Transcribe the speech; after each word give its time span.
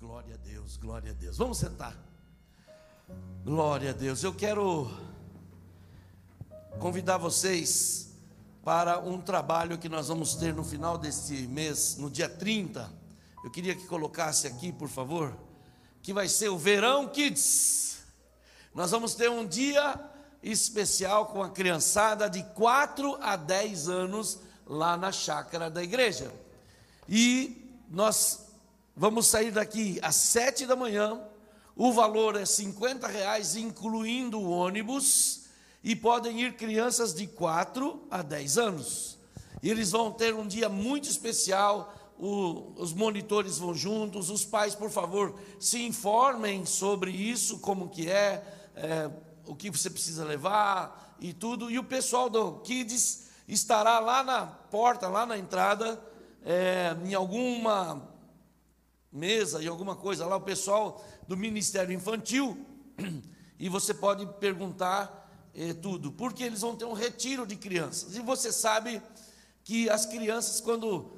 Glória 0.00 0.34
a 0.34 0.38
Deus, 0.38 0.76
glória 0.76 1.12
a 1.12 1.14
Deus. 1.14 1.38
Vamos 1.38 1.58
sentar. 1.58 1.96
Glória 3.44 3.90
a 3.90 3.92
Deus. 3.92 4.24
Eu 4.24 4.34
quero 4.34 4.90
convidar 6.80 7.16
vocês 7.16 8.12
para 8.64 8.98
um 8.98 9.20
trabalho 9.20 9.78
que 9.78 9.88
nós 9.88 10.08
vamos 10.08 10.34
ter 10.34 10.52
no 10.52 10.64
final 10.64 10.98
deste 10.98 11.46
mês, 11.46 11.96
no 11.96 12.10
dia 12.10 12.28
30. 12.28 12.92
Eu 13.44 13.52
queria 13.52 13.72
que 13.72 13.86
colocasse 13.86 14.48
aqui, 14.48 14.72
por 14.72 14.88
favor, 14.88 15.32
que 16.02 16.12
vai 16.12 16.26
ser 16.26 16.48
o 16.48 16.58
Verão 16.58 17.06
Kids. 17.06 17.98
Nós 18.74 18.90
vamos 18.90 19.14
ter 19.14 19.30
um 19.30 19.46
dia 19.46 19.96
especial 20.42 21.26
com 21.26 21.40
a 21.40 21.50
criançada 21.50 22.28
de 22.28 22.42
4 22.42 23.16
a 23.22 23.36
10 23.36 23.88
anos 23.88 24.40
lá 24.66 24.96
na 24.96 25.12
chácara 25.12 25.70
da 25.70 25.84
igreja. 25.84 26.32
E 27.08 27.80
nós 27.88 28.47
Vamos 29.00 29.28
sair 29.28 29.52
daqui 29.52 30.00
às 30.02 30.16
sete 30.16 30.66
da 30.66 30.74
manhã. 30.74 31.20
O 31.76 31.92
valor 31.92 32.34
é 32.34 32.44
50 32.44 33.06
reais, 33.06 33.54
incluindo 33.54 34.40
o 34.40 34.50
ônibus, 34.50 35.42
e 35.84 35.94
podem 35.94 36.40
ir 36.40 36.56
crianças 36.56 37.14
de 37.14 37.28
4 37.28 38.08
a 38.10 38.22
10 38.22 38.58
anos. 38.58 39.16
Eles 39.62 39.92
vão 39.92 40.10
ter 40.10 40.34
um 40.34 40.44
dia 40.44 40.68
muito 40.68 41.08
especial. 41.08 41.94
O, 42.18 42.72
os 42.74 42.92
monitores 42.92 43.58
vão 43.58 43.72
juntos. 43.72 44.30
Os 44.30 44.44
pais, 44.44 44.74
por 44.74 44.90
favor, 44.90 45.38
se 45.60 45.80
informem 45.80 46.66
sobre 46.66 47.12
isso, 47.12 47.60
como 47.60 47.90
que 47.90 48.10
é, 48.10 48.44
é 48.74 49.08
o 49.46 49.54
que 49.54 49.70
você 49.70 49.88
precisa 49.88 50.24
levar 50.24 51.16
e 51.20 51.32
tudo. 51.32 51.70
E 51.70 51.78
o 51.78 51.84
pessoal 51.84 52.28
do 52.28 52.54
Kids 52.64 53.28
estará 53.46 54.00
lá 54.00 54.24
na 54.24 54.44
porta, 54.44 55.06
lá 55.06 55.24
na 55.24 55.38
entrada, 55.38 56.02
é, 56.44 56.96
em 57.04 57.14
alguma 57.14 58.17
mesa 59.12 59.62
e 59.62 59.68
alguma 59.68 59.96
coisa 59.96 60.26
lá, 60.26 60.36
o 60.36 60.40
pessoal 60.40 61.04
do 61.26 61.36
Ministério 61.36 61.94
Infantil, 61.94 62.64
e 63.58 63.68
você 63.68 63.94
pode 63.94 64.26
perguntar 64.38 65.50
eh, 65.54 65.72
tudo, 65.74 66.12
porque 66.12 66.44
eles 66.44 66.60
vão 66.60 66.76
ter 66.76 66.84
um 66.84 66.92
retiro 66.92 67.46
de 67.46 67.56
crianças. 67.56 68.16
E 68.16 68.20
você 68.20 68.52
sabe 68.52 69.02
que 69.64 69.88
as 69.88 70.06
crianças, 70.06 70.60
quando 70.60 71.10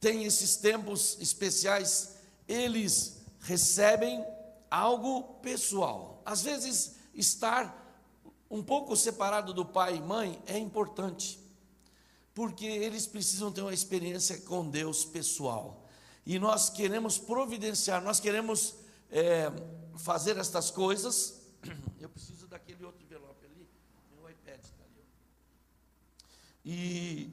têm 0.00 0.24
esses 0.24 0.56
tempos 0.56 1.16
especiais, 1.20 2.16
eles 2.48 3.22
recebem 3.40 4.24
algo 4.70 5.22
pessoal. 5.40 6.22
Às 6.24 6.42
vezes, 6.42 6.96
estar 7.14 7.78
um 8.50 8.62
pouco 8.62 8.96
separado 8.96 9.54
do 9.54 9.64
pai 9.64 9.96
e 9.96 10.00
mãe 10.00 10.42
é 10.46 10.58
importante, 10.58 11.38
porque 12.34 12.66
eles 12.66 13.06
precisam 13.06 13.50
ter 13.50 13.62
uma 13.62 13.72
experiência 13.72 14.38
com 14.38 14.68
Deus 14.68 15.04
pessoal 15.04 15.81
e 16.24 16.38
nós 16.38 16.70
queremos 16.70 17.18
providenciar, 17.18 18.02
nós 18.02 18.20
queremos 18.20 18.74
é, 19.10 19.50
fazer 19.96 20.36
estas 20.36 20.70
coisas. 20.70 21.40
Eu 22.00 22.08
preciso 22.08 22.46
daquele 22.46 22.84
outro 22.84 23.02
envelope 23.04 23.44
ali, 23.44 23.68
meu 24.14 24.30
iPad 24.30 24.60
está 24.62 24.84
ali. 24.84 25.04
E 26.64 27.30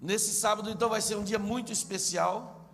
nesse 0.00 0.32
sábado, 0.32 0.70
então, 0.70 0.88
vai 0.88 1.00
ser 1.00 1.16
um 1.16 1.24
dia 1.24 1.38
muito 1.38 1.72
especial, 1.72 2.72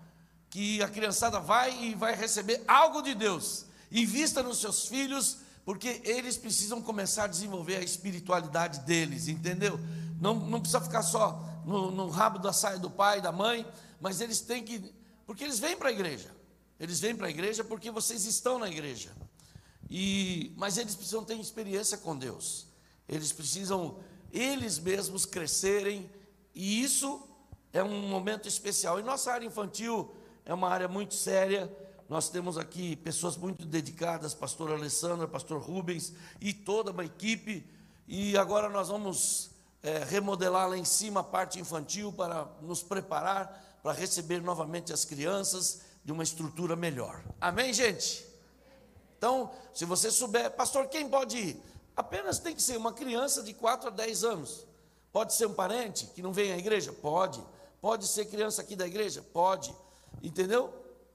que 0.51 0.83
a 0.83 0.89
criançada 0.89 1.41
vai 1.41 1.85
e 1.85 1.95
vai 1.95 2.15
receber 2.15 2.63
algo 2.67 3.03
de 3.03 3.15
Deus. 3.15 3.67
Invista 3.91 4.43
nos 4.43 4.61
seus 4.61 4.87
filhos, 4.87 5.39
porque 5.65 6.01
eles 6.05 6.37
precisam 6.37 6.81
começar 6.83 7.25
a 7.25 7.29
desenvolver 7.29 7.77
a 7.77 7.81
espiritualidade 7.83 8.81
deles, 8.81 9.29
entendeu? 9.29 9.81
Não, 10.21 10.35
não 10.35 10.61
precisa 10.61 10.81
ficar 10.81 11.03
só 11.03 11.43
no, 11.65 11.91
no 11.91 12.09
rabo 12.09 12.39
da 12.39 12.53
saia 12.53 12.79
do 12.79 12.91
pai 12.91 13.21
da 13.21 13.33
mãe, 13.33 13.67
mas 14.01 14.21
eles 14.21 14.41
têm 14.41 14.63
que 14.63 14.93
porque 15.27 15.45
eles 15.45 15.59
vêm 15.59 15.77
para 15.77 15.89
a 15.89 15.93
igreja. 15.93 16.31
Eles 16.79 17.01
vêm 17.01 17.15
para 17.15 17.27
a 17.27 17.31
igreja 17.31 17.63
porque 17.65 17.91
vocês 17.91 18.25
estão 18.25 18.59
na 18.59 18.69
igreja. 18.69 19.13
E, 19.89 20.53
mas 20.57 20.77
eles 20.77 20.95
precisam 20.95 21.25
ter 21.25 21.39
experiência 21.39 21.97
com 21.99 22.17
Deus. 22.17 22.67
Eles 23.09 23.33
precisam 23.33 23.99
eles 24.33 24.79
mesmos 24.79 25.25
crescerem 25.25 26.11
e 26.55 26.83
isso 26.83 27.29
é 27.73 27.83
um 27.83 28.09
momento 28.09 28.49
especial. 28.49 28.99
E 28.99 29.03
nossa 29.03 29.33
área 29.33 29.47
infantil 29.47 30.15
é 30.45 30.53
uma 30.53 30.69
área 30.69 30.89
muito 30.89 31.15
séria. 31.15 31.73
Nós 32.09 32.29
temos 32.29 32.59
aqui 32.59 32.97
pessoas 32.97 33.37
muito 33.37 33.65
dedicadas, 33.65 34.35
pastor 34.35 34.73
Alessandra, 34.73 35.27
pastor 35.27 35.61
Rubens 35.61 36.13
e 36.41 36.53
toda 36.53 36.91
uma 36.91 37.05
equipe. 37.05 37.67
E 38.07 38.37
agora 38.37 38.69
nós 38.69 38.89
vamos 38.89 39.51
é, 39.83 40.05
remodelar 40.05 40.69
lá 40.69 40.77
em 40.77 40.85
cima 40.85 41.21
a 41.21 41.25
parte 41.25 41.59
infantil 41.59 42.13
para 42.13 42.47
nos 42.61 42.83
preparar 42.83 43.74
para 43.85 43.93
receber 43.93 44.41
novamente 44.41 44.95
as 44.95 45.05
crianças 45.05 45.83
de 46.03 46.11
uma 46.11 46.23
estrutura 46.23 46.75
melhor. 46.75 47.23
Amém, 47.39 47.71
gente? 47.71 48.27
Então, 49.19 49.51
se 49.75 49.85
você 49.85 50.11
souber, 50.11 50.51
pastor, 50.53 50.89
quem 50.89 51.07
pode 51.07 51.37
ir? 51.37 51.63
Apenas 51.95 52.39
tem 52.39 52.55
que 52.55 52.63
ser 52.63 52.79
uma 52.79 52.95
criança 52.95 53.43
de 53.43 53.53
4 53.53 53.89
a 53.89 53.91
10 53.91 54.25
anos. 54.25 54.67
Pode 55.13 55.35
ser 55.35 55.45
um 55.45 55.53
parente 55.53 56.07
que 56.07 56.23
não 56.23 56.33
vem 56.33 56.51
à 56.51 56.57
igreja? 56.57 56.95
Pode. 56.95 57.45
Pode 57.79 58.09
ser 58.09 58.25
criança 58.25 58.63
aqui 58.63 58.75
da 58.75 58.87
igreja? 58.87 59.23
Pode. 59.35 59.77
Entendeu? 60.23 60.73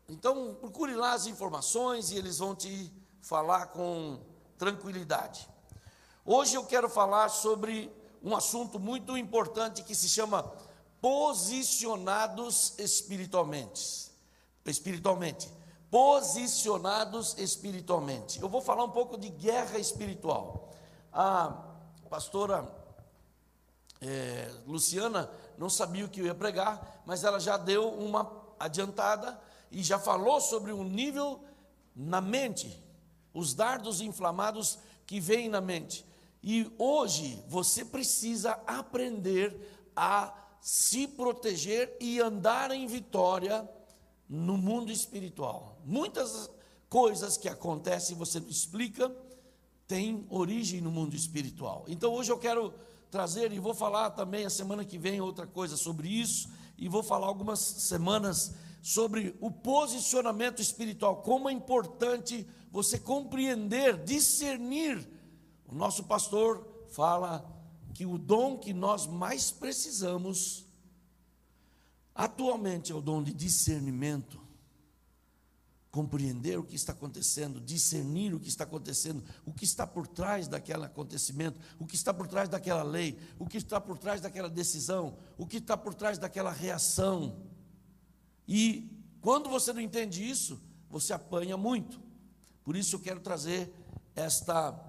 Então, 0.08 0.56
procure 0.62 0.94
lá 0.94 1.13
as 1.13 1.25
informações 1.25 2.12
e 2.12 2.18
eles 2.18 2.38
vão 2.38 2.53
te 2.53 2.94
falar 3.19 3.66
com 3.68 4.19
tranquilidade. 4.59 5.50
Hoje 6.24 6.53
eu 6.53 6.63
quero 6.63 6.88
falar 6.88 7.29
sobre 7.29 7.91
um 8.22 8.35
assunto 8.35 8.79
muito 8.79 9.18
importante 9.18 9.81
que 9.81 9.96
se 9.96 10.08
chama 10.08 10.44
posicionados 11.01 12.77
espiritualmente. 12.77 14.11
Espiritualmente. 14.65 15.49
Posicionados 15.89 17.37
espiritualmente. 17.37 18.41
Eu 18.41 18.49
vou 18.49 18.61
falar 18.61 18.83
um 18.83 18.91
pouco 18.91 19.17
de 19.17 19.29
guerra 19.29 19.79
espiritual. 19.79 20.69
A 21.11 21.65
pastora 22.09 22.67
é, 24.01 24.51
Luciana 24.65 25.29
não 25.57 25.69
sabia 25.69 26.05
o 26.05 26.09
que 26.09 26.21
eu 26.21 26.25
ia 26.25 26.35
pregar, 26.35 27.01
mas 27.05 27.23
ela 27.23 27.39
já 27.39 27.57
deu 27.57 27.89
uma 27.89 28.31
adiantada 28.59 29.39
e 29.71 29.83
já 29.83 29.97
falou 29.99 30.39
sobre 30.39 30.71
um 30.71 30.83
nível 30.83 31.43
na 31.95 32.21
mente, 32.21 32.81
os 33.33 33.53
dardos 33.53 34.01
inflamados 34.01 34.79
que 35.05 35.19
vêm 35.19 35.49
na 35.49 35.59
mente. 35.59 36.05
E 36.41 36.71
hoje 36.77 37.43
você 37.47 37.83
precisa 37.83 38.59
aprender 38.66 39.89
a 39.95 40.33
se 40.62 41.08
proteger 41.08 41.96
e 42.00 42.20
andar 42.20 42.72
em 42.72 42.86
vitória 42.88 43.68
no 44.28 44.58
mundo 44.58 44.92
espiritual. 44.92 45.78
Muitas 45.86 46.50
coisas 46.90 47.38
que 47.38 47.47
acontecem 47.47 48.16
você 48.16 48.40
não 48.40 48.50
explica 48.50 49.12
têm 49.88 50.25
origem 50.30 50.81
no 50.81 50.92
mundo 50.92 51.16
espiritual. 51.16 51.86
Então 51.88 52.14
hoje 52.14 52.31
eu 52.31 52.38
quero 52.38 52.74
trazer 53.09 53.52
e 53.52 53.59
vou 53.59 53.74
falar 53.74 54.12
também 54.12 54.46
a 54.46 54.50
semana 54.50 54.86
que 54.86 54.97
vem 54.97 55.20
outra 55.20 55.47
coisa 55.47 55.75
sobre 55.75 56.08
isso 56.08 56.50
e 56.78 56.88
vou 56.88 57.02
falar 57.02 57.28
algumas 57.28 57.59
semanas 57.59 58.53
sobre 58.81 59.36
o 59.41 59.52
posicionamento 59.52 60.62
espiritual, 60.62 61.18
como 61.18 61.50
é 61.50 61.52
importante 61.52 62.47
você 62.72 62.97
compreender, 62.97 63.97
discernir. 64.03 65.08
O 65.68 65.76
nosso 65.76 66.03
pastor 66.03 66.66
fala 66.91 67.46
que 67.94 68.05
o 68.05 68.17
dom 68.17 68.57
que 68.57 68.73
nós 68.73 69.05
mais 69.05 69.51
precisamos 69.51 70.66
atualmente 72.13 72.91
é 72.91 72.95
o 72.95 73.01
dom 73.01 73.23
de 73.23 73.33
discernimento. 73.33 74.39
Compreender 75.91 76.59
o 76.59 76.63
que 76.63 76.75
está 76.75 76.91
acontecendo, 76.94 77.59
discernir 77.59 78.33
o 78.33 78.39
que 78.39 78.47
está 78.47 78.63
acontecendo, 78.63 79.23
o 79.44 79.51
que 79.51 79.66
está 79.66 79.88
por 79.88 80.05
trás 80.05 80.47
daquele 80.47 80.85
acontecimento, 80.85 81.59
o 81.79 81.85
que 81.85 81.95
está 81.95 82.13
por 82.13 82.28
trás 82.28 82.47
daquela 82.47 82.83
lei, 82.83 83.17
o 83.39 83.47
que 83.47 83.57
está 83.57 83.81
por 83.81 83.97
trás 83.97 84.22
daquela 84.22 84.49
decisão, 84.49 85.17
o 85.35 85.47
que 85.47 85.57
está 85.57 85.75
por 85.75 85.95
trás 85.95 86.19
daquela 86.19 86.51
reação. 86.51 87.41
E 88.47 89.03
quando 89.19 89.49
você 89.49 89.73
não 89.73 89.81
entende 89.81 90.28
isso, 90.29 90.61
você 90.89 91.11
apanha 91.11 91.58
muito. 91.58 91.99
Por 92.64 92.75
isso 92.75 92.96
eu 92.96 92.99
quero 92.99 93.19
trazer 93.19 93.73
esta 94.16 94.89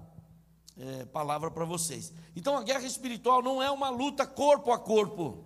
é, 0.81 1.05
palavra 1.05 1.51
para 1.51 1.63
vocês. 1.63 2.11
Então 2.35 2.57
a 2.57 2.63
guerra 2.63 2.85
espiritual 2.85 3.43
não 3.43 3.61
é 3.61 3.69
uma 3.69 3.89
luta 3.89 4.25
corpo 4.25 4.71
a 4.71 4.79
corpo, 4.79 5.43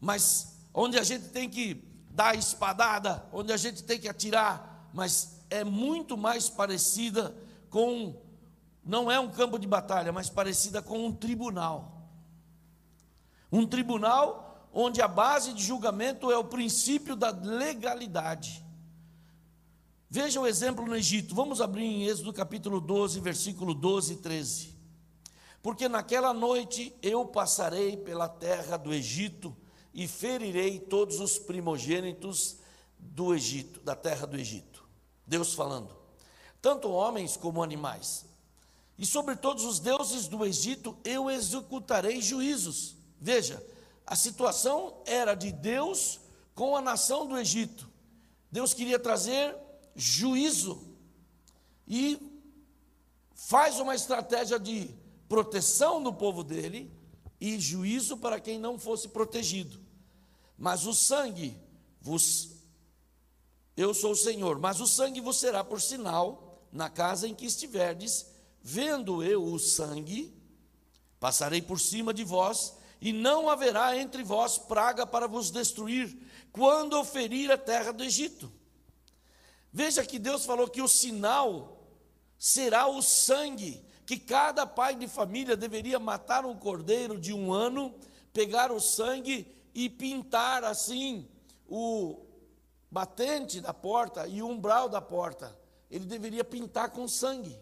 mas 0.00 0.58
onde 0.74 0.98
a 0.98 1.04
gente 1.04 1.28
tem 1.28 1.48
que 1.48 1.84
dar 2.10 2.36
espadada, 2.36 3.24
onde 3.32 3.52
a 3.52 3.56
gente 3.56 3.84
tem 3.84 4.00
que 4.00 4.08
atirar, 4.08 4.90
mas 4.92 5.44
é 5.48 5.62
muito 5.62 6.16
mais 6.16 6.48
parecida 6.48 7.34
com, 7.70 8.16
não 8.84 9.10
é 9.10 9.20
um 9.20 9.30
campo 9.30 9.58
de 9.58 9.68
batalha, 9.68 10.12
mas 10.12 10.28
parecida 10.28 10.82
com 10.82 11.06
um 11.06 11.12
tribunal. 11.12 12.08
Um 13.52 13.64
tribunal 13.64 14.68
onde 14.72 15.00
a 15.00 15.08
base 15.08 15.52
de 15.52 15.62
julgamento 15.62 16.32
é 16.32 16.36
o 16.36 16.44
princípio 16.44 17.14
da 17.14 17.30
legalidade. 17.30 18.64
Veja 20.10 20.40
o 20.40 20.46
exemplo 20.46 20.86
no 20.86 20.96
Egito. 20.96 21.34
Vamos 21.34 21.60
abrir 21.60 21.84
em 21.84 22.06
Êxodo 22.06 22.32
capítulo 22.32 22.80
12, 22.80 23.20
versículo 23.20 23.74
12 23.74 24.14
e 24.14 24.16
13. 24.16 24.74
Porque 25.62 25.86
naquela 25.86 26.32
noite 26.32 26.96
eu 27.02 27.26
passarei 27.26 27.94
pela 27.94 28.26
terra 28.26 28.78
do 28.78 28.94
Egito 28.94 29.54
e 29.92 30.08
ferirei 30.08 30.80
todos 30.80 31.20
os 31.20 31.38
primogênitos 31.38 32.56
do 32.98 33.34
Egito, 33.34 33.80
da 33.80 33.94
terra 33.94 34.26
do 34.26 34.38
Egito. 34.38 34.82
Deus 35.26 35.52
falando, 35.52 35.94
tanto 36.62 36.90
homens 36.90 37.36
como 37.36 37.62
animais. 37.62 38.24
E 38.96 39.04
sobre 39.04 39.36
todos 39.36 39.64
os 39.64 39.78
deuses 39.78 40.26
do 40.26 40.42
Egito 40.42 40.96
eu 41.04 41.28
executarei 41.28 42.22
juízos. 42.22 42.96
Veja, 43.20 43.62
a 44.06 44.16
situação 44.16 45.02
era 45.04 45.34
de 45.34 45.52
Deus 45.52 46.18
com 46.54 46.74
a 46.74 46.80
nação 46.80 47.26
do 47.26 47.36
Egito. 47.36 47.86
Deus 48.50 48.72
queria 48.72 48.98
trazer 48.98 49.54
juízo 49.98 50.96
e 51.86 52.18
faz 53.34 53.80
uma 53.80 53.96
estratégia 53.96 54.58
de 54.58 54.94
proteção 55.28 56.00
do 56.00 56.14
povo 56.14 56.44
dele 56.44 56.90
e 57.40 57.58
juízo 57.58 58.16
para 58.16 58.38
quem 58.38 58.58
não 58.58 58.78
fosse 58.78 59.08
protegido. 59.08 59.80
Mas 60.56 60.86
o 60.86 60.94
sangue 60.94 61.56
vos 62.00 62.56
eu 63.76 63.94
sou 63.94 64.10
o 64.10 64.16
Senhor, 64.16 64.58
mas 64.58 64.80
o 64.80 64.88
sangue 64.88 65.20
vos 65.20 65.38
será 65.38 65.62
por 65.62 65.80
sinal 65.80 66.66
na 66.72 66.90
casa 66.90 67.28
em 67.28 67.34
que 67.34 67.46
estiverdes, 67.46 68.26
vendo 68.60 69.22
eu 69.22 69.44
o 69.44 69.56
sangue, 69.56 70.34
passarei 71.20 71.62
por 71.62 71.78
cima 71.78 72.12
de 72.12 72.24
vós, 72.24 72.74
e 73.00 73.12
não 73.12 73.48
haverá 73.48 73.96
entre 73.96 74.24
vós 74.24 74.58
praga 74.58 75.06
para 75.06 75.28
vos 75.28 75.52
destruir, 75.52 76.18
quando 76.50 76.96
eu 76.96 77.04
ferir 77.04 77.52
a 77.52 77.56
terra 77.56 77.92
do 77.92 78.02
Egito. 78.02 78.52
Veja 79.72 80.04
que 80.04 80.18
Deus 80.18 80.44
falou 80.44 80.68
que 80.68 80.82
o 80.82 80.88
sinal 80.88 81.86
será 82.38 82.86
o 82.86 83.02
sangue, 83.02 83.84
que 84.06 84.18
cada 84.18 84.66
pai 84.66 84.94
de 84.94 85.06
família 85.06 85.56
deveria 85.56 85.98
matar 85.98 86.46
um 86.46 86.56
cordeiro 86.56 87.18
de 87.20 87.32
um 87.32 87.52
ano, 87.52 87.94
pegar 88.32 88.72
o 88.72 88.80
sangue 88.80 89.46
e 89.74 89.88
pintar 89.88 90.64
assim 90.64 91.28
o, 91.68 92.28
batente 92.90 93.60
da 93.60 93.74
porta 93.74 94.26
e 94.26 94.42
o 94.42 94.48
umbral 94.48 94.88
da 94.88 95.00
porta. 95.00 95.56
Ele 95.90 96.04
deveria 96.04 96.44
pintar 96.44 96.90
com 96.90 97.06
sangue. 97.06 97.58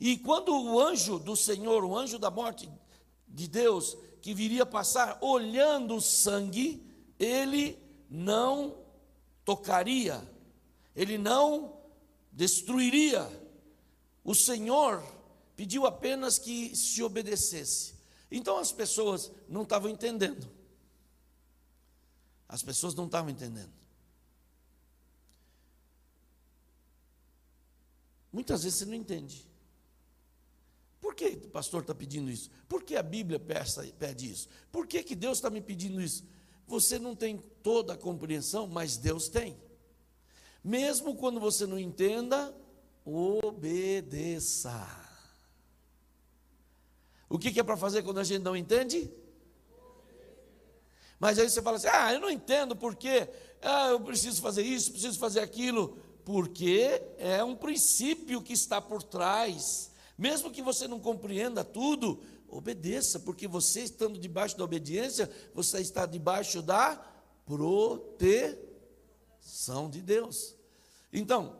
E 0.00 0.16
quando 0.18 0.50
o 0.50 0.80
anjo 0.80 1.18
do 1.18 1.36
Senhor, 1.36 1.84
o 1.84 1.96
anjo 1.96 2.18
da 2.18 2.30
morte 2.30 2.70
de 3.28 3.48
Deus, 3.48 3.96
que 4.20 4.34
viria 4.34 4.66
passar 4.66 5.18
olhando 5.20 5.96
o 5.96 6.00
sangue, 6.00 6.84
ele 7.18 7.78
não 8.08 8.76
tocaria, 9.44 10.20
ele 10.94 11.18
não 11.18 11.80
destruiria. 12.30 13.28
O 14.22 14.34
Senhor 14.34 15.04
pediu 15.56 15.86
apenas 15.86 16.38
que 16.38 16.74
se 16.76 17.02
obedecesse. 17.02 17.94
Então 18.30 18.58
as 18.58 18.72
pessoas 18.72 19.30
não 19.48 19.62
estavam 19.62 19.90
entendendo. 19.90 20.50
As 22.48 22.62
pessoas 22.62 22.94
não 22.94 23.06
estavam 23.06 23.30
entendendo. 23.30 23.72
Muitas 28.32 28.64
vezes 28.64 28.80
você 28.80 28.84
não 28.84 28.94
entende. 28.94 29.46
Por 31.00 31.14
que 31.14 31.26
o 31.26 31.50
pastor 31.50 31.82
está 31.82 31.94
pedindo 31.94 32.30
isso? 32.30 32.50
Por 32.68 32.82
que 32.82 32.96
a 32.96 33.02
Bíblia 33.02 33.38
pede 33.38 34.30
isso? 34.30 34.48
Por 34.72 34.86
que, 34.86 35.02
que 35.02 35.14
Deus 35.14 35.38
está 35.38 35.50
me 35.50 35.60
pedindo 35.60 36.00
isso? 36.00 36.24
Você 36.66 36.98
não 36.98 37.14
tem 37.14 37.38
toda 37.62 37.92
a 37.92 37.96
compreensão, 37.96 38.66
mas 38.66 38.96
Deus 38.96 39.28
tem. 39.28 39.56
Mesmo 40.64 41.14
quando 41.14 41.38
você 41.38 41.66
não 41.66 41.78
entenda, 41.78 42.56
obedeça. 43.04 44.72
O 47.28 47.38
que, 47.38 47.52
que 47.52 47.60
é 47.60 47.62
para 47.62 47.76
fazer 47.76 48.02
quando 48.02 48.20
a 48.20 48.24
gente 48.24 48.42
não 48.42 48.56
entende? 48.56 49.12
Mas 51.20 51.38
aí 51.38 51.50
você 51.50 51.60
fala 51.60 51.76
assim: 51.76 51.88
ah, 51.88 52.14
eu 52.14 52.20
não 52.20 52.30
entendo 52.30 52.74
porque 52.74 53.28
ah, 53.60 53.88
eu 53.88 54.00
preciso 54.00 54.40
fazer 54.40 54.62
isso, 54.62 54.92
preciso 54.92 55.18
fazer 55.18 55.40
aquilo 55.40 55.98
porque 56.24 57.02
é 57.18 57.44
um 57.44 57.54
princípio 57.54 58.40
que 58.40 58.54
está 58.54 58.80
por 58.80 59.02
trás. 59.02 59.90
Mesmo 60.16 60.50
que 60.50 60.62
você 60.62 60.88
não 60.88 60.98
compreenda 60.98 61.62
tudo, 61.62 62.22
obedeça, 62.48 63.20
porque 63.20 63.46
você 63.46 63.82
estando 63.82 64.18
debaixo 64.18 64.56
da 64.56 64.64
obediência, 64.64 65.30
você 65.52 65.80
está 65.80 66.06
debaixo 66.06 66.62
da 66.62 66.96
proteção 67.44 68.63
de 69.90 70.00
Deus. 70.00 70.54
Então, 71.12 71.56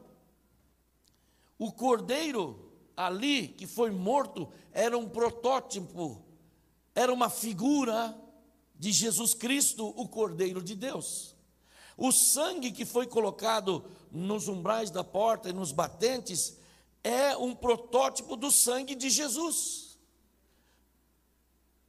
o 1.58 1.70
cordeiro 1.70 2.72
ali 2.96 3.48
que 3.48 3.66
foi 3.66 3.90
morto 3.90 4.48
era 4.72 4.96
um 4.96 5.08
protótipo, 5.08 6.25
era 6.94 7.12
uma 7.12 7.28
figura 7.28 8.19
de 8.75 8.90
Jesus 8.90 9.34
Cristo, 9.34 9.86
o 9.86 10.08
cordeiro 10.08 10.62
de 10.62 10.75
Deus. 10.75 11.34
O 11.96 12.10
sangue 12.10 12.72
que 12.72 12.84
foi 12.84 13.06
colocado 13.06 13.84
nos 14.10 14.48
umbrais 14.48 14.90
da 14.90 15.04
porta 15.04 15.48
e 15.48 15.52
nos 15.52 15.70
batentes 15.70 16.58
é 17.02 17.36
um 17.36 17.54
protótipo 17.54 18.34
do 18.34 18.50
sangue 18.50 18.94
de 18.94 19.10
Jesus. 19.10 19.98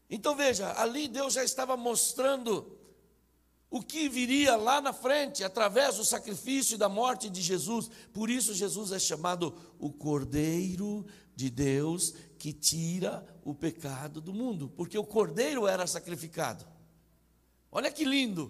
Então 0.10 0.36
veja, 0.36 0.80
ali 0.80 1.08
Deus 1.08 1.34
já 1.34 1.44
estava 1.44 1.76
mostrando 1.76 2.78
o 3.76 3.82
que 3.82 4.08
viria 4.08 4.56
lá 4.56 4.80
na 4.80 4.94
frente, 4.94 5.44
através 5.44 5.98
do 5.98 6.06
sacrifício 6.06 6.76
e 6.76 6.78
da 6.78 6.88
morte 6.88 7.30
de 7.30 7.42
Jesus. 7.42 7.92
Por 8.14 8.30
isso, 8.30 8.54
Jesus 8.54 8.94
é 8.94 9.00
chamado 9.00 9.54
o 9.78 9.92
Cordeiro 9.92 11.06
de 11.36 11.50
Deus 11.50 12.14
que 12.38 12.54
tira 12.54 13.28
o 13.44 13.54
pecado 13.54 14.22
do 14.22 14.34
mundo, 14.34 14.72
porque 14.78 14.98
o 14.98 15.04
Cordeiro 15.04 15.68
era 15.68 15.86
sacrificado. 15.86 16.66
Olha 17.70 17.92
que 17.92 18.06
lindo! 18.06 18.50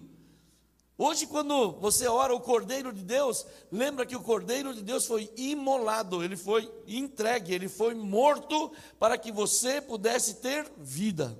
Hoje, 0.96 1.26
quando 1.26 1.72
você 1.72 2.06
ora 2.06 2.32
o 2.32 2.40
Cordeiro 2.40 2.92
de 2.92 3.02
Deus, 3.02 3.44
lembra 3.72 4.06
que 4.06 4.14
o 4.14 4.22
Cordeiro 4.22 4.72
de 4.72 4.80
Deus 4.80 5.06
foi 5.06 5.28
imolado, 5.36 6.22
ele 6.22 6.36
foi 6.36 6.72
entregue, 6.86 7.52
ele 7.52 7.68
foi 7.68 7.94
morto 7.94 8.70
para 8.96 9.18
que 9.18 9.32
você 9.32 9.80
pudesse 9.80 10.34
ter 10.36 10.70
vida. 10.78 11.36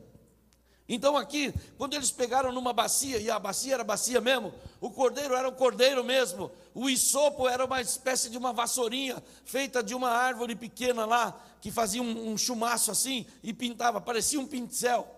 Então, 0.88 1.16
aqui, 1.16 1.52
quando 1.76 1.94
eles 1.94 2.12
pegaram 2.12 2.52
numa 2.52 2.72
bacia, 2.72 3.18
e 3.18 3.28
a 3.28 3.38
bacia 3.38 3.74
era 3.74 3.84
bacia 3.84 4.20
mesmo, 4.20 4.54
o 4.80 4.90
cordeiro 4.90 5.34
era 5.34 5.48
um 5.48 5.52
cordeiro 5.52 6.04
mesmo, 6.04 6.50
o 6.74 6.88
isopo 6.88 7.48
era 7.48 7.64
uma 7.64 7.80
espécie 7.80 8.30
de 8.30 8.38
uma 8.38 8.52
vassourinha 8.52 9.22
feita 9.44 9.82
de 9.82 9.94
uma 9.94 10.10
árvore 10.10 10.54
pequena 10.54 11.04
lá, 11.04 11.40
que 11.60 11.72
fazia 11.72 12.00
um, 12.00 12.32
um 12.32 12.38
chumaço 12.38 12.90
assim 12.90 13.26
e 13.42 13.52
pintava, 13.52 14.00
parecia 14.00 14.38
um 14.38 14.46
pincel 14.46 15.16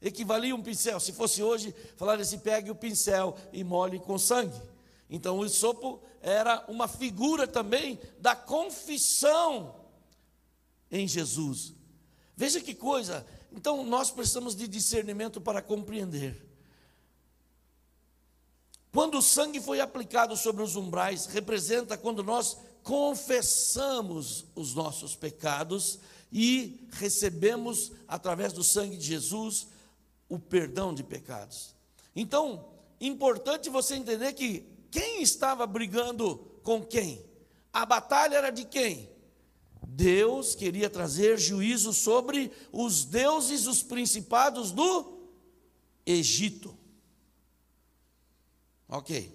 equivalia 0.00 0.52
a 0.52 0.56
um 0.56 0.62
pincel. 0.62 1.00
Se 1.00 1.12
fosse 1.12 1.42
hoje, 1.42 1.74
falaria 1.96 2.22
assim: 2.22 2.38
pegue 2.38 2.70
o 2.70 2.74
pincel 2.74 3.36
e 3.52 3.64
molhe 3.64 3.98
com 3.98 4.18
sangue. 4.18 4.60
Então, 5.08 5.38
o 5.38 5.48
sopo 5.48 6.00
era 6.20 6.64
uma 6.68 6.88
figura 6.88 7.46
também 7.46 7.98
da 8.18 8.34
confissão 8.34 9.74
em 10.90 11.06
Jesus. 11.06 11.74
Veja 12.36 12.60
que 12.60 12.74
coisa. 12.74 13.26
Então, 13.56 13.82
nós 13.84 14.10
precisamos 14.10 14.54
de 14.54 14.68
discernimento 14.68 15.40
para 15.40 15.62
compreender. 15.62 16.46
Quando 18.92 19.18
o 19.18 19.22
sangue 19.22 19.60
foi 19.60 19.80
aplicado 19.80 20.36
sobre 20.36 20.62
os 20.62 20.76
umbrais, 20.76 21.24
representa 21.24 21.96
quando 21.96 22.22
nós 22.22 22.58
confessamos 22.82 24.44
os 24.54 24.74
nossos 24.74 25.16
pecados 25.16 25.98
e 26.30 26.86
recebemos, 26.92 27.92
através 28.06 28.52
do 28.52 28.62
sangue 28.62 28.96
de 28.96 29.06
Jesus, 29.06 29.68
o 30.28 30.38
perdão 30.38 30.94
de 30.94 31.02
pecados. 31.02 31.74
Então, 32.14 32.68
importante 33.00 33.70
você 33.70 33.94
entender 33.94 34.34
que 34.34 34.66
quem 34.90 35.22
estava 35.22 35.66
brigando 35.66 36.36
com 36.62 36.84
quem? 36.84 37.24
A 37.72 37.86
batalha 37.86 38.36
era 38.36 38.50
de 38.50 38.64
quem? 38.66 39.15
Deus 39.88 40.56
queria 40.56 40.90
trazer 40.90 41.38
juízo 41.38 41.92
sobre 41.92 42.50
os 42.72 43.04
deuses, 43.04 43.68
os 43.68 43.84
principados 43.84 44.72
do 44.72 45.16
Egito. 46.04 46.76
Ok. 48.88 49.32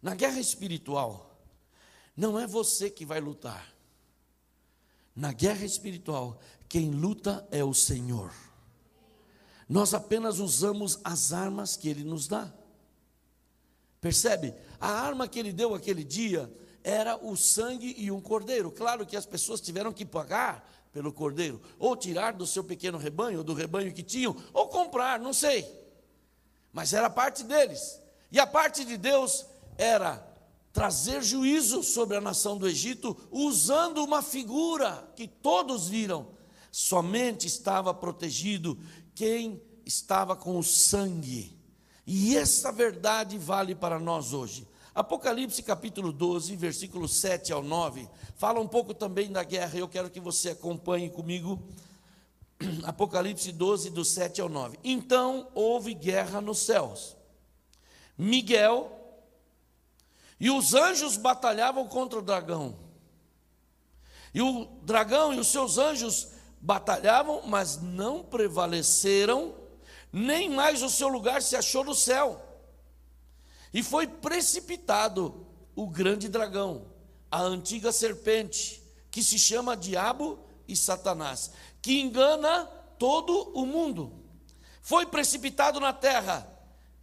Na 0.00 0.14
guerra 0.14 0.40
espiritual, 0.40 1.38
não 2.16 2.38
é 2.38 2.46
você 2.46 2.88
que 2.88 3.04
vai 3.04 3.20
lutar. 3.20 3.70
Na 5.14 5.30
guerra 5.32 5.66
espiritual, 5.66 6.40
quem 6.66 6.90
luta 6.90 7.46
é 7.50 7.62
o 7.62 7.74
Senhor. 7.74 8.32
Nós 9.68 9.92
apenas 9.92 10.38
usamos 10.38 10.98
as 11.04 11.34
armas 11.34 11.76
que 11.76 11.86
ele 11.86 12.02
nos 12.02 12.26
dá. 12.26 12.50
Percebe? 14.00 14.54
A 14.80 14.88
arma 14.88 15.28
que 15.28 15.38
ele 15.38 15.52
deu 15.52 15.74
aquele 15.74 16.02
dia 16.02 16.50
era 16.82 17.16
o 17.16 17.36
sangue 17.36 17.94
e 17.98 18.10
um 18.10 18.20
cordeiro. 18.20 18.70
Claro 18.70 19.06
que 19.06 19.16
as 19.16 19.26
pessoas 19.26 19.60
tiveram 19.60 19.92
que 19.92 20.04
pagar 20.04 20.68
pelo 20.92 21.12
cordeiro, 21.12 21.60
ou 21.78 21.96
tirar 21.96 22.32
do 22.32 22.46
seu 22.46 22.64
pequeno 22.64 22.98
rebanho, 22.98 23.38
ou 23.38 23.44
do 23.44 23.54
rebanho 23.54 23.92
que 23.92 24.02
tinham, 24.02 24.36
ou 24.52 24.68
comprar, 24.68 25.20
não 25.20 25.32
sei. 25.32 25.64
Mas 26.72 26.92
era 26.92 27.08
parte 27.08 27.44
deles. 27.44 28.00
E 28.30 28.38
a 28.38 28.46
parte 28.46 28.84
de 28.84 28.96
Deus 28.96 29.46
era 29.76 30.26
trazer 30.72 31.22
juízo 31.22 31.82
sobre 31.82 32.16
a 32.16 32.20
nação 32.20 32.56
do 32.56 32.68
Egito, 32.68 33.16
usando 33.30 34.04
uma 34.04 34.22
figura 34.22 35.08
que 35.16 35.26
todos 35.26 35.88
viram. 35.88 36.28
Somente 36.70 37.46
estava 37.46 37.92
protegido 37.92 38.78
quem 39.14 39.60
estava 39.84 40.36
com 40.36 40.58
o 40.58 40.62
sangue. 40.62 41.56
E 42.06 42.36
essa 42.36 42.70
verdade 42.70 43.36
vale 43.36 43.74
para 43.74 43.98
nós 43.98 44.32
hoje. 44.32 44.66
Apocalipse 44.94 45.62
capítulo 45.62 46.12
12, 46.12 46.56
versículos 46.56 47.20
7 47.20 47.52
ao 47.52 47.62
9, 47.62 48.08
fala 48.36 48.60
um 48.60 48.66
pouco 48.66 48.92
também 48.92 49.30
da 49.30 49.44
guerra. 49.44 49.78
Eu 49.78 49.88
quero 49.88 50.10
que 50.10 50.18
você 50.18 50.50
acompanhe 50.50 51.08
comigo. 51.08 51.62
Apocalipse 52.84 53.52
12, 53.52 53.90
do 53.90 54.04
7 54.04 54.40
ao 54.40 54.48
9. 54.48 54.78
Então 54.82 55.48
houve 55.54 55.94
guerra 55.94 56.40
nos 56.40 56.58
céus. 56.58 57.16
Miguel 58.18 58.90
e 60.40 60.50
os 60.50 60.74
anjos 60.74 61.16
batalhavam 61.16 61.86
contra 61.86 62.18
o 62.18 62.22
dragão. 62.22 62.74
E 64.34 64.42
o 64.42 64.64
dragão 64.82 65.32
e 65.32 65.38
os 65.38 65.48
seus 65.48 65.78
anjos 65.78 66.28
batalhavam, 66.60 67.42
mas 67.46 67.80
não 67.80 68.22
prevaleceram, 68.22 69.54
nem 70.12 70.50
mais 70.50 70.82
o 70.82 70.90
seu 70.90 71.08
lugar 71.08 71.42
se 71.42 71.56
achou 71.56 71.84
no 71.84 71.94
céu. 71.94 72.49
E 73.72 73.82
foi 73.82 74.06
precipitado 74.06 75.46
o 75.74 75.86
grande 75.86 76.28
dragão, 76.28 76.86
a 77.30 77.40
antiga 77.40 77.92
serpente, 77.92 78.82
que 79.10 79.22
se 79.22 79.38
chama 79.38 79.76
Diabo 79.76 80.38
e 80.66 80.76
Satanás, 80.76 81.50
que 81.80 82.00
engana 82.00 82.64
todo 82.98 83.52
o 83.54 83.64
mundo. 83.64 84.12
Foi 84.82 85.06
precipitado 85.06 85.78
na 85.78 85.92
terra, 85.92 86.46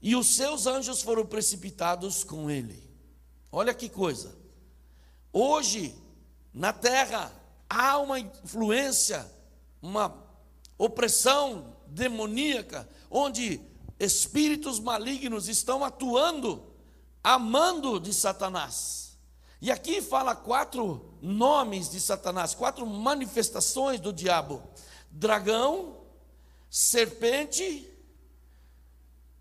e 0.01 0.15
os 0.15 0.36
seus 0.36 0.67
anjos 0.67 1.01
foram 1.01 1.25
precipitados 1.25 2.24
com 2.24 2.50
ele. 2.50 2.88
Olha 3.51 3.74
que 3.74 3.89
coisa. 3.89 4.38
Hoje, 5.33 5.95
na 6.53 6.71
terra, 6.71 7.31
há 7.69 7.97
uma 7.97 8.19
influência, 8.19 9.29
uma 9.81 10.15
opressão 10.77 11.75
demoníaca, 11.88 12.88
onde 13.09 13.62
espíritos 14.00 14.80
malignos 14.80 15.48
estão 15.48 15.84
atuando, 15.84 16.63
amando 17.24 18.00
de 18.00 18.13
Satanás. 18.13 19.18
E 19.60 19.72
aqui 19.72 20.01
fala 20.01 20.36
quatro 20.36 21.18
nomes 21.22 21.89
de 21.89 22.00
Satanás, 22.00 22.54
quatro 22.54 22.86
manifestações 22.86 24.00
do 24.00 24.13
diabo: 24.13 24.62
dragão, 25.10 25.98
serpente, 26.70 27.88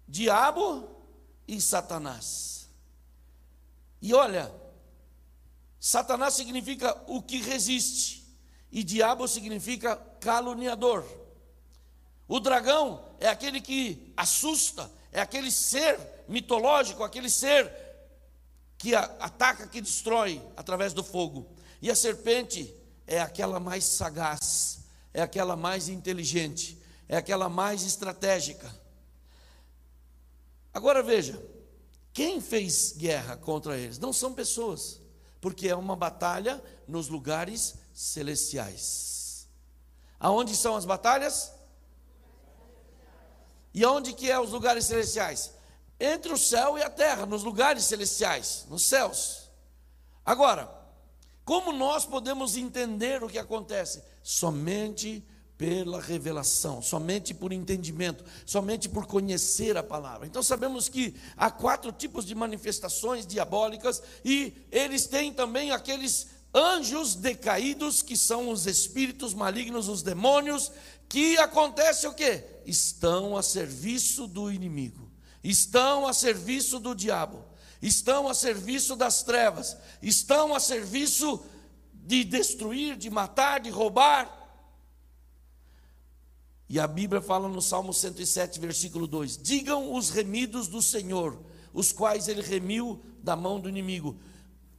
diabo 0.09 0.89
e 1.47 1.61
Satanás. 1.61 2.69
E 4.01 4.15
olha, 4.15 4.53
Satanás 5.79 6.35
significa 6.35 6.97
o 7.07 7.23
que 7.23 7.39
resiste, 7.39 8.27
e 8.73 8.83
diabo 8.83 9.29
significa 9.29 9.97
caluniador. 10.21 11.26
O 12.29 12.41
dragão 12.41 13.05
é 13.21 13.29
aquele 13.29 13.61
que 13.61 14.13
assusta, 14.17 14.91
é 15.13 15.21
aquele 15.21 15.51
ser 15.51 15.99
mitológico, 16.29 17.03
aquele 17.03 17.31
ser 17.31 17.73
que 18.77 18.95
ataca, 18.95 19.67
que 19.67 19.81
destrói 19.81 20.43
através 20.57 20.93
do 20.93 21.03
fogo. 21.03 21.49
E 21.81 21.91
a 21.91 21.95
serpente 21.95 22.75
é 23.07 23.21
aquela 23.21 23.61
mais 23.61 23.85
sagaz, 23.85 24.81
é 25.15 25.23
aquela 25.23 25.57
mais 25.57 25.89
inteligente, 25.89 26.79
é 27.09 27.17
aquela 27.17 27.49
mais 27.49 27.85
estratégica. 27.85 28.75
Agora 30.75 31.03
veja, 31.03 31.41
quem 32.13 32.41
fez 32.41 32.93
guerra 32.93 33.37
contra 33.37 33.79
eles? 33.79 33.99
Não 33.99 34.13
são 34.13 34.35
pessoas, 34.35 35.01
porque 35.41 35.69
é 35.69 35.77
uma 35.77 35.95
batalha 35.95 36.63
nos 36.89 37.09
lugares 37.09 37.77
celestiais. 37.95 39.49
Aonde 40.19 40.57
são 40.57 40.77
as 40.77 40.85
batalhas? 40.85 41.53
E 43.77 43.85
onde 43.85 44.15
que 44.15 44.31
é 44.31 44.41
os 44.41 44.53
lugares 44.53 44.87
celestiais? 44.87 45.53
Entre 46.01 46.33
o 46.33 46.39
céu 46.39 46.79
e 46.79 46.83
a 46.83 46.89
terra, 46.89 47.27
nos 47.27 47.43
lugares 47.43 47.85
celestiais, 47.85 48.65
nos 48.71 48.87
céus. 48.87 49.51
Agora, 50.25 50.67
como 51.45 51.73
nós 51.73 52.07
podemos 52.07 52.57
entender 52.57 53.23
o 53.23 53.29
que 53.29 53.39
acontece? 53.39 54.03
Somente 54.23 55.23
pela 55.59 56.01
revelação, 56.01 56.81
somente 56.81 57.35
por 57.35 57.53
entendimento, 57.53 58.25
somente 58.47 58.89
por 58.89 59.05
conhecer 59.07 59.77
a 59.77 59.83
palavra. 59.83 60.27
Então 60.27 60.43
sabemos 60.43 60.89
que 60.89 61.15
há 61.37 61.51
quatro 61.51 61.93
tipos 61.93 62.25
de 62.25 62.35
manifestações 62.35 63.27
diabólicas 63.27 64.03
e 64.25 64.55
eles 64.73 65.07
têm 65.07 65.35
também 65.35 65.71
aqueles 65.71 66.29
anjos 66.57 67.15
decaídos 67.15 68.03
que 68.03 68.17
são 68.17 68.49
os 68.49 68.67
espíritos 68.67 69.35
malignos, 69.35 69.89
os 69.89 70.03
demônios, 70.03 70.73
que 71.09 71.39
acontece 71.39 72.07
o 72.07 72.15
quê? 72.15 72.45
Estão 72.65 73.37
a 73.37 73.43
serviço 73.43 74.27
do 74.27 74.51
inimigo, 74.51 75.11
estão 75.43 76.07
a 76.07 76.13
serviço 76.13 76.79
do 76.79 76.95
diabo, 76.95 77.45
estão 77.81 78.29
a 78.29 78.35
serviço 78.35 78.97
das 78.97 79.23
trevas, 79.23 79.77
estão 80.03 80.55
a 80.55 80.61
serviço 80.61 81.45
de 81.93 82.25
destruir, 82.25 82.97
de 82.97 83.11
matar, 83.11 83.61
de 83.61 83.71
roubar. 83.71 84.33
E 86.69 86.81
a 86.81 86.87
Bíblia 86.87 87.21
fala 87.21 87.49
no 87.49 87.63
Salmo 87.63 87.93
107, 87.93 88.59
versículo 88.59 89.07
2: 89.07 89.39
Digam 89.39 89.95
os 89.95 90.11
remidos 90.11 90.67
do 90.67 90.83
Senhor, 90.83 91.41
os 91.73 91.93
quais 91.93 92.27
ele 92.27 92.43
remiu 92.43 93.01
da 93.23 93.37
mão 93.37 93.61
do 93.61 93.69
inimigo. 93.69 94.19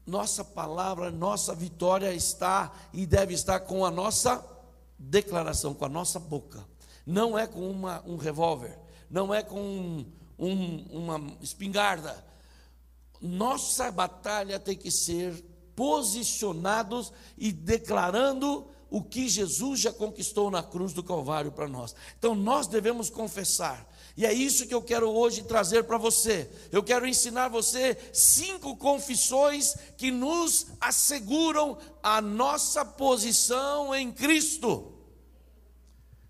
Nossa 0.06 0.44
palavra, 0.44 1.12
nossa 1.12 1.54
vitória 1.54 2.14
está 2.14 2.74
e 2.94 3.06
deve 3.06 3.34
estar 3.34 3.62
com 3.62 3.86
a 3.86 3.92
nossa 3.92 4.57
declaração 4.98 5.74
com 5.74 5.86
a 5.86 5.90
nossa 5.90 6.20
boca, 6.20 6.66
não 7.06 7.38
é 7.38 7.48
com 7.48 7.70
uma, 7.70 8.04
um 8.06 8.16
revólver, 8.16 8.78
não 9.10 9.34
é 9.34 9.42
com 9.42 9.60
um, 9.60 10.06
um, 10.38 10.86
uma 10.92 11.38
espingarda. 11.42 12.26
Nossa 13.22 13.92
batalha 13.92 14.60
tem 14.60 14.76
que 14.76 14.92
ser 14.92 15.34
posicionados 15.76 17.14
e 17.38 17.52
declarando 17.52 18.68
o 18.90 19.02
que 19.02 19.28
Jesus 19.28 19.82
já 19.82 19.92
conquistou 19.92 20.50
na 20.50 20.64
cruz 20.64 20.94
do 20.94 21.04
Calvário 21.04 21.52
para 21.52 21.68
nós. 21.68 21.96
Então 22.18 22.34
nós 22.34 22.68
devemos 22.68 23.10
confessar. 23.10 23.88
E 24.18 24.26
é 24.26 24.34
isso 24.34 24.66
que 24.66 24.74
eu 24.74 24.82
quero 24.82 25.12
hoje 25.12 25.44
trazer 25.44 25.84
para 25.84 26.00
você. 26.00 26.50
Eu 26.72 26.82
quero 26.82 27.06
ensinar 27.06 27.50
você 27.50 27.96
cinco 28.12 28.76
confissões 28.76 29.76
que 29.96 30.10
nos 30.10 30.66
asseguram 30.82 31.78
a 32.02 32.20
nossa 32.20 32.84
posição 32.84 33.94
em 33.94 34.12
Cristo. 34.12 34.92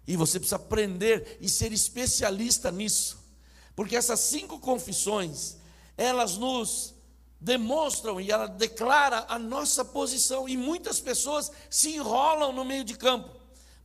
E 0.05 0.17
você 0.17 0.37
precisa 0.37 0.57
aprender 0.57 1.37
e 1.39 1.47
ser 1.47 1.71
especialista 1.71 2.69
nisso. 2.71 3.25
Porque 3.73 3.95
essas 3.95 4.19
cinco 4.19 4.59
confissões, 4.59 5.55
elas 5.95 6.35
nos 6.35 6.93
demonstram 7.39 8.19
e 8.19 8.29
ela 8.29 8.47
declara 8.47 9.25
a 9.29 9.39
nossa 9.39 9.85
posição 9.85 10.49
e 10.49 10.57
muitas 10.57 10.99
pessoas 10.99 11.49
se 11.69 11.95
enrolam 11.95 12.51
no 12.51 12.65
meio 12.65 12.83
de 12.83 12.97
campo. 12.97 13.29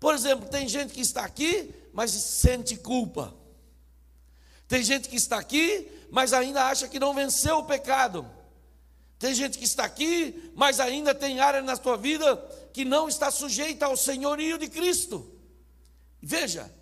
Por 0.01 0.13
exemplo, 0.13 0.49
tem 0.49 0.69
gente 0.69 0.93
que 0.93 1.01
está 1.01 1.25
aqui, 1.25 1.73
mas 1.93 2.11
sente 2.11 2.75
culpa. 2.75 3.42
Tem 4.73 4.83
gente 4.83 5.07
que 5.07 5.17
está 5.17 5.37
aqui, 5.37 5.87
mas 6.11 6.33
ainda 6.33 6.65
acha 6.65 6.89
que 6.89 6.99
não 6.99 7.13
venceu 7.13 7.59
o 7.59 7.65
pecado. 7.65 8.25
Tem 9.19 9.35
gente 9.35 9.59
que 9.59 9.67
está 9.67 9.85
aqui, 9.85 10.51
mas 10.57 10.81
ainda 10.81 11.15
tem 11.15 11.41
área 11.41 11.61
na 11.61 11.77
sua 11.77 11.95
vida 11.99 12.37
que 12.73 12.83
não 12.83 13.07
está 13.07 13.31
sujeita 13.31 13.85
ao 13.85 13.99
senhorio 13.99 14.57
de 14.57 14.71
Cristo. 14.71 15.31
Veja, 16.23 16.75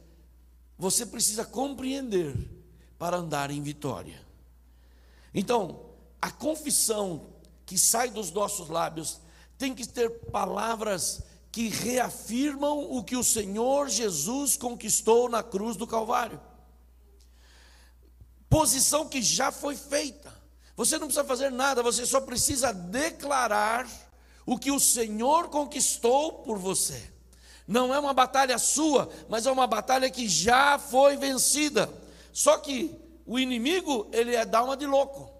você 0.78 1.04
precisa 1.04 1.44
compreender 1.44 2.36
para 2.96 3.16
andar 3.16 3.50
em 3.50 3.60
vitória. 3.60 4.24
Então, 5.34 5.86
a 6.22 6.30
confissão 6.30 7.26
que 7.66 7.76
sai 7.76 8.08
dos 8.08 8.30
nossos 8.30 8.68
lábios 8.68 9.20
tem 9.58 9.74
que 9.74 9.84
ter 9.84 10.08
palavras 10.30 11.24
que 11.50 11.66
reafirmam 11.66 12.88
o 12.92 13.02
que 13.02 13.16
o 13.16 13.24
Senhor 13.24 13.88
Jesus 13.88 14.56
conquistou 14.56 15.28
na 15.28 15.42
cruz 15.42 15.76
do 15.76 15.88
Calvário 15.88 16.40
posição 18.50 19.08
que 19.08 19.22
já 19.22 19.52
foi 19.52 19.76
feita. 19.76 20.30
Você 20.76 20.98
não 20.98 21.06
precisa 21.06 21.24
fazer 21.24 21.50
nada, 21.50 21.82
você 21.82 22.04
só 22.04 22.20
precisa 22.20 22.72
declarar 22.72 23.88
o 24.44 24.58
que 24.58 24.72
o 24.72 24.80
Senhor 24.80 25.48
conquistou 25.48 26.32
por 26.42 26.58
você. 26.58 27.00
Não 27.66 27.94
é 27.94 28.00
uma 28.00 28.12
batalha 28.12 28.58
sua, 28.58 29.08
mas 29.28 29.46
é 29.46 29.52
uma 29.52 29.66
batalha 29.66 30.10
que 30.10 30.28
já 30.28 30.78
foi 30.78 31.16
vencida. 31.16 31.88
Só 32.32 32.58
que 32.58 32.98
o 33.24 33.38
inimigo, 33.38 34.08
ele 34.12 34.34
é 34.34 34.44
dá 34.44 34.64
uma 34.64 34.76
de 34.76 34.86
louco. 34.86 35.30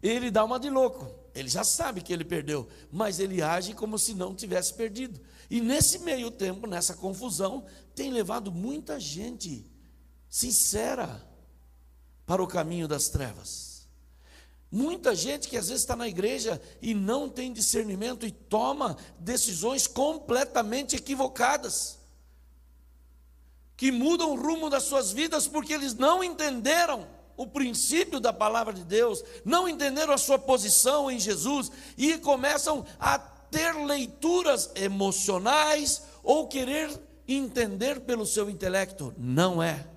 Ele 0.00 0.30
dá 0.30 0.44
uma 0.44 0.60
de 0.60 0.70
louco. 0.70 1.10
Ele 1.34 1.48
já 1.48 1.64
sabe 1.64 2.00
que 2.00 2.12
ele 2.12 2.24
perdeu, 2.24 2.68
mas 2.92 3.18
ele 3.18 3.42
age 3.42 3.74
como 3.74 3.98
se 3.98 4.14
não 4.14 4.34
tivesse 4.34 4.72
perdido. 4.72 5.20
E 5.50 5.60
nesse 5.60 5.98
meio 5.98 6.30
tempo, 6.30 6.66
nessa 6.66 6.94
confusão, 6.94 7.64
tem 7.94 8.12
levado 8.12 8.52
muita 8.52 9.00
gente 9.00 9.66
sincera 10.28 11.26
para 12.26 12.42
o 12.42 12.46
caminho 12.46 12.88
das 12.88 13.08
trevas. 13.08 13.86
Muita 14.70 15.14
gente 15.14 15.48
que 15.48 15.56
às 15.56 15.68
vezes 15.68 15.82
está 15.82 15.94
na 15.94 16.08
igreja 16.08 16.60
e 16.82 16.92
não 16.92 17.28
tem 17.28 17.52
discernimento 17.52 18.26
e 18.26 18.32
toma 18.32 18.96
decisões 19.18 19.86
completamente 19.86 20.96
equivocadas, 20.96 21.98
que 23.76 23.92
mudam 23.92 24.32
o 24.32 24.36
rumo 24.40 24.68
das 24.68 24.82
suas 24.82 25.12
vidas 25.12 25.46
porque 25.46 25.72
eles 25.72 25.94
não 25.94 26.24
entenderam 26.24 27.06
o 27.36 27.46
princípio 27.46 28.18
da 28.18 28.32
palavra 28.32 28.72
de 28.72 28.82
Deus, 28.82 29.22
não 29.44 29.68
entenderam 29.68 30.12
a 30.12 30.18
sua 30.18 30.38
posição 30.38 31.10
em 31.10 31.18
Jesus 31.18 31.70
e 31.96 32.18
começam 32.18 32.84
a 32.98 33.18
ter 33.18 33.72
leituras 33.74 34.70
emocionais 34.74 36.02
ou 36.22 36.48
querer 36.48 36.90
entender 37.28 38.00
pelo 38.00 38.26
seu 38.26 38.50
intelecto. 38.50 39.14
Não 39.16 39.62
é. 39.62 39.95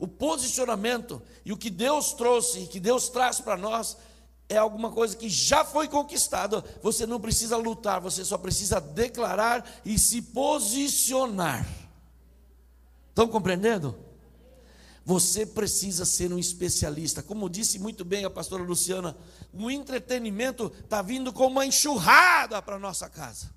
O 0.00 0.08
posicionamento 0.08 1.20
e 1.44 1.52
o 1.52 1.58
que 1.58 1.68
Deus 1.68 2.14
trouxe 2.14 2.60
e 2.60 2.66
que 2.66 2.80
Deus 2.80 3.10
traz 3.10 3.38
para 3.38 3.58
nós 3.58 3.98
é 4.48 4.56
alguma 4.56 4.90
coisa 4.90 5.14
que 5.14 5.28
já 5.28 5.62
foi 5.62 5.86
conquistada. 5.86 6.64
Você 6.82 7.04
não 7.06 7.20
precisa 7.20 7.58
lutar, 7.58 8.00
você 8.00 8.24
só 8.24 8.38
precisa 8.38 8.80
declarar 8.80 9.62
e 9.84 9.98
se 9.98 10.22
posicionar. 10.22 11.68
Estão 13.10 13.28
compreendendo? 13.28 13.94
Você 15.04 15.44
precisa 15.44 16.06
ser 16.06 16.32
um 16.32 16.38
especialista. 16.38 17.22
Como 17.22 17.50
disse 17.50 17.78
muito 17.78 18.02
bem 18.02 18.24
a 18.24 18.30
pastora 18.30 18.62
Luciana, 18.62 19.14
o 19.52 19.70
entretenimento 19.70 20.72
está 20.82 21.02
vindo 21.02 21.30
como 21.30 21.50
uma 21.50 21.66
enxurrada 21.66 22.62
para 22.62 22.76
a 22.76 22.78
nossa 22.78 23.06
casa. 23.10 23.50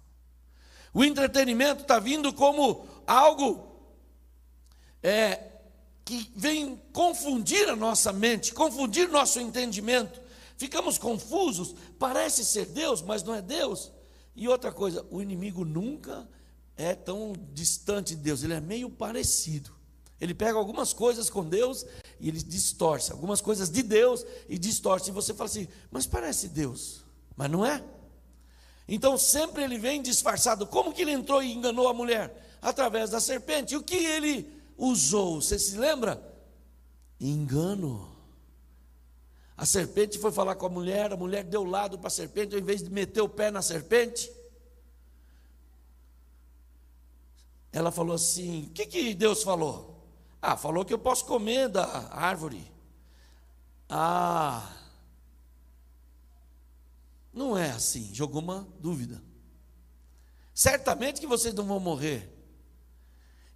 O 0.93 1.05
entretenimento 1.05 1.83
está 1.83 1.99
vindo 1.99 2.33
como 2.33 2.85
algo 3.07 3.65
é, 5.01 5.52
que 6.05 6.31
vem 6.35 6.81
confundir 6.91 7.69
a 7.69 7.75
nossa 7.75 8.11
mente, 8.11 8.53
confundir 8.53 9.07
nosso 9.09 9.39
entendimento. 9.39 10.21
Ficamos 10.57 10.97
confusos, 10.97 11.75
parece 11.97 12.43
ser 12.43 12.65
Deus, 12.67 13.01
mas 13.01 13.23
não 13.23 13.33
é 13.33 13.41
Deus. 13.41 13.91
E 14.35 14.47
outra 14.47 14.71
coisa, 14.71 15.05
o 15.09 15.21
inimigo 15.21 15.63
nunca 15.63 16.27
é 16.75 16.93
tão 16.95 17.33
distante 17.53 18.15
de 18.15 18.21
Deus, 18.21 18.43
ele 18.43 18.53
é 18.53 18.61
meio 18.61 18.89
parecido. 18.89 19.71
Ele 20.19 20.33
pega 20.33 20.57
algumas 20.57 20.93
coisas 20.93 21.29
com 21.29 21.43
Deus 21.43 21.85
e 22.19 22.29
ele 22.29 22.41
distorce, 22.41 23.11
algumas 23.11 23.41
coisas 23.41 23.69
de 23.69 23.83
Deus 23.83 24.25
e 24.47 24.57
distorce. 24.57 25.09
E 25.09 25.13
você 25.13 25.33
fala 25.33 25.49
assim, 25.49 25.67
mas 25.91 26.05
parece 26.05 26.47
Deus, 26.47 27.03
mas 27.35 27.51
não 27.51 27.65
é. 27.65 27.83
Então 28.87 29.17
sempre 29.17 29.63
ele 29.63 29.77
vem 29.77 30.01
disfarçado. 30.01 30.65
Como 30.65 30.93
que 30.93 31.01
ele 31.01 31.11
entrou 31.11 31.43
e 31.43 31.51
enganou 31.51 31.89
a 31.89 31.93
mulher? 31.93 32.57
Através 32.61 33.09
da 33.09 33.19
serpente. 33.19 33.73
E 33.73 33.77
o 33.77 33.83
que 33.83 33.95
ele 33.95 34.49
usou? 34.77 35.41
Você 35.41 35.57
se 35.57 35.77
lembra? 35.77 36.21
Engano. 37.19 38.13
A 39.55 39.65
serpente 39.65 40.17
foi 40.17 40.31
falar 40.31 40.55
com 40.55 40.65
a 40.65 40.69
mulher, 40.69 41.13
a 41.13 41.17
mulher 41.17 41.43
deu 41.43 41.63
lado 41.63 41.97
para 41.97 42.07
a 42.07 42.11
serpente, 42.11 42.55
ao 42.55 42.61
invés 42.61 42.81
de 42.81 42.89
meter 42.89 43.21
o 43.21 43.29
pé 43.29 43.51
na 43.51 43.61
serpente, 43.61 44.31
ela 47.73 47.91
falou 47.91 48.15
assim: 48.15 48.67
O 48.67 48.69
que, 48.69 48.85
que 48.85 49.13
Deus 49.13 49.41
falou? 49.43 50.07
Ah, 50.41 50.55
falou 50.55 50.85
que 50.85 50.93
eu 50.93 50.99
posso 50.99 51.25
comer 51.25 51.69
da 51.69 51.85
árvore. 52.11 52.71
Ah, 53.89 54.71
não 57.33 57.57
é 57.57 57.71
assim, 57.71 58.13
jogou 58.13 58.41
uma 58.41 58.67
dúvida. 58.79 59.21
Certamente 60.53 61.19
que 61.19 61.27
vocês 61.27 61.53
não 61.53 61.65
vão 61.65 61.79
morrer. 61.79 62.32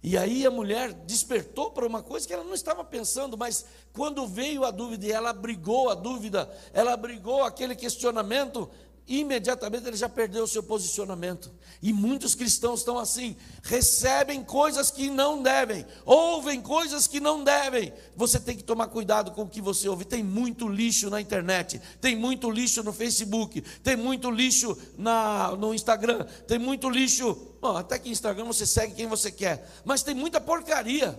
E 0.02 0.16
aí 0.16 0.46
a 0.46 0.50
mulher 0.50 0.92
despertou 0.92 1.72
para 1.72 1.86
uma 1.86 2.02
coisa 2.02 2.26
que 2.26 2.32
ela 2.32 2.44
não 2.44 2.54
estava 2.54 2.84
pensando, 2.84 3.36
mas 3.36 3.64
quando 3.92 4.26
veio 4.28 4.64
a 4.64 4.70
dúvida 4.70 5.06
e 5.06 5.10
ela 5.10 5.30
abrigou 5.30 5.90
a 5.90 5.94
dúvida, 5.94 6.48
ela 6.72 6.92
abrigou 6.92 7.42
aquele 7.42 7.74
questionamento, 7.74 8.70
imediatamente 9.08 9.86
ele 9.86 9.96
já 9.96 10.08
perdeu 10.08 10.44
o 10.44 10.46
seu 10.46 10.62
posicionamento. 10.62 11.50
E 11.80 11.94
muitos 11.94 12.34
cristãos 12.34 12.80
estão 12.80 12.98
assim, 12.98 13.34
recebem 13.62 14.44
coisas 14.44 14.90
que 14.90 15.08
não 15.08 15.42
devem, 15.42 15.86
ouvem 16.04 16.60
coisas 16.60 17.06
que 17.06 17.18
não 17.18 17.42
devem. 17.42 17.92
Você 18.14 18.38
tem 18.38 18.54
que 18.54 18.62
tomar 18.62 18.88
cuidado 18.88 19.30
com 19.30 19.42
o 19.42 19.48
que 19.48 19.62
você 19.62 19.88
ouve. 19.88 20.04
Tem 20.04 20.22
muito 20.22 20.68
lixo 20.68 21.08
na 21.08 21.20
internet, 21.20 21.80
tem 22.00 22.14
muito 22.14 22.50
lixo 22.50 22.82
no 22.82 22.92
Facebook, 22.92 23.62
tem 23.82 23.96
muito 23.96 24.30
lixo 24.30 24.76
na, 24.98 25.56
no 25.56 25.72
Instagram, 25.72 26.24
tem 26.46 26.58
muito 26.58 26.90
lixo. 26.90 27.34
Bom, 27.62 27.76
até 27.76 27.98
que 27.98 28.10
Instagram 28.10 28.44
você 28.44 28.66
segue 28.66 28.94
quem 28.94 29.06
você 29.06 29.32
quer, 29.32 29.70
mas 29.84 30.02
tem 30.02 30.14
muita 30.14 30.40
porcaria. 30.40 31.18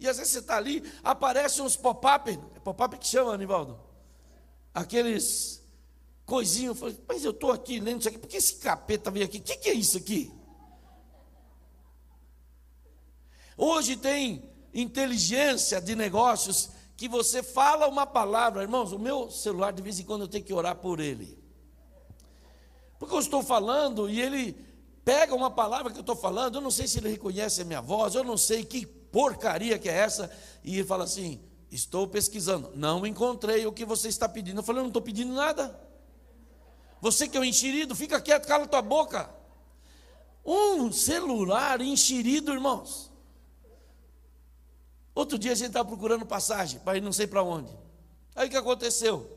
E 0.00 0.08
às 0.08 0.16
vezes 0.16 0.32
você 0.32 0.38
está 0.38 0.56
ali, 0.56 0.82
aparecem 1.04 1.62
uns 1.62 1.76
pop-up, 1.76 2.30
é 2.30 2.60
pop-up 2.60 2.96
que 2.98 3.06
chama, 3.06 3.34
Anivaldo? 3.34 3.78
Aqueles 4.72 5.65
coisinha. 6.26 6.68
Eu 6.68 6.74
falei, 6.74 6.98
mas 7.08 7.24
eu 7.24 7.30
estou 7.30 7.52
aqui 7.52 7.80
lendo 7.80 8.00
isso 8.00 8.08
aqui, 8.08 8.18
por 8.18 8.28
que 8.28 8.36
esse 8.36 8.56
capeta 8.56 9.10
veio 9.10 9.24
aqui? 9.24 9.38
O 9.38 9.42
que, 9.42 9.56
que 9.56 9.70
é 9.70 9.74
isso 9.74 9.96
aqui? 9.96 10.32
Hoje 13.56 13.96
tem 13.96 14.50
inteligência 14.74 15.80
de 15.80 15.94
negócios 15.94 16.68
que 16.96 17.08
você 17.08 17.42
fala 17.42 17.86
uma 17.86 18.06
palavra, 18.06 18.62
irmãos, 18.62 18.92
o 18.92 18.98
meu 18.98 19.30
celular 19.30 19.72
de 19.72 19.82
vez 19.82 19.98
em 19.98 20.04
quando 20.04 20.22
eu 20.22 20.28
tenho 20.28 20.44
que 20.44 20.52
orar 20.52 20.76
por 20.76 21.00
ele. 21.00 21.38
Porque 22.98 23.14
eu 23.14 23.20
estou 23.20 23.42
falando 23.42 24.08
e 24.08 24.20
ele 24.20 24.56
pega 25.04 25.34
uma 25.34 25.50
palavra 25.50 25.92
que 25.92 25.98
eu 25.98 26.02
estou 26.02 26.16
falando, 26.16 26.56
eu 26.56 26.60
não 26.60 26.70
sei 26.70 26.86
se 26.86 26.98
ele 26.98 27.10
reconhece 27.10 27.62
a 27.62 27.64
minha 27.64 27.80
voz, 27.80 28.14
eu 28.14 28.24
não 28.24 28.36
sei 28.36 28.64
que 28.64 28.84
porcaria 28.84 29.78
que 29.78 29.88
é 29.88 29.94
essa, 29.94 30.30
e 30.64 30.78
ele 30.78 30.86
fala 30.86 31.04
assim: 31.04 31.40
estou 31.70 32.08
pesquisando, 32.08 32.72
não 32.74 33.06
encontrei 33.06 33.66
o 33.66 33.72
que 33.72 33.84
você 33.84 34.08
está 34.08 34.28
pedindo. 34.28 34.58
Eu 34.58 34.64
falei, 34.64 34.80
eu 34.80 34.84
não 34.84 34.90
estou 34.90 35.02
pedindo 35.02 35.32
nada. 35.32 35.85
Você 37.00 37.28
que 37.28 37.36
é 37.36 37.40
um 37.40 37.44
enxerido, 37.44 37.94
fica 37.94 38.20
quieto, 38.20 38.46
cala 38.46 38.66
tua 38.66 38.82
boca. 38.82 39.30
Um 40.44 40.90
celular 40.92 41.80
enxerido, 41.80 42.52
irmãos. 42.52 43.12
Outro 45.14 45.38
dia 45.38 45.52
a 45.52 45.54
gente 45.54 45.68
estava 45.68 45.88
procurando 45.88 46.26
passagem 46.26 46.78
para 46.80 46.98
ir 46.98 47.00
não 47.00 47.12
sei 47.12 47.26
para 47.26 47.42
onde. 47.42 47.74
Aí 48.34 48.48
o 48.48 48.50
que 48.50 48.56
aconteceu? 48.56 49.34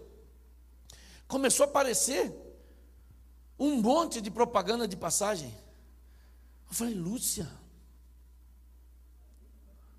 Começou 1.28 1.66
a 1.66 1.70
aparecer 1.70 2.34
um 3.58 3.82
monte 3.82 4.20
de 4.20 4.30
propaganda 4.30 4.88
de 4.88 4.96
passagem. 4.96 5.56
Eu 6.68 6.74
falei, 6.74 6.94
Lúcia, 6.94 7.50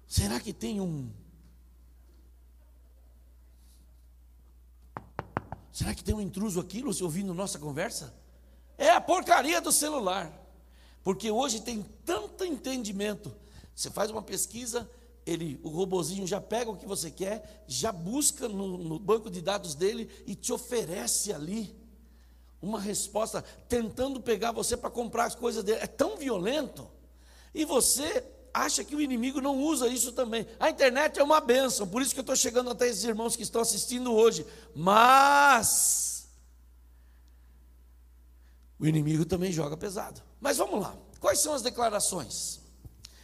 será 0.06 0.38
que 0.38 0.52
tem 0.52 0.80
um 0.80 1.10
Será 5.72 5.94
que 5.94 6.02
tem 6.02 6.14
um 6.14 6.20
intruso 6.20 6.60
aqui, 6.60 6.82
Lúcio, 6.82 7.04
ouvindo 7.04 7.32
nossa 7.32 7.58
conversa? 7.58 8.12
É 8.76 8.90
a 8.90 9.00
porcaria 9.00 9.60
do 9.60 9.70
celular. 9.70 10.32
Porque 11.02 11.30
hoje 11.30 11.60
tem 11.60 11.84
tanto 12.04 12.44
entendimento. 12.44 13.34
Você 13.74 13.90
faz 13.90 14.10
uma 14.10 14.22
pesquisa, 14.22 14.90
ele, 15.24 15.60
o 15.62 15.68
robozinho 15.68 16.26
já 16.26 16.40
pega 16.40 16.70
o 16.70 16.76
que 16.76 16.86
você 16.86 17.10
quer, 17.10 17.64
já 17.66 17.92
busca 17.92 18.48
no, 18.48 18.76
no 18.76 18.98
banco 18.98 19.30
de 19.30 19.40
dados 19.40 19.74
dele 19.74 20.10
e 20.26 20.34
te 20.34 20.52
oferece 20.52 21.32
ali 21.32 21.78
uma 22.60 22.78
resposta, 22.78 23.42
tentando 23.68 24.20
pegar 24.20 24.52
você 24.52 24.76
para 24.76 24.90
comprar 24.90 25.24
as 25.24 25.34
coisas 25.34 25.64
dele. 25.64 25.80
É 25.80 25.86
tão 25.86 26.16
violento. 26.16 26.90
E 27.54 27.64
você 27.64 28.24
acha 28.52 28.84
que 28.84 28.94
o 28.94 29.00
inimigo 29.00 29.40
não 29.40 29.58
usa 29.58 29.88
isso 29.88 30.12
também. 30.12 30.46
A 30.58 30.70
internet 30.70 31.18
é 31.18 31.22
uma 31.22 31.40
benção, 31.40 31.86
por 31.86 32.02
isso 32.02 32.12
que 32.12 32.20
eu 32.20 32.22
estou 32.22 32.36
chegando 32.36 32.70
até 32.70 32.88
esses 32.88 33.04
irmãos 33.04 33.36
que 33.36 33.42
estão 33.42 33.60
assistindo 33.60 34.12
hoje. 34.12 34.46
Mas 34.74 36.28
o 38.78 38.86
inimigo 38.86 39.24
também 39.24 39.52
joga 39.52 39.76
pesado. 39.76 40.22
Mas 40.40 40.56
vamos 40.56 40.80
lá, 40.80 40.96
quais 41.20 41.38
são 41.38 41.52
as 41.52 41.62
declarações? 41.62 42.60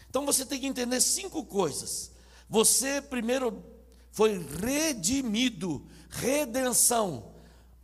Então 0.08 0.24
você 0.24 0.44
tem 0.44 0.60
que 0.60 0.66
entender 0.66 1.00
cinco 1.00 1.44
coisas. 1.44 2.10
Você 2.48 3.00
primeiro 3.00 3.64
foi 4.12 4.38
redimido, 4.62 5.86
redenção. 6.08 7.34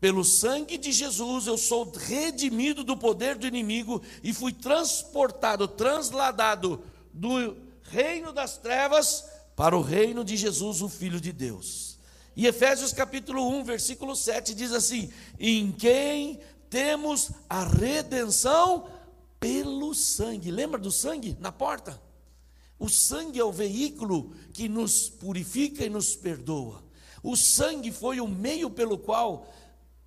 Pelo 0.01 0.25
sangue 0.25 0.77
de 0.77 0.91
Jesus, 0.91 1.47
eu 1.47 1.57
sou 1.57 1.91
redimido 1.91 2.83
do 2.83 2.97
poder 2.97 3.37
do 3.37 3.47
inimigo 3.47 4.03
e 4.23 4.33
fui 4.33 4.53
transportado, 4.53 5.69
transladado 5.69 6.83
do 7.13 7.57
reino 7.83 8.33
das 8.33 8.57
trevas 8.57 9.25
para 9.55 9.77
o 9.77 9.83
reino 9.83 10.25
de 10.25 10.37
Jesus, 10.37 10.81
o 10.83 10.89
Filho 10.89 11.21
de 11.21 11.33
Deus. 11.33 11.99
E 12.35 12.47
Efésios 12.47 12.93
capítulo 12.93 13.47
1, 13.49 13.65
versículo 13.65 14.17
7 14.17 14.55
diz 14.55 14.73
assim: 14.73 15.13
Em 15.39 15.71
quem 15.71 16.41
temos 16.71 17.31
a 17.49 17.65
redenção 17.65 18.89
pelo 19.39 19.95
sangue. 19.95 20.51
Lembra 20.51 20.81
do 20.81 20.91
sangue 20.91 21.37
na 21.39 21.53
porta? 21.53 22.01
O 22.79 22.89
sangue 22.89 23.39
é 23.39 23.45
o 23.45 23.53
veículo 23.53 24.35
que 24.53 24.69
nos 24.69 25.09
purifica 25.09 25.85
e 25.85 25.91
nos 25.91 26.17
perdoa. 26.17 26.83
O 27.23 27.37
sangue 27.37 27.93
foi 27.93 28.21
o 28.21 28.27
meio 28.27 28.71
pelo 28.71 28.97
qual 28.97 29.47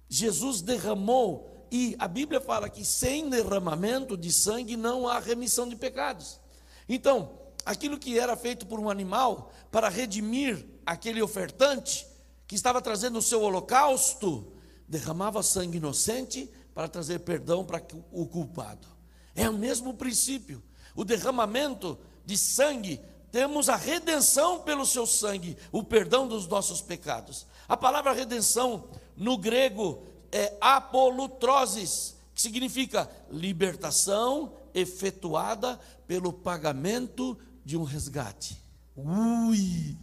Jesus 0.10 0.62
derramou, 0.62 1.68
e 1.72 1.96
a 2.00 2.08
Bíblia 2.08 2.42
fala 2.42 2.70
que 2.70 2.84
sem 2.84 3.30
derramamento 3.30 4.18
de 4.18 4.32
sangue 4.32 4.76
não 4.76 5.08
há 5.08 5.20
remissão 5.20 5.68
de 5.68 5.76
pecados. 5.76 6.40
Então, 6.88 7.32
aquilo 7.66 7.98
que 7.98 8.20
era 8.20 8.36
feito 8.38 8.66
por 8.66 8.80
um 8.80 8.90
animal 8.90 9.52
para 9.72 9.90
redimir 9.90 10.66
aquele 10.86 11.22
ofertante 11.22 12.08
que 12.48 12.56
estava 12.56 12.82
trazendo 12.82 13.18
o 13.18 13.24
seu 13.24 13.42
holocausto, 13.42 14.54
derramava 14.88 15.42
sangue 15.42 15.78
inocente 15.78 16.52
para 16.74 16.88
trazer 16.88 17.20
perdão 17.20 17.66
para 17.66 17.82
o 18.12 18.28
culpado. 18.28 18.88
É 19.34 19.50
o 19.50 19.54
mesmo 19.54 19.94
princípio. 19.96 20.62
O 20.96 21.04
derramamento 21.04 21.98
de 22.26 22.38
sangue 22.38 23.02
temos 23.32 23.68
a 23.68 23.76
redenção 23.76 24.62
pelo 24.62 24.86
seu 24.86 25.06
sangue, 25.06 25.58
o 25.72 25.84
perdão 25.84 26.28
dos 26.28 26.48
nossos 26.48 26.82
pecados. 26.82 27.46
A 27.68 27.76
palavra 27.76 28.14
redenção 28.14 28.88
no 29.18 29.38
grego 29.38 30.04
é 30.32 30.56
apolutrosis, 30.62 32.16
que 32.34 32.42
significa 32.42 33.10
libertação 33.30 34.54
efetuada 34.76 35.80
pelo 36.06 36.34
pagamento 36.34 37.36
de 37.64 37.78
um 37.78 37.84
resgate. 37.84 38.62
Ui! 38.96 39.98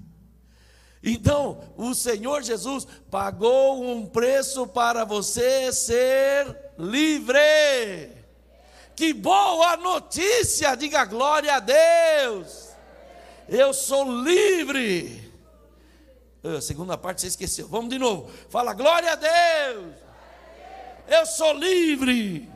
Então, 1.05 1.61
o 1.77 1.95
Senhor 1.95 2.43
Jesus 2.43 2.87
pagou 3.11 3.85
um 3.85 4.07
preço 4.07 4.67
para 4.67 5.05
você 5.05 5.73
ser 5.73 6.73
livre. 6.79 8.11
Que 8.97 9.13
boa 9.13 9.77
notícia! 9.77 10.75
Diga 10.75 11.05
glória 11.05 11.57
a 11.57 11.61
Deus. 11.61 12.69
Eu 13.49 13.75
sou 13.75 14.23
livre. 14.23 15.33
A 16.45 16.61
segunda 16.61 16.97
parte 16.97 17.21
você 17.21 17.29
esqueceu. 17.29 17.69
Vamos 17.69 17.91
de 17.91 17.99
novo. 17.99 18.31
Fala 18.49 18.73
glória 18.73 19.13
a 19.13 19.17
Deus. 19.17 19.95
Eu 21.09 21.27
sou 21.27 21.53
livre. 21.55 22.52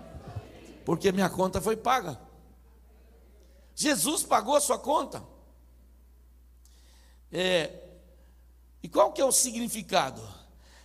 Porque 0.86 1.10
minha 1.10 1.28
conta 1.28 1.60
foi 1.60 1.76
paga. 1.76 2.16
Jesus 3.74 4.22
pagou 4.22 4.54
a 4.54 4.60
sua 4.60 4.78
conta. 4.78 5.20
É, 7.32 7.72
e 8.80 8.88
qual 8.88 9.12
que 9.12 9.20
é 9.20 9.24
o 9.24 9.32
significado? 9.32 10.22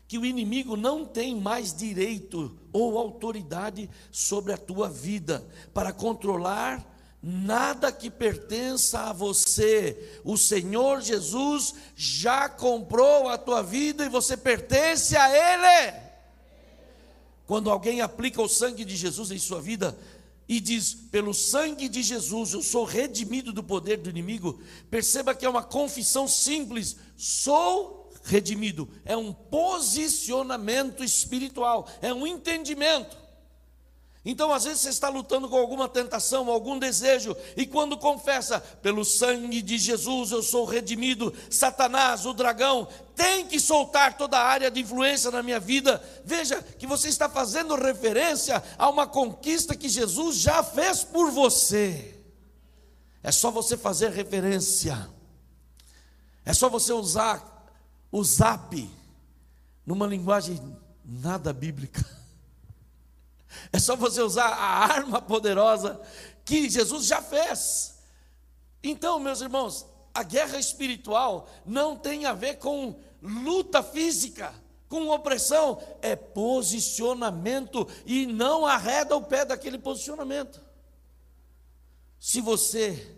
Que 0.07 0.17
o 0.17 0.25
inimigo 0.25 0.75
não 0.75 1.05
tem 1.05 1.39
mais 1.39 1.71
direito 1.71 2.57
ou 2.73 2.97
autoridade 2.97 3.87
sobre 4.11 4.51
a 4.53 4.57
tua 4.57 4.89
vida 4.89 5.47
para 5.71 5.93
controlar 5.93 6.83
nada 7.21 7.91
que 7.91 8.09
pertença 8.09 9.01
a 9.01 9.13
você. 9.13 10.19
O 10.23 10.35
Senhor 10.35 10.99
Jesus 11.01 11.75
já 11.95 12.49
comprou 12.49 13.29
a 13.29 13.37
tua 13.37 13.61
vida 13.61 14.03
e 14.03 14.09
você 14.09 14.35
pertence 14.35 15.15
a 15.15 15.29
Ele. 15.29 16.10
Quando 17.51 17.69
alguém 17.69 17.99
aplica 17.99 18.41
o 18.41 18.47
sangue 18.47 18.85
de 18.85 18.95
Jesus 18.95 19.29
em 19.29 19.37
sua 19.37 19.59
vida, 19.59 19.99
e 20.47 20.57
diz: 20.57 20.93
pelo 20.93 21.33
sangue 21.33 21.89
de 21.89 22.01
Jesus 22.01 22.53
eu 22.53 22.61
sou 22.61 22.85
redimido 22.85 23.51
do 23.51 23.61
poder 23.61 23.97
do 23.97 24.09
inimigo. 24.09 24.61
Perceba 24.89 25.35
que 25.35 25.45
é 25.45 25.49
uma 25.49 25.61
confissão 25.61 26.29
simples: 26.29 26.95
sou 27.17 28.09
redimido. 28.23 28.87
É 29.03 29.17
um 29.17 29.33
posicionamento 29.33 31.03
espiritual, 31.03 31.89
é 32.01 32.13
um 32.13 32.25
entendimento. 32.25 33.17
Então, 34.23 34.53
às 34.53 34.65
vezes, 34.65 34.81
você 34.81 34.89
está 34.89 35.09
lutando 35.09 35.49
com 35.49 35.57
alguma 35.57 35.89
tentação, 35.89 36.49
algum 36.49 36.77
desejo, 36.77 37.35
e 37.57 37.65
quando 37.65 37.97
confessa, 37.97 38.59
pelo 38.59 39.03
sangue 39.03 39.63
de 39.63 39.79
Jesus 39.79 40.31
eu 40.31 40.43
sou 40.43 40.63
redimido, 40.63 41.33
Satanás, 41.49 42.23
o 42.27 42.33
dragão, 42.33 42.87
tem 43.15 43.47
que 43.47 43.59
soltar 43.59 44.15
toda 44.15 44.37
a 44.37 44.45
área 44.45 44.69
de 44.69 44.79
influência 44.79 45.31
na 45.31 45.41
minha 45.41 45.59
vida. 45.59 46.03
Veja 46.23 46.61
que 46.61 46.85
você 46.85 47.09
está 47.09 47.27
fazendo 47.27 47.75
referência 47.75 48.63
a 48.77 48.87
uma 48.89 49.07
conquista 49.07 49.75
que 49.75 49.89
Jesus 49.89 50.37
já 50.37 50.61
fez 50.61 51.03
por 51.03 51.31
você. 51.31 52.15
É 53.23 53.31
só 53.31 53.49
você 53.49 53.75
fazer 53.75 54.11
referência, 54.11 55.09
é 56.45 56.53
só 56.53 56.69
você 56.69 56.91
usar 56.93 57.69
o 58.11 58.23
zap 58.23 58.89
numa 59.85 60.05
linguagem 60.05 60.59
nada 61.03 61.51
bíblica. 61.51 62.05
É 63.71 63.79
só 63.79 63.95
você 63.95 64.21
usar 64.21 64.47
a 64.47 64.83
arma 64.83 65.21
poderosa 65.21 66.01
que 66.45 66.69
Jesus 66.69 67.05
já 67.05 67.21
fez. 67.21 67.95
Então, 68.83 69.19
meus 69.19 69.41
irmãos, 69.41 69.85
a 70.13 70.23
guerra 70.23 70.57
espiritual 70.57 71.47
não 71.65 71.95
tem 71.95 72.25
a 72.25 72.33
ver 72.33 72.57
com 72.57 72.99
luta 73.21 73.83
física, 73.83 74.53
com 74.89 75.07
opressão, 75.09 75.81
é 76.01 76.15
posicionamento 76.15 77.87
e 78.05 78.25
não 78.25 78.65
arreda 78.65 79.15
o 79.15 79.23
pé 79.23 79.45
daquele 79.45 79.77
posicionamento. 79.77 80.61
Se 82.19 82.41
você 82.41 83.17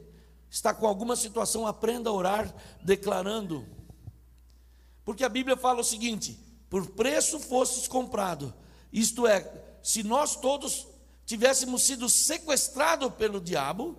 está 0.50 0.74
com 0.74 0.86
alguma 0.86 1.16
situação, 1.16 1.66
aprenda 1.66 2.10
a 2.10 2.14
orar 2.14 2.54
declarando. 2.84 3.66
Porque 5.04 5.24
a 5.24 5.30
Bíblia 5.30 5.58
fala 5.58 5.82
o 5.82 5.84
seguinte: 5.84 6.40
por 6.70 6.92
preço 6.92 7.40
fostes 7.40 7.88
comprado, 7.88 8.54
isto 8.92 9.26
é, 9.26 9.40
se 9.84 10.02
nós 10.02 10.36
todos 10.36 10.88
tivéssemos 11.26 11.84
sido 11.84 12.10
sequestrados 12.10 13.14
pelo 13.14 13.40
diabo 13.40 13.98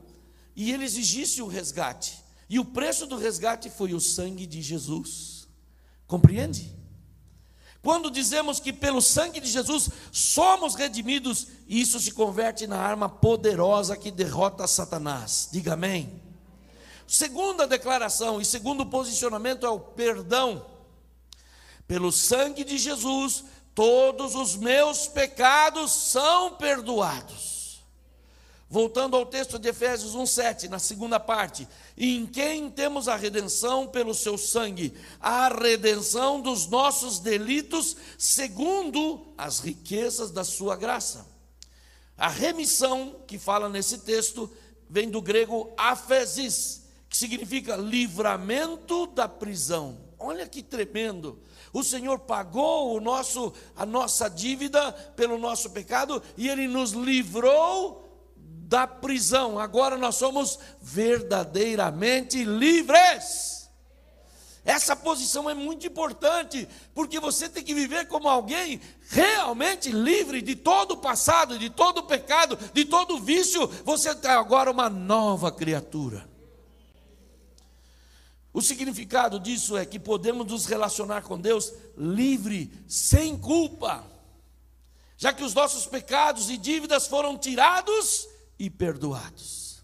e 0.57 0.73
ele 0.73 0.85
exigisse 0.85 1.42
o 1.42 1.47
resgate, 1.47 2.25
e 2.49 2.59
o 2.59 2.64
preço 2.64 3.07
do 3.07 3.16
resgate 3.16 3.70
foi 3.70 3.94
o 3.94 4.01
sangue 4.01 4.47
de 4.47 4.62
Jesus. 4.62 5.47
Compreende? 6.07 6.75
Quando 7.83 8.11
dizemos 8.11 8.59
que 8.59 8.73
pelo 8.73 9.03
sangue 9.03 9.40
de 9.40 9.49
Jesus 9.49 9.90
somos 10.11 10.75
redimidos, 10.75 11.49
isso 11.68 12.01
se 12.01 12.12
converte 12.12 12.66
na 12.66 12.79
arma 12.79 13.11
poderosa 13.11 13.94
que 13.94 14.11
derrota 14.11 14.66
Satanás. 14.66 15.51
Diga 15.53 15.75
amém. 15.75 16.23
Segunda 17.07 17.66
declaração 17.66 18.40
e 18.40 18.44
segundo 18.44 18.87
posicionamento 18.87 19.66
é 19.66 19.68
o 19.68 19.79
perdão. 19.79 20.64
Pelo 21.87 22.11
sangue 22.11 22.64
de 22.64 22.79
Jesus 22.79 23.44
todos 23.74 24.34
os 24.34 24.56
meus 24.56 25.06
pecados 25.06 25.90
são 25.92 26.54
perdoados. 26.56 27.54
Voltando 28.68 29.16
ao 29.16 29.26
texto 29.26 29.58
de 29.58 29.68
Efésios 29.68 30.14
1:7, 30.14 30.68
na 30.68 30.78
segunda 30.78 31.20
parte, 31.20 31.68
em 31.96 32.26
quem 32.26 32.70
temos 32.70 33.06
a 33.06 33.14
redenção 33.14 33.87
pelo 33.87 34.14
seu 34.14 34.37
sangue, 34.37 34.94
a 35.20 35.48
redenção 35.48 36.40
dos 36.40 36.66
nossos 36.66 37.20
delitos, 37.20 37.96
segundo 38.18 39.32
as 39.38 39.60
riquezas 39.60 40.30
da 40.30 40.42
sua 40.42 40.76
graça. 40.76 41.26
A 42.16 42.28
remissão 42.28 43.22
que 43.26 43.38
fala 43.38 43.68
nesse 43.68 43.98
texto 43.98 44.50
vem 44.88 45.10
do 45.10 45.20
grego 45.20 45.72
aphesis, 45.76 46.82
que 47.08 47.16
significa 47.16 47.76
livramento 47.76 49.06
da 49.08 49.28
prisão. 49.28 49.98
Olha 50.18 50.48
que 50.48 50.62
tremendo. 50.62 51.40
O 51.74 51.82
Senhor 51.82 52.20
pagou 52.20 52.96
o 52.96 53.00
nosso, 53.00 53.52
a 53.74 53.84
nossa 53.84 54.30
dívida 54.30 54.92
pelo 55.16 55.37
nosso 55.37 55.70
pecado 55.70 56.22
e 56.37 56.48
Ele 56.48 56.68
nos 56.68 56.92
livrou 56.92 58.08
da 58.37 58.87
prisão. 58.87 59.58
Agora 59.58 59.98
nós 59.98 60.14
somos 60.14 60.56
verdadeiramente 60.80 62.44
livres. 62.44 63.68
Essa 64.64 64.94
posição 64.94 65.50
é 65.50 65.52
muito 65.52 65.84
importante, 65.84 66.68
porque 66.94 67.18
você 67.18 67.48
tem 67.48 67.64
que 67.64 67.74
viver 67.74 68.06
como 68.06 68.28
alguém 68.28 68.80
realmente 69.10 69.90
livre 69.90 70.40
de 70.40 70.54
todo 70.54 70.92
o 70.92 70.96
passado, 70.98 71.58
de 71.58 71.70
todo 71.70 71.98
o 71.98 72.02
pecado, 72.04 72.56
de 72.72 72.84
todo 72.84 73.16
o 73.16 73.20
vício. 73.20 73.66
Você 73.84 74.10
é 74.10 74.28
agora 74.28 74.70
uma 74.70 74.88
nova 74.88 75.50
criatura. 75.50 76.34
O 78.55 78.62
significado 78.62 79.40
disso 79.40 79.77
é 79.77 79.85
que 79.85 79.99
podemos 79.99 80.47
nos 80.47 80.67
relacionar 80.67 81.23
com 81.23 81.40
Deus 81.40 81.73
livre, 81.99 82.73
sem 82.87 83.37
culpa, 83.37 84.07
já 85.17 85.33
que 85.33 85.43
os 85.43 85.53
nossos 85.53 85.87
pecados 85.87 86.49
e 86.49 86.57
dívidas 86.57 87.09
foram 87.09 87.37
tirados 87.37 88.29
e 88.57 88.71
perdoados. 88.71 89.83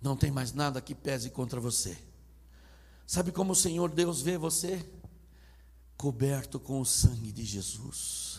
Não 0.00 0.16
tem 0.16 0.30
mais 0.30 0.52
nada 0.52 0.80
que 0.80 0.94
pese 0.94 1.28
contra 1.28 1.58
você. 1.58 1.98
Sabe 3.04 3.32
como 3.32 3.50
o 3.52 3.56
Senhor 3.56 3.90
Deus 3.90 4.22
vê 4.22 4.38
você? 4.38 4.88
Coberto 5.96 6.60
com 6.60 6.80
o 6.80 6.86
sangue 6.86 7.32
de 7.32 7.44
Jesus. 7.44 8.38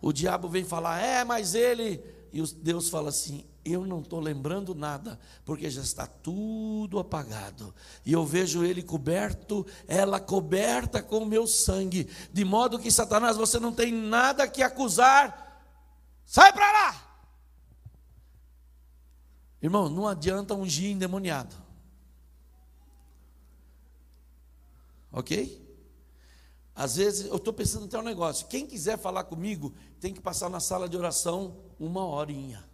O 0.00 0.12
diabo 0.12 0.48
vem 0.48 0.64
falar, 0.64 1.00
é, 1.00 1.24
mas 1.24 1.56
ele. 1.56 2.00
E 2.32 2.40
Deus 2.58 2.88
fala 2.88 3.08
assim: 3.08 3.44
eu 3.64 3.86
não 3.86 4.00
estou 4.00 4.20
lembrando 4.20 4.74
nada, 4.74 5.18
porque 5.44 5.70
já 5.70 5.80
está 5.80 6.06
tudo 6.06 6.98
apagado. 6.98 7.74
E 8.04 8.12
eu 8.12 8.24
vejo 8.24 8.64
ele 8.64 8.82
coberto, 8.82 9.66
ela 9.88 10.20
coberta 10.20 11.02
com 11.02 11.18
o 11.18 11.26
meu 11.26 11.46
sangue, 11.46 12.08
de 12.32 12.44
modo 12.44 12.78
que 12.78 12.90
Satanás, 12.90 13.36
você 13.36 13.58
não 13.58 13.72
tem 13.72 13.92
nada 13.92 14.46
que 14.46 14.62
acusar. 14.62 15.62
Sai 16.26 16.52
para 16.52 16.70
lá! 16.70 17.04
Irmão, 19.62 19.88
não 19.88 20.06
adianta 20.06 20.54
ungir 20.54 20.90
endemoniado. 20.90 21.56
Ok? 25.10 25.64
Às 26.74 26.96
vezes, 26.96 27.26
eu 27.26 27.36
estou 27.36 27.52
pensando 27.52 27.84
até 27.86 27.98
um 27.98 28.02
negócio. 28.02 28.48
Quem 28.48 28.66
quiser 28.66 28.98
falar 28.98 29.24
comigo, 29.24 29.72
tem 30.00 30.12
que 30.12 30.20
passar 30.20 30.50
na 30.50 30.60
sala 30.60 30.88
de 30.88 30.96
oração 30.96 31.56
uma 31.78 32.04
horinha. 32.04 32.68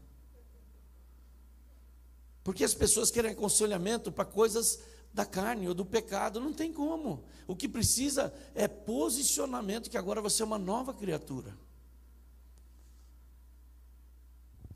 Porque 2.42 2.64
as 2.64 2.74
pessoas 2.74 3.11
querem 3.11 3.33
aconselhamento 3.33 4.11
para 4.11 4.24
coisas 4.24 4.81
da 5.12 5.26
carne 5.26 5.68
ou 5.68 5.74
do 5.74 5.85
pecado, 5.85 6.40
não 6.40 6.53
tem 6.53 6.72
como. 6.72 7.24
O 7.46 7.57
que 7.57 7.68
precisa 7.68 8.33
é 8.55 8.68
posicionamento, 8.68 9.90
que 9.90 9.98
agora 9.98 10.20
você 10.20 10.42
é 10.42 10.46
uma 10.46 10.59
nova 10.59 10.94
criatura. 10.94 11.57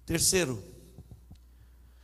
Terceiro, 0.04 0.62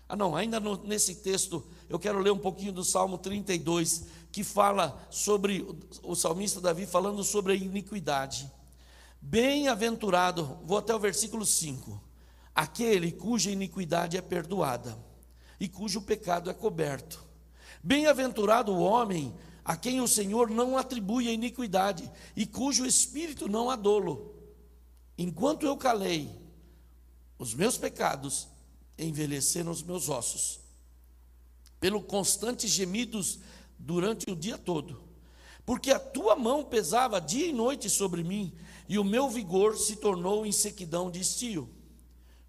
Ah, 0.09 0.17
não, 0.17 0.35
ainda 0.35 0.59
no, 0.59 0.83
nesse 0.85 1.17
texto, 1.17 1.65
eu 1.89 1.99
quero 1.99 2.19
ler 2.19 2.33
um 2.33 2.39
pouquinho 2.39 2.73
do 2.73 2.83
Salmo 2.83 3.17
32, 3.19 4.07
que 4.33 4.43
fala 4.43 5.07
sobre 5.09 5.65
o, 6.03 6.17
salmista 6.17 6.61
Davi 6.61 6.85
falando 6.87 7.23
sobre 7.23 7.53
a 7.53 7.57
iniquidade. 7.57 8.51
Bem-aventurado, 9.21 10.59
vou 10.65 10.79
até 10.79 10.93
o 10.95 10.99
versículo 10.99 11.47
5: 11.47 12.03
aquele 12.55 13.13
cuja 13.13 13.51
iniquidade 13.51 14.17
é 14.17 14.23
perdoada 14.23 15.10
e 15.61 15.69
cujo 15.69 16.01
pecado 16.01 16.49
é 16.49 16.55
coberto. 16.55 17.23
Bem-aventurado 17.85 18.73
o 18.73 18.81
homem 18.81 19.35
a 19.63 19.77
quem 19.77 20.01
o 20.01 20.09
Senhor 20.09 20.51
não 20.51 20.77
atribui 20.77 21.29
a 21.29 21.33
iniquidade 21.33 22.11
e 22.35 22.47
cujo 22.47 22.87
espírito 22.87 23.47
não 23.47 23.71
há 23.71 23.77
dolo. 23.77 24.35
Enquanto 25.19 25.67
eu 25.67 25.77
calei, 25.77 26.31
os 27.39 27.55
meus 27.55 27.77
pecados 27.77 28.49
envelheceram 28.99 29.71
os 29.71 29.83
meus 29.83 30.09
ossos, 30.09 30.61
pelo 31.79 32.03
constantes 32.03 32.71
gemidos 32.71 33.39
durante 33.79 34.31
o 34.31 34.37
dia 34.37 34.59
todo, 34.59 35.03
porque 35.65 35.91
a 35.91 35.99
tua 35.99 36.37
mão 36.37 36.65
pesava 36.65 37.21
dia 37.21 37.47
e 37.47 37.53
noite 37.53 37.89
sobre 37.89 38.23
mim, 38.23 38.53
e 38.89 38.99
o 38.99 39.05
meu 39.05 39.29
vigor 39.29 39.77
se 39.77 39.97
tornou 39.97 40.45
em 40.45 40.53
sequidão 40.53 41.11
de 41.11 41.21
estio. 41.21 41.69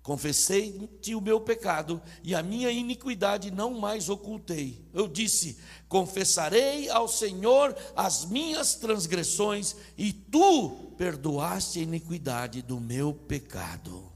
Confessei-te 0.03 1.13
o 1.13 1.21
meu 1.21 1.39
pecado 1.39 2.01
e 2.23 2.33
a 2.33 2.41
minha 2.41 2.71
iniquidade 2.71 3.51
não 3.51 3.79
mais 3.79 4.09
ocultei. 4.09 4.83
Eu 4.93 5.07
disse: 5.07 5.59
Confessarei 5.87 6.89
ao 6.89 7.07
Senhor 7.07 7.75
as 7.95 8.25
minhas 8.25 8.73
transgressões 8.73 9.75
e 9.95 10.11
tu 10.11 10.71
perdoaste 10.97 11.79
a 11.79 11.83
iniquidade 11.83 12.63
do 12.63 12.79
meu 12.79 13.13
pecado. 13.13 14.11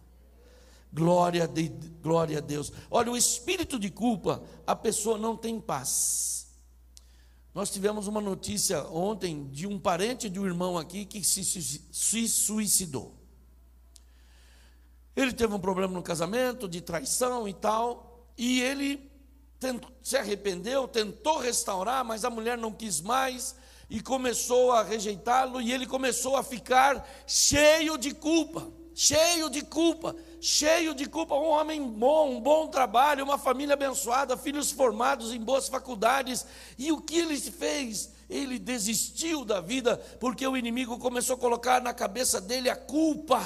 Glória, 0.91 1.47
de, 1.47 1.67
glória 2.01 2.39
a 2.39 2.41
Deus. 2.41 2.71
Olha, 2.89 3.11
o 3.11 3.17
espírito 3.17 3.77
de 3.77 3.91
culpa, 3.91 4.41
a 4.65 4.75
pessoa 4.75 5.19
não 5.19 5.37
tem 5.37 5.59
paz. 5.59 6.47
Nós 7.53 7.69
tivemos 7.69 8.07
uma 8.07 8.21
notícia 8.21 8.83
ontem 8.87 9.47
de 9.49 9.67
um 9.67 9.77
parente 9.77 10.29
de 10.29 10.39
um 10.39 10.45
irmão 10.45 10.77
aqui 10.77 11.05
que 11.05 11.23
se, 11.23 11.43
se 11.43 12.27
suicidou. 12.27 13.24
Ele 15.15 15.33
teve 15.33 15.53
um 15.53 15.59
problema 15.59 15.93
no 15.93 16.03
casamento, 16.03 16.67
de 16.67 16.81
traição 16.81 17.47
e 17.47 17.53
tal, 17.53 18.27
e 18.37 18.61
ele 18.61 19.11
tentou, 19.59 19.89
se 20.01 20.17
arrependeu, 20.17 20.87
tentou 20.87 21.39
restaurar, 21.39 22.03
mas 22.03 22.25
a 22.25 22.29
mulher 22.29 22.57
não 22.57 22.71
quis 22.71 23.01
mais 23.01 23.55
e 23.89 24.01
começou 24.01 24.71
a 24.71 24.83
rejeitá-lo, 24.83 25.61
e 25.61 25.71
ele 25.71 25.85
começou 25.85 26.35
a 26.35 26.43
ficar 26.43 27.07
cheio 27.27 27.97
de 27.97 28.13
culpa, 28.13 28.67
cheio 28.93 29.49
de 29.49 29.61
culpa 29.61 30.15
cheio 30.45 30.93
de 30.93 31.07
culpa, 31.07 31.33
um 31.33 31.47
homem 31.47 31.81
bom, 31.81 32.35
um 32.35 32.39
bom 32.39 32.67
trabalho, 32.67 33.23
uma 33.23 33.35
família 33.35 33.73
abençoada, 33.73 34.37
filhos 34.37 34.69
formados 34.69 35.33
em 35.33 35.39
boas 35.39 35.67
faculdades. 35.67 36.45
E 36.77 36.91
o 36.91 37.01
que 37.01 37.17
ele 37.17 37.35
fez? 37.39 38.11
Ele 38.29 38.59
desistiu 38.59 39.43
da 39.43 39.59
vida 39.59 39.97
porque 40.19 40.45
o 40.45 40.55
inimigo 40.55 40.99
começou 40.99 41.35
a 41.35 41.39
colocar 41.39 41.81
na 41.81 41.95
cabeça 41.95 42.39
dele 42.39 42.69
a 42.69 42.75
culpa. 42.75 43.41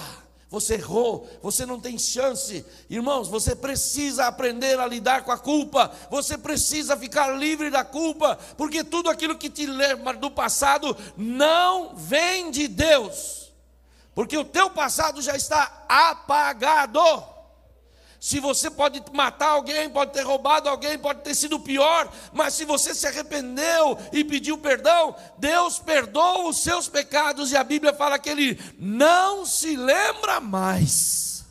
Você 0.50 0.74
errou, 0.76 1.30
você 1.42 1.66
não 1.66 1.80
tem 1.80 1.98
chance. 1.98 2.66
Irmãos, 2.90 3.28
você 3.28 3.56
precisa 3.56 4.26
aprender 4.26 4.80
a 4.80 4.88
lidar 4.88 5.24
com 5.24 5.32
a 5.32 5.38
culpa. 5.38 5.92
Você 6.10 6.38
precisa 6.38 6.98
ficar 6.98 7.28
livre 7.38 7.70
da 7.70 7.84
culpa, 7.84 8.38
porque 8.58 8.84
tudo 8.84 9.10
aquilo 9.10 9.38
que 9.38 9.50
te 9.50 9.66
lembra 9.66 10.18
do 10.18 10.32
passado 10.32 10.98
não 11.16 11.96
vem 11.96 12.50
de 12.50 12.68
Deus 12.68 13.40
porque 14.20 14.38
o 14.38 14.44
teu 14.44 14.70
passado 14.70 15.22
já 15.22 15.34
está 15.38 15.86
apagado. 15.88 17.00
Se 18.20 18.40
você 18.42 18.70
pode 18.70 19.02
matar 19.14 19.52
alguém, 19.52 19.90
pode 19.90 20.12
ter 20.12 20.24
roubado 20.24 20.68
alguém, 20.68 21.00
pode 21.00 21.22
ter 21.22 21.34
sido 21.34 21.58
pior, 21.58 22.12
mas 22.34 22.54
se 22.54 22.66
você 22.66 22.94
se 22.94 23.08
arrependeu 23.08 23.98
e 24.12 24.26
pediu 24.26 24.58
perdão, 24.58 25.16
Deus 25.38 25.80
perdoa 25.80 26.50
os 26.50 26.58
seus 26.60 26.90
pecados 26.90 27.52
e 27.52 27.58
a 27.58 27.64
Bíblia 27.64 27.94
fala 27.94 28.20
que 28.20 28.30
Ele 28.30 28.60
não 28.78 29.46
se 29.46 29.74
lembra 29.76 30.42
mais. 30.42 31.46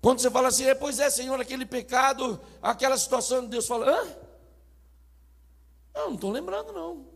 Quando 0.00 0.20
você 0.20 0.30
fala 0.30 0.48
assim, 0.48 0.64
pois 0.80 0.98
é, 0.98 1.10
Senhor, 1.10 1.38
aquele 1.38 1.66
pecado, 1.66 2.40
aquela 2.62 2.96
situação, 2.96 3.44
Deus 3.44 3.66
fala, 3.66 3.90
hã? 3.90 4.16
Não, 5.94 6.06
não 6.08 6.14
estou 6.14 6.30
lembrando, 6.30 6.72
não. 6.72 7.06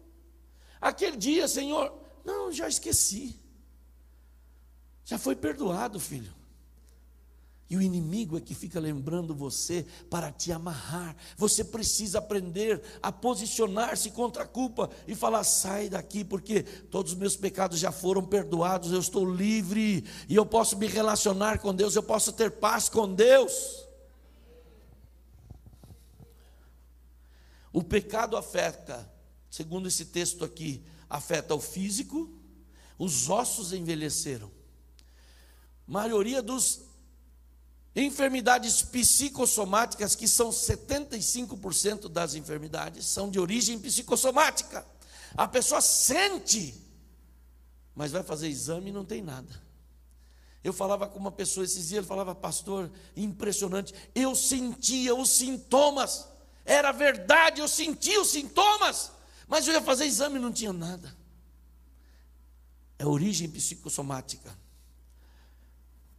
Aquele 0.79 1.16
dia, 1.16 1.48
Senhor, 1.48 1.92
não, 2.22 2.53
já 2.53 2.68
esqueci. 2.68 3.40
Já 5.05 5.18
foi 5.18 5.35
perdoado, 5.35 5.98
filho. 5.98 6.38
E 7.70 7.76
o 7.76 7.83
inimigo 7.83 8.37
é 8.37 8.40
que 8.40 8.54
fica 8.54 8.81
lembrando 8.81 9.35
você 9.35 9.85
para 10.09 10.33
te 10.33 10.50
amarrar. 10.50 11.14
Você 11.37 11.62
precisa 11.62 12.18
aprender 12.18 12.83
a 13.02 13.12
posicionar-se 13.12 14.11
contra 14.11 14.44
a 14.44 14.46
culpa 14.46 14.88
e 15.07 15.14
falar: 15.14 15.44
sai 15.44 15.88
daqui, 15.88 16.24
porque 16.24 16.62
todos 16.62 17.12
os 17.12 17.18
meus 17.18 17.37
pecados 17.37 17.78
já 17.78 17.92
foram 17.92 18.24
perdoados, 18.24 18.90
eu 18.90 19.00
estou 19.00 19.31
livre 19.31 20.04
e 20.28 20.35
eu 20.35 20.46
posso 20.46 20.78
me 20.78 20.87
relacionar 20.87 21.59
com 21.59 21.74
Deus, 21.74 21.94
eu 21.94 22.02
posso 22.02 22.33
ter 22.33 22.52
paz 22.52 22.88
com 22.88 23.12
Deus. 23.12 23.87
O 27.70 27.85
pecado 27.85 28.37
afeta, 28.37 29.12
segundo 29.50 29.88
esse 29.88 30.07
texto 30.07 30.42
aqui, 30.42 30.83
afeta 31.09 31.54
o 31.54 31.61
físico, 31.61 32.31
os 32.98 33.28
ossos 33.28 33.74
envelheceram 33.74 34.50
maioria 35.88 36.42
dos 36.42 36.88
enfermidades 38.04 38.82
psicossomáticas, 38.82 40.14
que 40.14 40.28
são 40.28 40.50
75% 40.50 42.08
das 42.08 42.34
enfermidades, 42.34 43.06
são 43.06 43.30
de 43.30 43.40
origem 43.40 43.78
psicossomática. 43.78 44.87
A 45.37 45.48
pessoa 45.48 45.80
sente, 45.80 46.74
mas 47.94 48.12
vai 48.12 48.22
fazer 48.22 48.48
exame 48.48 48.90
e 48.90 48.92
não 48.92 49.04
tem 49.04 49.22
nada. 49.22 49.68
Eu 50.62 50.72
falava 50.72 51.06
com 51.06 51.18
uma 51.18 51.32
pessoa 51.32 51.64
esses 51.64 51.88
dias, 51.88 51.98
ele 51.98 52.06
falava, 52.06 52.34
pastor, 52.34 52.90
impressionante. 53.16 53.94
Eu 54.14 54.34
sentia 54.34 55.14
os 55.14 55.30
sintomas, 55.30 56.26
era 56.64 56.92
verdade, 56.92 57.61
eu 57.61 57.68
sentia 57.68 58.20
os 58.20 58.28
sintomas, 58.28 59.12
mas 59.46 59.66
eu 59.66 59.74
ia 59.74 59.80
fazer 59.80 60.04
exame 60.04 60.37
e 60.37 60.42
não 60.42 60.52
tinha 60.52 60.72
nada. 60.72 61.16
É 62.98 63.06
origem 63.06 63.48
psicossomática. 63.48 64.56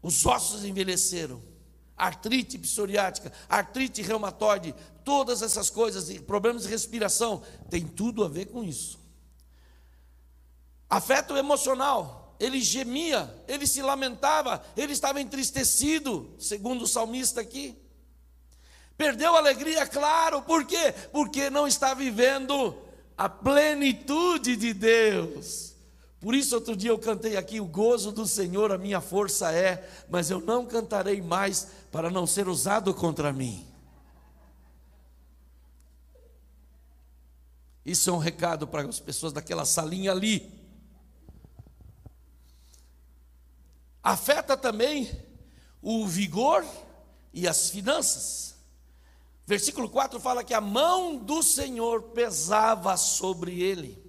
Os 0.01 0.25
ossos 0.25 0.63
envelheceram. 0.63 1.58
Artrite 1.99 2.57
psoriática, 2.57 3.31
artrite 3.49 4.01
reumatoide, 4.01 4.73
todas 5.03 5.41
essas 5.41 5.69
coisas, 5.69 6.09
problemas 6.19 6.63
de 6.63 6.69
respiração, 6.69 7.43
tem 7.69 7.85
tudo 7.85 8.23
a 8.23 8.29
ver 8.29 8.45
com 8.45 8.63
isso. 8.63 8.97
Afeto 10.89 11.35
emocional, 11.35 12.35
ele 12.39 12.61
gemia, 12.61 13.31
ele 13.47 13.67
se 13.67 13.81
lamentava, 13.81 14.63
ele 14.77 14.93
estava 14.93 15.19
entristecido, 15.19 16.33
segundo 16.39 16.83
o 16.83 16.87
salmista 16.87 17.41
aqui. 17.41 17.77
Perdeu 18.97 19.35
a 19.35 19.39
alegria, 19.39 19.85
claro, 19.85 20.41
por 20.41 20.65
quê? 20.65 20.93
Porque 21.11 21.49
não 21.49 21.67
está 21.67 21.93
vivendo 21.93 22.75
a 23.17 23.27
plenitude 23.27 24.55
de 24.55 24.73
Deus. 24.73 25.68
Por 26.19 26.35
isso, 26.35 26.55
outro 26.55 26.75
dia 26.75 26.91
eu 26.91 26.99
cantei 26.99 27.37
aqui: 27.37 27.61
o 27.61 27.65
gozo 27.65 28.11
do 28.11 28.27
Senhor, 28.27 28.71
a 28.71 28.77
minha 28.77 28.99
força 28.99 29.51
é, 29.51 29.89
mas 30.09 30.29
eu 30.29 30.41
não 30.41 30.65
cantarei 30.65 31.21
mais 31.21 31.67
para 31.91 32.09
não 32.09 32.27
ser 32.27 32.47
usado 32.47 32.93
contra 32.93 33.31
mim. 33.31 33.65
Isso 37.85 38.09
é 38.09 38.13
um 38.13 38.17
recado 38.17 38.67
para 38.67 38.87
as 38.87 38.99
pessoas 38.99 39.33
daquela 39.33 39.65
salinha 39.65 40.11
ali. 40.11 40.59
Afeta 44.03 44.55
também 44.57 45.09
o 45.81 46.05
vigor 46.05 46.65
e 47.33 47.47
as 47.47 47.69
finanças. 47.69 48.55
Versículo 49.45 49.89
4 49.89 50.19
fala 50.19 50.43
que 50.43 50.53
a 50.53 50.61
mão 50.61 51.17
do 51.17 51.41
Senhor 51.41 52.03
pesava 52.09 52.95
sobre 52.97 53.61
ele. 53.61 54.08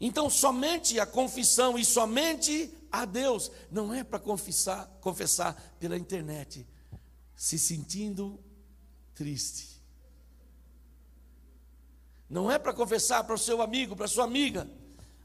Então, 0.00 0.30
somente 0.30 0.98
a 0.98 1.04
confissão 1.04 1.78
e 1.78 1.84
somente 1.84 2.72
a 2.90 3.04
Deus, 3.04 3.50
não 3.70 3.92
é 3.92 4.02
para 4.02 4.18
confessar, 4.18 4.86
confessar 5.00 5.54
pela 5.78 5.96
internet, 5.96 6.66
se 7.36 7.58
sentindo 7.58 8.42
triste. 9.14 9.80
Não 12.28 12.50
é 12.50 12.58
para 12.58 12.72
confessar 12.72 13.24
para 13.24 13.34
o 13.34 13.38
seu 13.38 13.60
amigo, 13.60 13.94
para 13.94 14.06
a 14.06 14.08
sua 14.08 14.24
amiga. 14.24 14.68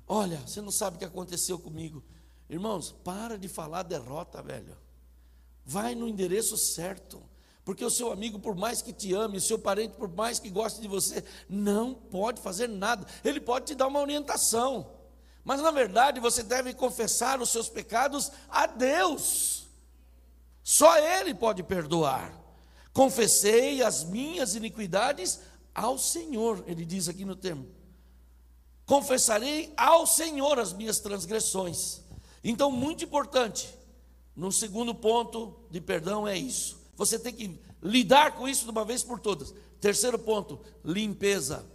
Olha, 0.08 0.40
você 0.40 0.60
não 0.60 0.72
sabe 0.72 0.98
o 0.98 1.00
que 1.00 1.06
aconteceu 1.06 1.58
comigo. 1.58 2.04
Irmãos, 2.50 2.92
para 3.04 3.38
de 3.38 3.48
falar 3.48 3.84
derrota, 3.84 4.42
velho. 4.42 4.78
Vai 5.64 5.96
no 5.96 6.08
endereço 6.08 6.58
certo. 6.58 7.24
Porque 7.66 7.84
o 7.84 7.90
seu 7.90 8.12
amigo, 8.12 8.38
por 8.38 8.56
mais 8.56 8.84
que 8.84 8.94
te 8.94 9.12
ame, 9.14 9.40
o 9.40 9.42
seu 9.42 9.58
parente, 9.58 9.98
por 9.98 10.08
mais 10.08 10.38
que 10.38 10.52
goste 10.52 10.80
de 10.80 10.88
você, 10.88 11.24
não 11.50 11.96
pode 11.96 12.40
fazer 12.40 12.70
nada. 12.70 13.06
Ele 13.24 13.42
pode 13.42 13.66
te 13.66 13.76
dar 13.76 13.88
uma 13.88 14.00
orientação. 14.00 14.92
Mas 15.44 15.62
na 15.62 15.72
verdade 15.72 16.20
você 16.20 16.44
deve 16.44 16.76
confessar 16.76 17.42
os 17.42 17.50
seus 17.50 17.68
pecados 17.68 18.32
a 18.50 18.68
Deus. 18.68 19.66
Só 20.64 20.96
Ele 20.98 21.34
pode 21.34 21.64
perdoar. 21.64 22.34
Confessei 22.94 23.82
as 23.82 24.04
minhas 24.04 24.56
iniquidades 24.56 25.40
ao 25.74 25.98
Senhor, 25.98 26.64
ele 26.66 26.86
diz 26.86 27.10
aqui 27.10 27.26
no 27.26 27.36
termo. 27.36 27.68
Confessarei 28.86 29.74
ao 29.76 30.08
Senhor 30.08 30.58
as 30.58 30.72
minhas 30.72 31.00
transgressões. 31.00 32.02
Então, 32.42 32.72
muito 32.72 33.04
importante, 33.04 33.68
no 34.36 34.52
segundo 34.52 34.96
ponto 34.96 35.60
de 35.70 35.82
perdão 35.82 36.26
é 36.26 36.38
isso. 36.38 36.85
Você 36.96 37.20
tem 37.20 37.34
que 37.34 37.60
lidar 37.82 38.34
com 38.34 38.48
isso 38.48 38.66
de 38.66 38.72
uma 38.72 38.86
vez 38.86 39.04
por 39.04 39.20
todas. 39.20 39.54
Terceiro 39.80 40.18
ponto, 40.18 40.60
limpeza. 40.84 41.66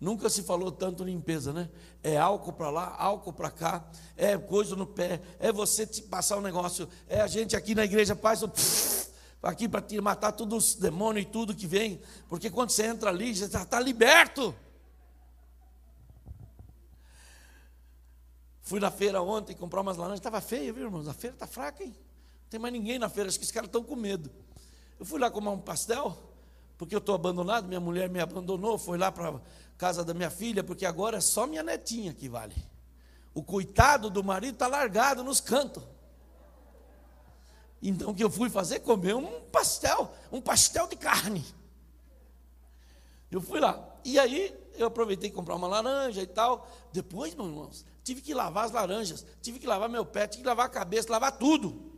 Nunca 0.00 0.28
se 0.28 0.42
falou 0.42 0.70
tanto 0.70 1.04
limpeza, 1.04 1.52
né? 1.52 1.70
É 2.02 2.18
álcool 2.18 2.52
para 2.52 2.70
lá, 2.70 2.94
álcool 2.98 3.32
para 3.32 3.50
cá, 3.50 3.88
é 4.16 4.36
coisa 4.36 4.76
no 4.76 4.86
pé, 4.86 5.22
é 5.38 5.50
você 5.50 5.86
te 5.86 6.02
passar 6.02 6.36
um 6.36 6.42
negócio, 6.42 6.88
é 7.08 7.20
a 7.20 7.26
gente 7.26 7.56
aqui 7.56 7.74
na 7.74 7.84
igreja 7.84 8.14
faz 8.14 8.42
o 8.42 8.50
aqui 9.42 9.68
para 9.68 9.80
te 9.80 9.98
matar 10.00 10.32
todos 10.32 10.70
os 10.70 10.74
demônios 10.74 11.26
e 11.26 11.28
tudo 11.28 11.54
que 11.54 11.66
vem, 11.66 12.00
porque 12.28 12.50
quando 12.50 12.70
você 12.70 12.86
entra 12.86 13.10
ali, 13.10 13.34
você 13.34 13.44
está 13.44 13.64
tá 13.64 13.80
liberto. 13.80 14.54
Fui 18.62 18.80
na 18.80 18.90
feira 18.90 19.20
ontem 19.22 19.54
comprar 19.54 19.82
umas 19.82 19.96
laranjas, 19.96 20.20
estava 20.20 20.40
feia, 20.40 20.72
viu, 20.72 20.84
irmãos? 20.84 21.06
A 21.06 21.14
feira 21.14 21.36
está 21.36 21.46
fraca, 21.46 21.84
hein? 21.84 21.94
Tem 22.54 22.60
mais 22.60 22.72
ninguém 22.72 23.00
na 23.00 23.08
feira, 23.08 23.28
acho 23.28 23.36
que 23.36 23.44
os 23.44 23.50
caras 23.50 23.66
estão 23.66 23.82
com 23.82 23.96
medo. 23.96 24.30
Eu 24.96 25.04
fui 25.04 25.18
lá 25.18 25.28
comer 25.28 25.48
um 25.48 25.58
pastel, 25.58 26.16
porque 26.78 26.94
eu 26.94 27.00
estou 27.00 27.12
abandonado, 27.12 27.66
minha 27.66 27.80
mulher 27.80 28.08
me 28.08 28.20
abandonou, 28.20 28.78
foi 28.78 28.96
lá 28.96 29.10
para 29.10 29.40
casa 29.76 30.04
da 30.04 30.14
minha 30.14 30.30
filha, 30.30 30.62
porque 30.62 30.86
agora 30.86 31.16
é 31.16 31.20
só 31.20 31.48
minha 31.48 31.64
netinha 31.64 32.14
que 32.14 32.28
vale. 32.28 32.54
O 33.34 33.42
coitado 33.42 34.08
do 34.08 34.22
marido 34.22 34.54
está 34.54 34.68
largado 34.68 35.24
nos 35.24 35.40
cantos. 35.40 35.82
Então 37.82 38.10
o 38.10 38.14
que 38.14 38.22
eu 38.22 38.30
fui 38.30 38.48
fazer? 38.48 38.78
Comer 38.78 39.16
um 39.16 39.40
pastel, 39.50 40.14
um 40.30 40.40
pastel 40.40 40.86
de 40.86 40.94
carne. 40.94 41.44
Eu 43.32 43.40
fui 43.40 43.58
lá. 43.58 43.84
E 44.04 44.16
aí 44.16 44.56
eu 44.78 44.86
aproveitei 44.86 45.28
comprar 45.28 45.56
uma 45.56 45.66
laranja 45.66 46.22
e 46.22 46.26
tal. 46.28 46.70
Depois, 46.92 47.34
meus 47.34 47.48
irmãos, 47.48 47.86
tive 48.04 48.22
que 48.22 48.32
lavar 48.32 48.66
as 48.66 48.70
laranjas, 48.70 49.26
tive 49.42 49.58
que 49.58 49.66
lavar 49.66 49.88
meu 49.88 50.06
pé, 50.06 50.28
tive 50.28 50.44
que 50.44 50.48
lavar 50.48 50.66
a 50.66 50.70
cabeça, 50.70 51.10
lavar 51.10 51.36
tudo. 51.36 51.93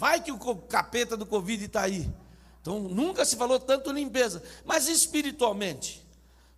Vai 0.00 0.22
que 0.22 0.32
o 0.32 0.56
capeta 0.56 1.14
do 1.14 1.26
Covid 1.26 1.62
está 1.62 1.82
aí. 1.82 2.10
Então 2.62 2.80
nunca 2.80 3.22
se 3.22 3.36
falou 3.36 3.60
tanto 3.60 3.92
limpeza. 3.92 4.42
Mas 4.64 4.88
espiritualmente, 4.88 6.02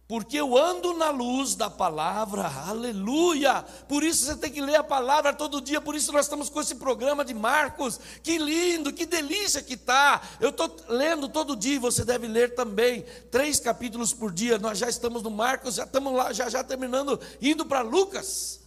porque 0.06 0.36
eu 0.36 0.56
ando 0.56 0.94
na 0.94 1.10
luz 1.10 1.56
da 1.56 1.68
palavra, 1.68 2.46
aleluia. 2.46 3.64
Por 3.88 4.04
isso 4.04 4.26
você 4.26 4.36
tem 4.36 4.48
que 4.48 4.60
ler 4.60 4.76
a 4.76 4.84
palavra 4.84 5.32
todo 5.32 5.60
dia, 5.60 5.80
por 5.80 5.96
isso 5.96 6.12
nós 6.12 6.26
estamos 6.26 6.48
com 6.48 6.60
esse 6.60 6.76
programa 6.76 7.24
de 7.24 7.34
Marcos. 7.34 7.98
Que 8.22 8.38
lindo, 8.38 8.92
que 8.92 9.04
delícia 9.04 9.60
que 9.60 9.74
está. 9.74 10.22
Eu 10.38 10.50
estou 10.50 10.76
lendo 10.88 11.28
todo 11.28 11.56
dia, 11.56 11.80
você 11.80 12.04
deve 12.04 12.28
ler 12.28 12.54
também, 12.54 13.04
três 13.28 13.58
capítulos 13.58 14.14
por 14.14 14.30
dia. 14.30 14.56
Nós 14.56 14.78
já 14.78 14.88
estamos 14.88 15.20
no 15.20 15.32
Marcos, 15.32 15.74
já 15.74 15.82
estamos 15.82 16.12
lá, 16.12 16.32
já 16.32 16.48
já 16.48 16.62
terminando, 16.62 17.18
indo 17.40 17.66
para 17.66 17.82
Lucas. 17.82 18.60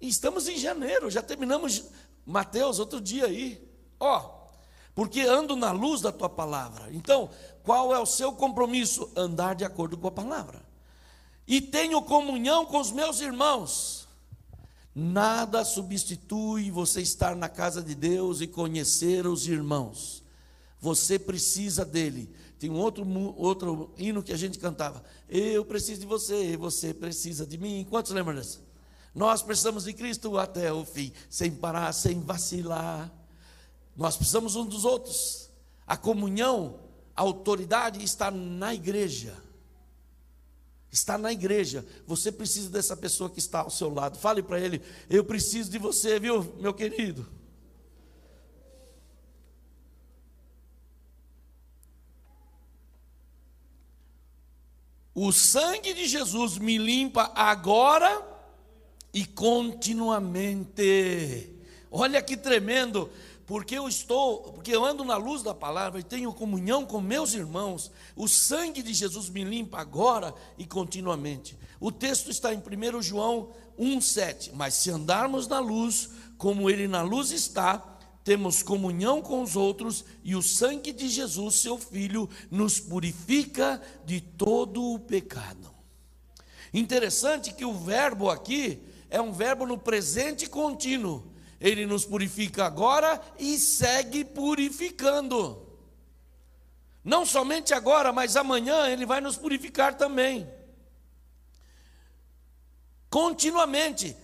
E 0.00 0.08
estamos 0.08 0.48
em 0.48 0.56
janeiro, 0.56 1.08
já 1.08 1.22
terminamos 1.22 1.84
Mateus 2.26 2.80
outro 2.80 3.00
dia 3.00 3.26
aí. 3.26 3.67
Ó, 4.00 4.38
porque 4.94 5.20
ando 5.20 5.54
na 5.54 5.70
luz 5.70 6.00
da 6.00 6.10
tua 6.10 6.28
palavra. 6.28 6.88
Então, 6.92 7.30
qual 7.62 7.94
é 7.94 7.98
o 7.98 8.06
seu 8.06 8.32
compromisso? 8.32 9.10
Andar 9.14 9.54
de 9.54 9.64
acordo 9.64 9.96
com 9.96 10.08
a 10.08 10.12
palavra. 10.12 10.62
E 11.46 11.60
tenho 11.60 12.02
comunhão 12.02 12.66
com 12.66 12.78
os 12.78 12.90
meus 12.90 13.20
irmãos. 13.20 14.08
Nada 14.94 15.64
substitui 15.64 16.70
você 16.70 17.00
estar 17.00 17.36
na 17.36 17.48
casa 17.48 17.80
de 17.80 17.94
Deus 17.94 18.40
e 18.40 18.46
conhecer 18.46 19.26
os 19.26 19.46
irmãos. 19.46 20.24
Você 20.80 21.18
precisa 21.18 21.84
dele. 21.84 22.28
Tem 22.58 22.68
um 22.68 22.78
outro, 22.78 23.06
outro 23.36 23.94
hino 23.96 24.22
que 24.22 24.32
a 24.32 24.36
gente 24.36 24.58
cantava. 24.58 25.02
Eu 25.28 25.64
preciso 25.64 26.00
de 26.00 26.06
você, 26.06 26.56
você 26.56 26.92
precisa 26.92 27.46
de 27.46 27.56
mim. 27.56 27.86
Quantos 27.88 28.10
lembram 28.10 28.34
disso? 28.34 28.60
Nós 29.14 29.42
precisamos 29.42 29.84
de 29.84 29.92
Cristo 29.92 30.36
até 30.36 30.72
o 30.72 30.84
fim, 30.84 31.12
sem 31.30 31.52
parar, 31.52 31.92
sem 31.92 32.20
vacilar. 32.20 33.12
Nós 33.98 34.16
precisamos 34.16 34.54
uns 34.54 34.68
dos 34.68 34.84
outros. 34.84 35.50
A 35.84 35.96
comunhão, 35.96 36.78
a 37.16 37.22
autoridade 37.22 38.00
está 38.02 38.30
na 38.30 38.72
igreja. 38.72 39.36
Está 40.90 41.18
na 41.18 41.32
igreja. 41.32 41.84
Você 42.06 42.30
precisa 42.30 42.70
dessa 42.70 42.96
pessoa 42.96 43.28
que 43.28 43.40
está 43.40 43.58
ao 43.60 43.70
seu 43.70 43.92
lado. 43.92 44.16
Fale 44.16 44.40
para 44.40 44.60
ele: 44.60 44.80
Eu 45.10 45.24
preciso 45.24 45.68
de 45.68 45.78
você, 45.78 46.20
viu, 46.20 46.44
meu 46.60 46.72
querido? 46.72 47.26
O 55.12 55.32
sangue 55.32 55.92
de 55.92 56.06
Jesus 56.06 56.56
me 56.56 56.78
limpa 56.78 57.32
agora 57.34 58.24
e 59.12 59.26
continuamente. 59.26 61.52
Olha 61.90 62.22
que 62.22 62.36
tremendo 62.36 63.10
porque 63.48 63.78
eu 63.78 63.88
estou, 63.88 64.42
porque 64.52 64.76
eu 64.76 64.84
ando 64.84 65.02
na 65.02 65.16
luz 65.16 65.42
da 65.42 65.54
palavra 65.54 65.98
e 65.98 66.04
tenho 66.04 66.34
comunhão 66.34 66.84
com 66.84 67.00
meus 67.00 67.32
irmãos, 67.32 67.90
o 68.14 68.28
sangue 68.28 68.82
de 68.82 68.92
Jesus 68.92 69.30
me 69.30 69.42
limpa 69.42 69.78
agora 69.78 70.34
e 70.58 70.66
continuamente. 70.66 71.56
O 71.80 71.90
texto 71.90 72.30
está 72.30 72.52
em 72.52 72.58
1 72.58 73.00
João 73.00 73.48
1,7. 73.78 74.50
Mas 74.52 74.74
se 74.74 74.90
andarmos 74.90 75.48
na 75.48 75.60
luz, 75.60 76.10
como 76.36 76.68
ele 76.68 76.86
na 76.86 77.00
luz 77.00 77.30
está, 77.30 77.78
temos 78.22 78.62
comunhão 78.62 79.22
com 79.22 79.42
os 79.42 79.56
outros, 79.56 80.04
e 80.22 80.36
o 80.36 80.42
sangue 80.42 80.92
de 80.92 81.08
Jesus, 81.08 81.54
seu 81.54 81.78
Filho, 81.78 82.28
nos 82.50 82.78
purifica 82.78 83.80
de 84.04 84.20
todo 84.20 84.92
o 84.92 84.98
pecado. 84.98 85.70
Interessante 86.74 87.54
que 87.54 87.64
o 87.64 87.72
verbo 87.72 88.28
aqui 88.28 88.82
é 89.08 89.22
um 89.22 89.32
verbo 89.32 89.64
no 89.64 89.78
presente 89.78 90.46
contínuo 90.46 91.37
ele 91.60 91.86
nos 91.86 92.04
purifica 92.04 92.64
agora 92.64 93.20
e 93.38 93.58
segue 93.58 94.24
purificando. 94.24 95.66
Não 97.08 97.24
somente 97.24 97.72
agora, 97.72 98.12
mas 98.12 98.36
amanhã 98.36 98.86
Ele 98.86 99.06
vai 99.06 99.20
nos 99.20 99.36
purificar 99.36 99.96
também. 99.96 100.46
Continuamente 103.08 104.14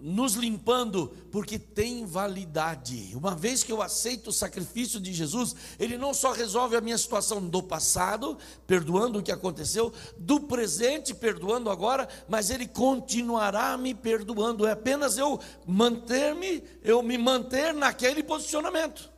nos 0.00 0.34
limpando, 0.34 1.08
porque 1.30 1.58
tem 1.58 2.06
validade. 2.06 3.12
Uma 3.14 3.34
vez 3.34 3.62
que 3.62 3.70
eu 3.70 3.82
aceito 3.82 4.28
o 4.28 4.32
sacrifício 4.32 4.98
de 4.98 5.12
Jesus, 5.12 5.54
ele 5.78 5.98
não 5.98 6.14
só 6.14 6.32
resolve 6.32 6.76
a 6.76 6.80
minha 6.80 6.96
situação 6.96 7.46
do 7.46 7.62
passado, 7.62 8.38
perdoando 8.66 9.18
o 9.18 9.22
que 9.22 9.30
aconteceu, 9.30 9.92
do 10.16 10.40
presente, 10.40 11.14
perdoando 11.14 11.70
agora, 11.70 12.08
mas 12.28 12.50
ele 12.50 12.66
continuará 12.66 13.76
me 13.76 13.94
perdoando. 13.94 14.66
É 14.66 14.72
apenas 14.72 15.18
eu 15.18 15.38
manter-me, 15.66 16.62
eu 16.82 17.02
me 17.02 17.18
manter 17.18 17.74
naquele 17.74 18.22
posicionamento. 18.22 19.10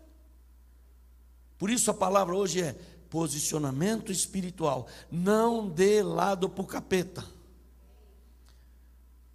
Por 1.56 1.70
isso 1.70 1.90
a 1.92 1.94
palavra 1.94 2.34
hoje 2.34 2.60
é 2.60 2.74
posicionamento 3.08 4.10
espiritual. 4.10 4.88
Não 5.10 5.68
dê 5.68 6.02
lado 6.02 6.48
para 6.48 6.62
o 6.62 6.66
capeta. 6.66 7.24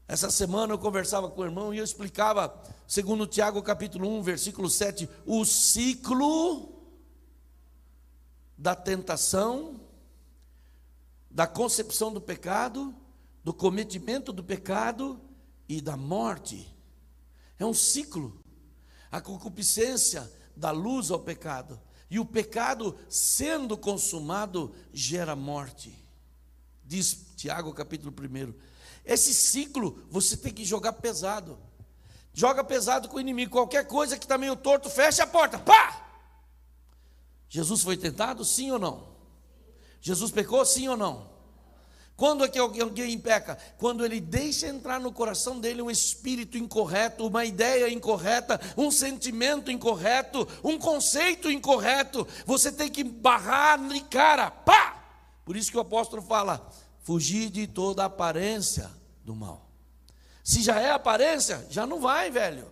Essa 0.07 0.31
semana 0.31 0.73
eu 0.73 0.77
conversava 0.77 1.29
com 1.29 1.41
o 1.41 1.45
irmão 1.45 1.73
e 1.73 1.79
eu 1.79 1.83
explicava, 1.83 2.63
segundo 2.87 3.27
Tiago 3.27 3.61
capítulo 3.61 4.07
1, 4.19 4.23
versículo 4.23 4.69
7, 4.69 5.09
o 5.25 5.43
ciclo 5.43 6.73
da 8.57 8.73
tentação, 8.73 9.81
da 11.29 11.45
concepção 11.45 12.13
do 12.13 12.21
pecado, 12.21 12.95
do 13.43 13.53
cometimento 13.53 14.31
do 14.31 14.43
pecado 14.43 15.19
e 15.67 15.81
da 15.81 15.97
morte. 15.97 16.73
É 17.59 17.65
um 17.65 17.73
ciclo. 17.73 18.41
A 19.11 19.19
concupiscência 19.19 20.31
dá 20.55 20.71
luz 20.71 21.11
ao 21.11 21.19
pecado. 21.19 21.79
E 22.09 22.17
o 22.17 22.25
pecado, 22.25 22.97
sendo 23.09 23.77
consumado, 23.77 24.73
gera 24.93 25.35
morte. 25.35 25.93
Diz 26.85 27.33
Tiago 27.35 27.73
capítulo 27.73 28.13
1. 28.17 28.53
Esse 29.07 29.33
ciclo 29.33 30.03
você 30.09 30.35
tem 30.35 30.53
que 30.53 30.65
jogar 30.65 30.93
pesado. 30.93 31.57
Joga 32.33 32.63
pesado 32.63 33.07
com 33.07 33.17
o 33.17 33.21
inimigo. 33.21 33.51
Qualquer 33.51 33.87
coisa 33.87 34.17
que 34.17 34.25
está 34.25 34.37
meio 34.37 34.55
torto, 34.55 34.89
fecha 34.89 35.23
a 35.23 35.27
porta. 35.27 35.57
Pá! 35.57 36.05
Jesus 37.49 37.81
foi 37.81 37.95
tentado? 37.95 38.43
Sim 38.43 38.71
ou 38.71 38.77
não? 38.77 39.07
Jesus 40.01 40.29
pecou? 40.29 40.63
Sim 40.65 40.89
ou 40.89 40.97
não? 40.97 41.37
Quando 42.17 42.43
é 42.43 42.47
que 42.47 42.59
alguém 42.59 43.17
peca? 43.17 43.57
Quando 43.77 44.03
ele 44.03 44.19
deixa 44.19 44.67
entrar 44.67 44.99
no 44.99 45.11
coração 45.11 45.59
dele 45.59 45.81
um 45.81 45.89
espírito 45.89 46.57
incorreto, 46.57 47.27
uma 47.27 47.45
ideia 47.45 47.89
incorreta, 47.89 48.59
um 48.75 48.91
sentimento 48.91 49.71
incorreto, 49.71 50.47
um 50.63 50.77
conceito 50.77 51.49
incorreto. 51.49 52.27
Você 52.45 52.71
tem 52.71 52.89
que 52.89 53.03
barrar 53.03 53.77
de 53.87 54.01
cara. 54.01 54.51
Pá! 54.51 54.95
Por 55.45 55.55
isso 55.55 55.71
que 55.71 55.77
o 55.77 55.81
apóstolo 55.81 56.21
fala: 56.21 56.69
fugir 57.03 57.49
de 57.49 57.67
toda 57.67 58.03
aparência 58.03 58.96
do 59.27 59.35
mal. 59.35 59.69
Se 60.43 60.63
já 60.63 60.79
é 60.79 60.89
aparência, 60.89 61.67
já 61.69 61.85
não 61.85 61.99
vai, 61.99 62.31
velho. 62.31 62.71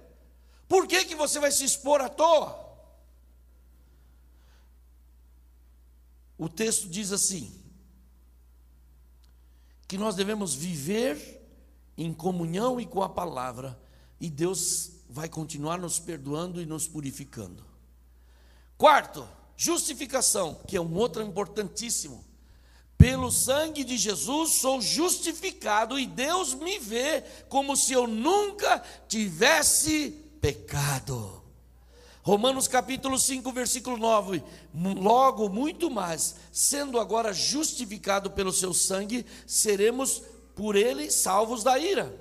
Por 0.68 0.88
que, 0.88 1.06
que 1.06 1.14
você 1.14 1.40
vai 1.40 1.52
se 1.52 1.64
expor 1.64 2.02
à 2.02 2.10
toa? 2.10 2.66
o 6.38 6.50
texto 6.50 6.88
diz 6.88 7.12
assim: 7.12 7.54
que 9.88 9.98
nós 9.98 10.16
devemos 10.16 10.54
viver 10.54 11.42
em 11.98 12.14
comunhão 12.14 12.80
e 12.80 12.86
com 12.86 13.02
a 13.02 13.10
palavra, 13.10 13.80
e 14.20 14.30
Deus 14.30 14.92
vai 15.10 15.30
continuar 15.30 15.78
nos 15.78 16.00
perdoando 16.00 16.62
e 16.62 16.66
nos 16.66 16.88
purificando. 16.88 17.64
Quarto, 18.78 19.28
justificação, 19.56 20.56
que 20.68 20.76
é 20.76 20.82
um 20.82 20.96
outro 20.96 21.22
importantíssimo. 21.22 22.26
Pelo 22.98 23.32
sangue 23.32 23.84
de 23.84 23.98
Jesus 23.98 24.54
sou 24.54 24.82
justificado 24.82 26.00
e 26.00 26.06
Deus 26.06 26.54
me 26.54 26.80
vê 26.80 27.24
como 27.50 27.76
se 27.76 27.94
eu 27.94 28.08
nunca 28.08 28.82
tivesse 29.08 30.12
pecado. 30.40 31.44
Romanos 32.22 32.68
capítulo 32.68 33.20
5, 33.20 33.52
versículo 33.52 33.98
9. 33.98 34.42
Logo, 34.74 35.48
muito 35.48 35.92
mais, 35.92 36.36
sendo 36.52 37.00
agora 37.00 37.32
justificado 37.34 38.32
pelo 38.32 38.52
seu 38.52 38.74
sangue, 38.74 39.26
seremos 39.46 40.24
por 40.56 40.76
ele 40.76 41.12
salvos 41.12 41.64
da 41.64 41.78
ira. 41.78 42.20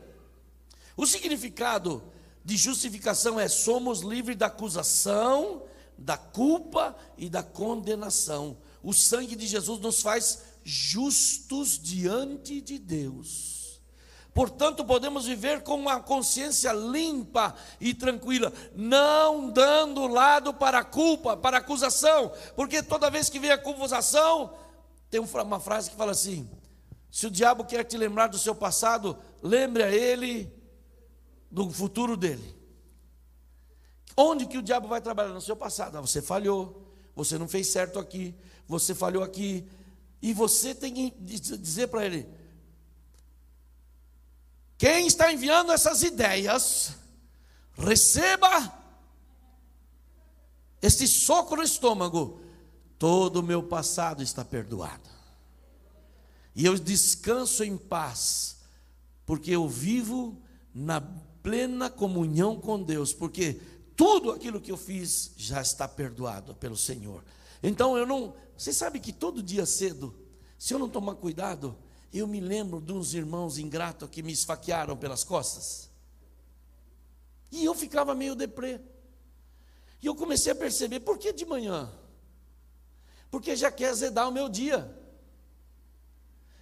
O 0.97 1.07
significado 1.07 2.03
de 2.45 2.57
justificação 2.57 3.41
é 3.41 3.49
somos 3.49 4.01
livres 4.01 4.37
da 4.37 4.47
acusação, 4.47 5.63
da 5.97 6.19
culpa 6.19 6.95
e 7.17 7.31
da 7.31 7.43
condenação. 7.43 8.59
O 8.83 8.93
sangue 8.93 9.35
de 9.35 9.47
Jesus 9.47 9.81
nos 9.81 10.03
faz 10.03 10.43
justos 10.65 11.79
diante 11.79 12.61
de 12.61 12.79
Deus. 12.79 13.81
Portanto, 14.33 14.85
podemos 14.85 15.27
viver 15.27 15.63
com 15.63 15.77
uma 15.77 16.01
consciência 16.01 16.73
limpa 16.73 17.55
e 17.81 17.95
tranquila, 17.95 18.53
não 18.75 19.49
dando 19.49 20.09
lado 20.09 20.53
para 20.53 20.81
a 20.81 20.85
culpa, 20.85 21.37
para 21.37 21.59
a 21.59 21.61
acusação, 21.61 22.33
porque 22.57 22.83
toda 22.83 23.11
vez 23.11 23.31
que 23.31 23.39
vem 23.39 23.53
a 23.53 23.55
acusação, 23.55 24.53
tem 25.09 25.21
uma 25.21 25.61
frase 25.61 25.91
que 25.91 25.97
fala 25.97 26.11
assim: 26.11 26.51
se 27.09 27.29
o 27.29 27.31
diabo 27.31 27.65
quer 27.65 27.85
te 27.85 27.97
lembrar 27.97 28.27
do 28.27 28.37
seu 28.37 28.57
passado, 28.57 29.17
lembre 29.41 29.85
a 29.85 29.95
ele 29.95 30.53
do 31.49 31.71
futuro 31.71 32.17
dele. 32.17 32.57
Onde 34.17 34.47
que 34.47 34.59
o 34.59 34.63
diabo 34.63 34.89
vai 34.89 35.01
trabalhar? 35.01 35.33
No 35.33 35.41
seu 35.41 35.55
passado. 35.55 35.97
Ah, 35.97 36.01
você 36.01 36.21
falhou, 36.21 36.93
você 37.15 37.39
não 37.39 37.47
fez 37.47 37.69
certo 37.69 38.01
aqui, 38.01 38.35
você 38.67 38.95
falhou 38.95 39.23
aqui. 39.23 39.65
E 40.25 40.33
você 40.33 40.75
tem 40.75 40.95
que 40.95 41.11
dizer 41.21 41.89
para 41.89 42.07
ele: 42.07 42.27
quem 44.79 45.07
está 45.07 45.31
enviando 45.31 45.71
essas 45.71 46.03
ideias, 46.03 46.95
receba 47.77 48.75
este 50.81 51.07
soco 51.07 51.57
no 51.57 51.63
estômago. 51.63 52.41
Todo 52.99 53.41
o 53.41 53.43
meu 53.43 53.65
passado 53.65 54.23
está 54.23 54.43
perdoado. 54.43 55.11
E 56.55 56.65
eu 56.65 56.79
descanso 56.79 57.63
em 57.63 57.77
paz, 57.77 58.61
porque 59.27 59.51
eu 59.51 59.69
vivo 59.69 60.41
na 60.75 61.03
plena 61.43 61.91
comunhão 61.91 62.59
com 62.59 62.83
Deus, 62.83 63.13
porque 63.13 63.61
tudo 63.95 64.31
aquilo 64.31 64.59
que 64.59 64.73
eu 64.73 64.79
fiz 64.79 65.33
já 65.37 65.61
está 65.61 65.87
perdoado 65.87 66.55
pelo 66.55 66.79
Senhor. 66.79 67.23
Então 67.65 67.97
eu 67.97 68.07
não. 68.07 68.37
Você 68.57 68.75
sabe 68.75 69.01
que 69.01 69.11
todo 69.11 69.43
dia 69.43 69.65
cedo, 69.65 70.15
se 70.59 70.75
eu 70.75 70.79
não 70.79 70.89
tomar 70.89 71.15
cuidado, 71.15 71.75
eu 72.13 72.27
me 72.27 72.39
lembro 72.39 72.79
de 72.79 72.93
uns 72.93 73.15
irmãos 73.15 73.57
ingratos 73.59 74.09
que 74.11 74.23
me 74.23 74.33
esfaquearam 74.33 74.95
pelas 74.97 75.25
costas. 75.25 75.91
E 77.51 77.65
eu 77.65 77.75
ficava 77.75 78.15
meio 78.15 78.35
deprê. 78.35 78.79
E 80.03 80.07
eu 80.07 80.15
comecei 80.15 80.53
a 80.53 80.55
perceber, 80.55 81.01
por 81.01 81.17
que 81.17 81.33
de 81.33 81.47
manhã? 81.47 81.91
Porque 83.31 83.57
já 83.57 83.73
quer 83.73 83.95
zedar 83.95 84.29
o 84.29 84.33
meu 84.33 84.49
dia. 84.49 84.95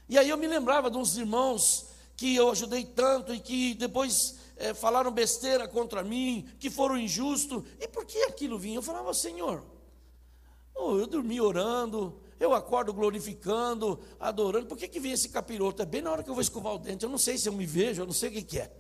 E 0.09 0.17
aí 0.17 0.29
eu 0.29 0.37
me 0.37 0.47
lembrava 0.47 0.89
de 0.89 0.97
uns 0.97 1.17
irmãos 1.17 1.87
que 2.17 2.37
eu 2.37 2.49
ajudei 2.51 2.85
tanto 2.85 3.35
e 3.35 3.41
que 3.41 3.75
depois 3.75 4.37
é, 4.57 4.73
falaram 4.73 5.11
besteira 5.11 5.67
contra 5.67 6.05
mim, 6.05 6.49
que 6.61 6.71
foram 6.71 6.97
injustos. 6.97 7.65
E 7.81 7.89
por 7.89 8.05
que 8.05 8.23
aquilo 8.23 8.57
vinha? 8.57 8.77
Eu 8.77 8.83
falava, 8.83 9.13
Senhor, 9.13 9.72
oh, 10.75 10.99
eu 10.99 11.07
dormi 11.07 11.41
orando, 11.41 12.21
eu 12.39 12.53
acordo 12.55 12.93
glorificando, 12.93 14.01
adorando. 14.19 14.67
Por 14.67 14.77
que, 14.77 14.89
que 14.89 14.99
vem 14.99 15.13
esse 15.13 15.29
capiroto? 15.29 15.83
É 15.83 15.87
bem 15.87 16.03
na 16.03 16.11
hora 16.11 16.23
que 16.23 16.31
eu 16.31 16.35
vou 16.35 16.43
escovar 16.43 16.75
o 16.75 16.79
dente. 16.79 17.05
Eu 17.05 17.11
não 17.11 17.19
sei 17.19 17.39
se 17.39 17.49
eu 17.49 17.53
me 17.53 17.65
vejo, 17.65 18.03
eu 18.03 18.07
não 18.07 18.13
sei 18.13 18.31
o 18.31 18.33
que, 18.33 18.43
que 18.43 18.59
é. 18.59 18.73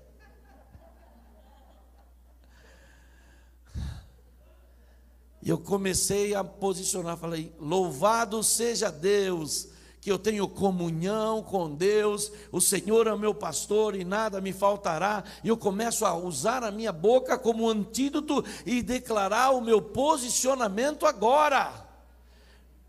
E 5.43 5.51
eu 5.51 5.59
comecei 5.59 6.34
a 6.34 6.45
posicionar, 6.45 7.16
falei: 7.16 7.53
Louvado 7.59 8.43
seja 8.45 8.90
Deus, 8.90 9.68
que 10.01 10.11
eu 10.11 10.18
tenho 10.18 10.49
comunhão 10.49 11.43
com 11.43 11.72
Deus, 11.72 12.32
o 12.51 12.61
Senhor 12.61 13.07
é 13.07 13.16
meu 13.16 13.32
pastor 13.34 13.95
e 13.95 14.05
nada 14.05 14.40
me 14.40 14.53
faltará. 14.53 15.22
E 15.43 15.49
eu 15.49 15.57
começo 15.57 16.05
a 16.05 16.16
usar 16.16 16.64
a 16.64 16.72
minha 16.72 16.93
boca 16.93 17.38
como 17.38 17.68
antídoto 17.68 18.45
e 18.66 18.82
declarar 18.82 19.51
o 19.51 19.61
meu 19.61 19.80
posicionamento 19.80 21.07
agora. 21.07 21.82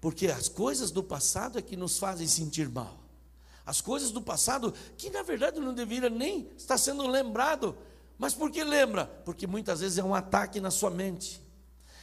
Porque 0.03 0.27
as 0.27 0.49
coisas 0.49 0.91
do 0.91 1.01
passado 1.01 1.57
é 1.57 1.61
que 1.61 1.77
nos 1.77 1.97
fazem 1.97 2.27
sentir 2.27 2.67
mal. 2.67 2.99
As 3.65 3.79
coisas 3.79 4.11
do 4.11 4.21
passado 4.21 4.73
que 4.97 5.09
na 5.09 5.23
verdade 5.23 5.61
não 5.61 5.73
deveria 5.73 6.09
nem 6.09 6.49
estar 6.57 6.77
sendo 6.77 7.07
lembrado. 7.07 7.73
Mas 8.17 8.33
por 8.33 8.51
que 8.51 8.61
lembra? 8.65 9.05
Porque 9.23 9.47
muitas 9.47 9.79
vezes 9.79 9.97
é 9.97 10.03
um 10.03 10.13
ataque 10.13 10.59
na 10.59 10.69
sua 10.71 10.89
mente. 10.89 11.41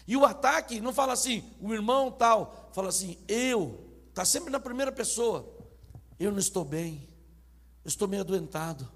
E 0.09 0.16
o 0.16 0.24
ataque 0.24 0.80
não 0.80 0.94
fala 0.94 1.12
assim, 1.12 1.44
o 1.61 1.74
irmão 1.74 2.11
tal, 2.11 2.70
fala 2.72 2.88
assim, 2.88 3.18
eu, 3.28 3.78
está 4.09 4.24
sempre 4.24 4.48
na 4.48 4.59
primeira 4.59 4.90
pessoa. 4.90 5.46
Eu 6.18 6.32
não 6.32 6.38
estou 6.38 6.64
bem, 6.64 7.07
eu 7.84 7.88
estou 7.90 8.09
meio 8.09 8.22
adoentado, 8.22 8.90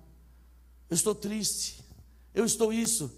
eu 0.88 0.94
estou 0.94 1.14
triste, 1.14 1.84
eu 2.32 2.46
estou 2.46 2.72
isso. 2.72 3.14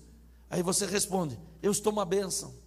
Aí 0.51 0.65
você 0.65 0.85
responde, 0.85 1.39
eu 1.63 1.71
estou 1.71 1.93
uma 1.93 2.05
bênção 2.05 2.66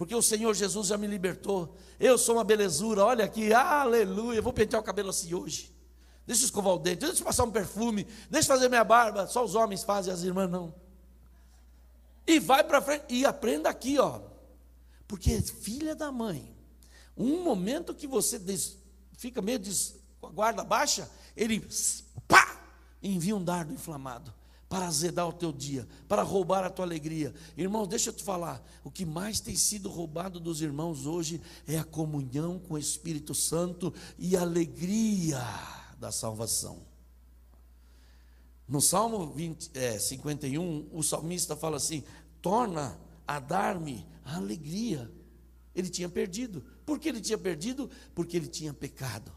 porque 0.00 0.14
o 0.14 0.22
Senhor 0.22 0.54
Jesus 0.54 0.86
já 0.86 0.96
me 0.96 1.06
libertou. 1.06 1.76
Eu 1.98 2.16
sou 2.16 2.36
uma 2.36 2.42
belezura, 2.42 3.04
olha 3.04 3.22
aqui, 3.22 3.52
aleluia. 3.52 4.38
Eu 4.38 4.42
vou 4.42 4.50
pentear 4.50 4.80
o 4.80 4.82
cabelo 4.82 5.10
assim 5.10 5.34
hoje. 5.34 5.70
Deixa 6.26 6.40
eu 6.40 6.46
escovar 6.46 6.72
o 6.72 6.78
dente, 6.78 7.00
deixa 7.00 7.20
eu 7.20 7.26
passar 7.26 7.44
um 7.44 7.50
perfume, 7.50 8.06
deixa 8.30 8.50
eu 8.50 8.56
fazer 8.56 8.70
minha 8.70 8.82
barba. 8.82 9.26
Só 9.26 9.44
os 9.44 9.54
homens 9.54 9.84
fazem, 9.84 10.10
as 10.10 10.22
irmãs 10.22 10.48
não. 10.50 10.74
E 12.26 12.40
vai 12.40 12.64
para 12.64 12.80
frente 12.80 13.04
e 13.10 13.26
aprenda 13.26 13.68
aqui, 13.68 13.98
ó. 13.98 14.22
Porque 15.06 15.38
filha 15.42 15.94
da 15.94 16.10
mãe, 16.10 16.50
um 17.14 17.42
momento 17.42 17.92
que 17.94 18.06
você 18.06 18.38
des, 18.38 18.78
fica 19.18 19.42
meio 19.42 19.60
com 20.18 20.28
a 20.28 20.30
guarda 20.30 20.64
baixa, 20.64 21.10
ele 21.36 21.62
pá, 22.26 22.58
envia 23.02 23.36
um 23.36 23.44
dardo 23.44 23.70
inflamado 23.70 24.32
para 24.70 24.86
azedar 24.86 25.28
o 25.28 25.32
teu 25.32 25.50
dia, 25.50 25.86
para 26.06 26.22
roubar 26.22 26.64
a 26.64 26.70
tua 26.70 26.84
alegria. 26.84 27.34
Irmãos, 27.56 27.88
deixa 27.88 28.10
eu 28.10 28.14
te 28.14 28.22
falar, 28.22 28.64
o 28.84 28.90
que 28.90 29.04
mais 29.04 29.40
tem 29.40 29.56
sido 29.56 29.90
roubado 29.90 30.38
dos 30.38 30.62
irmãos 30.62 31.06
hoje 31.06 31.40
é 31.66 31.76
a 31.76 31.82
comunhão 31.82 32.56
com 32.60 32.74
o 32.74 32.78
Espírito 32.78 33.34
Santo 33.34 33.92
e 34.16 34.36
a 34.36 34.42
alegria 34.42 35.44
da 35.98 36.12
salvação. 36.12 36.86
No 38.68 38.80
Salmo 38.80 39.32
20, 39.32 39.72
é, 39.74 39.98
51, 39.98 40.88
o 40.92 41.02
salmista 41.02 41.56
fala 41.56 41.76
assim: 41.76 42.04
torna 42.40 42.96
a 43.26 43.40
dar-me 43.40 44.06
a 44.24 44.36
alegria. 44.36 45.10
Ele 45.74 45.90
tinha 45.90 46.08
perdido. 46.08 46.64
Por 46.86 47.00
que 47.00 47.08
ele 47.08 47.20
tinha 47.20 47.38
perdido? 47.38 47.90
Porque 48.14 48.36
ele 48.36 48.46
tinha 48.46 48.72
pecado. 48.72 49.32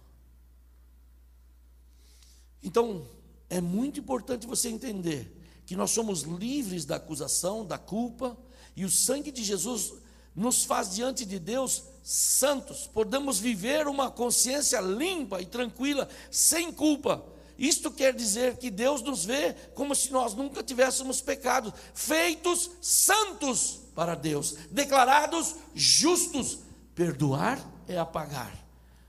Então, 2.62 3.08
é 3.54 3.62
muito 3.62 3.99
importante 3.99 4.47
você 4.47 4.68
entender 4.68 5.32
que 5.64 5.76
nós 5.76 5.91
somos 5.91 6.24
livres 6.24 6.86
da 6.86 6.95
acusação, 6.95 7.64
da 7.64 7.78
culpa, 7.78 8.36
e 8.76 8.84
o 8.84 8.89
sangue 8.89 9.32
de 9.32 9.43
Jesus 9.43 9.93
nos 10.36 10.66
faz 10.66 10.95
diante 10.95 11.24
de 11.24 11.38
Deus 11.38 11.84
santos, 12.01 12.88
podemos 12.88 13.38
viver 13.38 13.88
uma 13.88 14.10
consciência 14.10 14.82
limpa 14.82 15.39
e 15.39 15.45
tranquila, 15.45 16.10
sem 16.32 16.72
culpa. 16.72 17.24
Isto 17.56 17.91
quer 17.91 18.16
dizer 18.16 18.58
que 18.58 18.72
Deus 18.72 19.04
nos 19.04 19.24
vê 19.24 19.54
como 19.76 19.93
se 19.93 20.12
nós 20.12 20.34
nunca 20.34 20.64
tivéssemos 20.64 21.22
pecado, 21.22 21.72
feitos 21.93 22.72
santos 22.82 23.82
para 23.93 24.16
Deus, 24.16 24.56
declarados 24.72 25.56
justos. 25.76 26.58
Perdoar 26.95 27.64
é 27.88 27.99
apagar. 27.99 28.66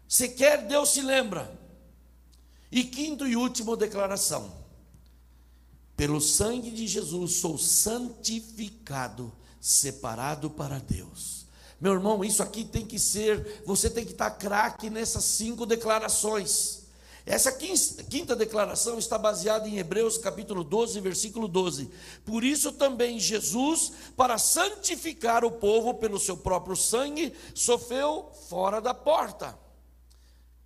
Se 0.07 0.29
quer, 0.29 0.67
Deus 0.67 0.91
se 0.91 1.01
lembra. 1.01 1.64
E 2.71 2.85
quinto 2.85 3.27
e 3.27 3.37
último 3.37 3.77
declaração: 3.77 4.65
pelo 5.97 6.21
sangue 6.21 6.71
de 6.71 6.87
Jesus 6.87 7.37
sou 7.37 7.57
santificado, 7.57 9.33
separado 9.61 10.51
para 10.51 10.79
Deus. 10.79 11.47
Meu 11.81 11.93
irmão, 11.93 12.25
isso 12.25 12.43
aqui 12.43 12.65
tem 12.65 12.85
que 12.85 12.99
ser, 12.99 13.63
você 13.65 13.89
tem 13.89 14.05
que 14.05 14.13
estar 14.13 14.31
craque 14.33 14.91
nessas 14.91 15.25
cinco 15.25 15.65
declarações. 15.67 16.85
Essa 17.27 17.51
quinta 17.53 18.37
declaração 18.37 18.99
está 18.99 19.17
baseada 19.17 19.67
em 19.67 19.79
Hebreus 19.79 20.19
capítulo 20.19 20.63
12, 20.63 21.01
versículo 21.01 21.49
12. 21.49 21.91
Por 22.25 22.45
isso 22.45 22.73
também 22.73 23.19
Jesus, 23.19 23.93
para 24.15 24.37
santificar 24.37 25.43
o 25.45 25.51
povo 25.51 25.95
pelo 25.95 26.19
seu 26.19 26.37
próprio 26.37 26.77
sangue, 26.77 27.33
sofreu 27.55 28.31
fora 28.49 28.81
da 28.81 28.93
porta. 28.93 29.59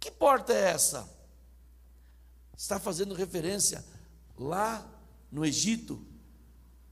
Que 0.01 0.11
porta 0.11 0.53
é 0.53 0.71
essa? 0.71 1.09
Está 2.59 2.81
fazendo 2.81 3.15
referência 3.15 3.85
lá 4.37 4.85
no 5.31 5.47
Egito, 5.47 6.05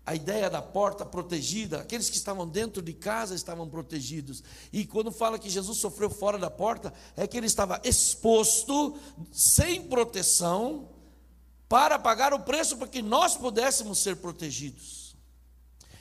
a 0.07 0.15
ideia 0.15 0.49
da 0.49 0.63
porta 0.63 1.05
protegida, 1.05 1.81
aqueles 1.81 2.09
que 2.09 2.17
estavam 2.17 2.47
dentro 2.47 2.81
de 2.81 2.93
casa 2.93 3.35
estavam 3.35 3.69
protegidos. 3.69 4.45
E 4.73 4.87
quando 4.87 5.11
fala 5.11 5.41
que 5.41 5.51
Jesus 5.51 5.79
sofreu 5.79 6.09
fora 6.09 6.39
da 6.39 6.49
porta, 6.49 6.95
é 7.17 7.27
que 7.27 7.37
ele 7.37 7.49
estava 7.49 7.81
exposto, 7.83 8.97
sem 9.33 9.83
proteção, 9.89 10.89
para 11.69 11.99
pagar 11.99 12.33
o 12.33 12.39
preço 12.39 12.77
para 12.77 12.87
que 12.87 13.03
nós 13.03 13.37
pudéssemos 13.37 13.99
ser 13.99 14.15
protegidos. 14.15 15.17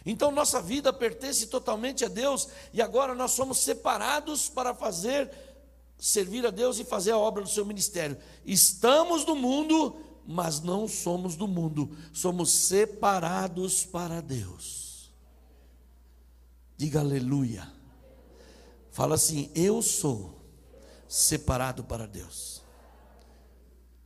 Então 0.06 0.30
nossa 0.30 0.62
vida 0.62 0.94
pertence 0.94 1.48
totalmente 1.48 2.06
a 2.06 2.08
Deus 2.08 2.48
e 2.72 2.84
agora 2.84 3.16
nós 3.16 3.32
somos 3.32 3.58
separados 3.58 4.48
para 4.48 4.76
fazer 4.76 5.55
servir 5.98 6.46
a 6.46 6.50
Deus 6.50 6.80
e 6.80 6.84
fazer 6.84 7.12
a 7.12 7.18
obra 7.18 7.44
do 7.44 7.50
seu 7.50 7.66
ministério. 7.66 8.18
Estamos 8.46 9.26
no 9.26 9.36
mundo, 9.36 9.96
mas 10.28 10.60
não 10.62 10.88
somos 10.88 11.36
do 11.36 11.48
mundo, 11.48 11.96
somos 12.14 12.52
separados 12.52 13.86
para 13.86 14.22
Deus. 14.22 15.12
Diga 16.78 17.00
aleluia. 17.00 17.72
Fala 18.92 19.16
assim: 19.16 19.52
Eu 19.56 19.82
sou 19.82 20.42
separado 21.08 21.84
para 21.84 22.08
Deus. 22.08 22.62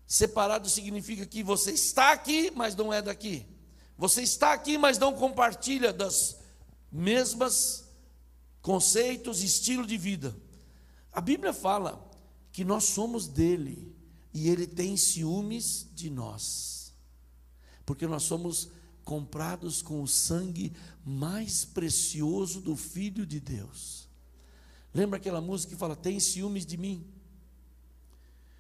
Separado 0.06 0.68
significa 0.68 1.26
que 1.26 1.44
você 1.44 1.72
está 1.72 2.12
aqui, 2.12 2.52
mas 2.56 2.76
não 2.76 2.92
é 2.92 3.02
daqui. 3.02 3.46
Você 3.98 4.24
está 4.24 4.54
aqui, 4.54 4.78
mas 4.78 4.98
não 4.98 5.14
compartilha 5.14 5.94
das 5.94 6.40
mesmas 6.92 7.88
conceitos 8.62 9.44
estilo 9.44 9.86
de 9.86 9.98
vida. 9.98 10.36
A 11.12 11.22
Bíblia 11.22 11.54
fala 11.54 12.10
que 12.52 12.64
nós 12.64 12.86
somos 12.86 13.28
dele 13.28 13.96
e 14.34 14.50
ele 14.50 14.68
tem 14.68 14.96
ciúmes 14.96 15.88
de 15.94 16.10
nós, 16.10 16.94
porque 17.86 18.06
nós 18.06 18.24
somos 18.24 18.70
comprados 19.04 19.82
com 19.82 20.04
o 20.04 20.08
sangue 20.08 20.72
mais 21.04 21.66
precioso 21.66 22.62
do 22.62 22.76
Filho 22.76 23.26
de 23.26 23.40
Deus. 23.40 24.08
Lembra 24.94 25.18
aquela 25.18 25.42
música 25.42 25.74
que 25.74 25.80
fala: 25.80 25.96
Tem 25.96 26.20
ciúmes 26.20 26.66
de 26.66 26.78
mim? 26.78 27.08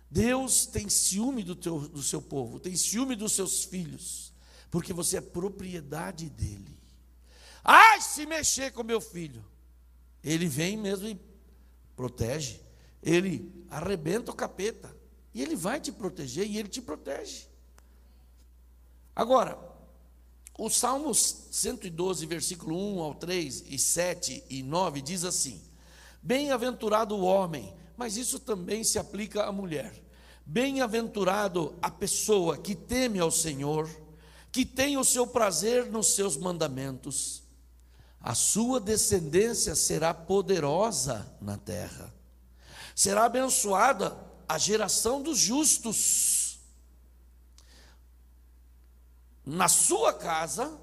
Deus 0.09 0.65
tem 0.65 0.89
ciúme 0.89 1.43
do, 1.43 1.55
teu, 1.55 1.87
do 1.87 2.01
seu 2.01 2.19
povo, 2.19 2.59
tem 2.59 2.75
ciúme 2.75 3.15
dos 3.15 3.33
seus 3.33 3.63
filhos, 3.63 4.33
porque 4.71 4.91
você 4.91 5.17
é 5.17 5.21
propriedade 5.21 6.29
dele. 6.29 6.79
Ai, 7.63 8.01
se 8.01 8.25
mexer 8.25 8.71
com 8.71 8.81
meu 8.81 8.99
filho, 8.99 9.45
ele 10.23 10.47
vem 10.47 10.75
mesmo 10.75 11.07
e 11.07 11.28
protege, 11.99 12.61
ele 13.03 13.51
arrebenta 13.69 14.31
o 14.31 14.33
capeta. 14.33 14.97
E 15.33 15.41
Ele 15.41 15.55
vai 15.55 15.79
te 15.79 15.91
proteger 15.91 16.47
e 16.47 16.57
Ele 16.57 16.69
te 16.69 16.81
protege. 16.81 17.47
Agora, 19.15 19.59
o 20.57 20.69
Salmos 20.69 21.47
112, 21.51 22.25
versículo 22.25 22.75
1 22.75 23.01
ao 23.01 23.13
3, 23.15 23.65
e 23.67 23.77
7 23.77 24.43
e 24.49 24.63
9 24.63 25.01
diz 25.01 25.23
assim: 25.23 25.61
Bem-aventurado 26.21 27.15
o 27.15 27.23
homem, 27.23 27.73
mas 27.95 28.17
isso 28.17 28.39
também 28.39 28.83
se 28.83 28.97
aplica 28.97 29.43
à 29.43 29.51
mulher. 29.51 29.93
Bem-aventurado 30.45 31.77
a 31.81 31.91
pessoa 31.91 32.57
que 32.57 32.73
teme 32.73 33.19
ao 33.19 33.29
Senhor, 33.29 33.89
que 34.51 34.65
tem 34.65 34.97
o 34.97 35.03
seu 35.03 35.27
prazer 35.27 35.85
nos 35.91 36.15
seus 36.15 36.35
mandamentos. 36.35 37.43
A 38.21 38.35
sua 38.35 38.79
descendência 38.79 39.75
será 39.75 40.13
poderosa 40.13 41.25
na 41.41 41.57
terra. 41.57 42.13
Será 42.93 43.25
abençoada 43.25 44.17
a 44.47 44.57
geração 44.57 45.21
dos 45.21 45.37
justos. 45.37 46.59
Na 49.45 49.69
sua 49.69 50.13
casa, 50.13 50.79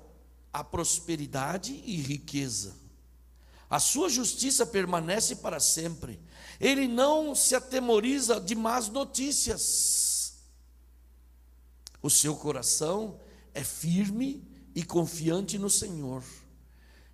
a 0.52 0.64
prosperidade 0.64 1.82
e 1.84 1.96
riqueza. 1.96 2.74
A 3.68 3.78
sua 3.78 4.08
justiça 4.08 4.64
permanece 4.64 5.36
para 5.36 5.60
sempre. 5.60 6.18
Ele 6.58 6.88
não 6.88 7.34
se 7.34 7.54
atemoriza 7.54 8.40
de 8.40 8.54
más 8.54 8.88
notícias. 8.88 10.38
O 12.00 12.08
seu 12.08 12.34
coração 12.36 13.20
é 13.52 13.62
firme 13.62 14.42
e 14.74 14.82
confiante 14.82 15.58
no 15.58 15.68
Senhor. 15.68 16.22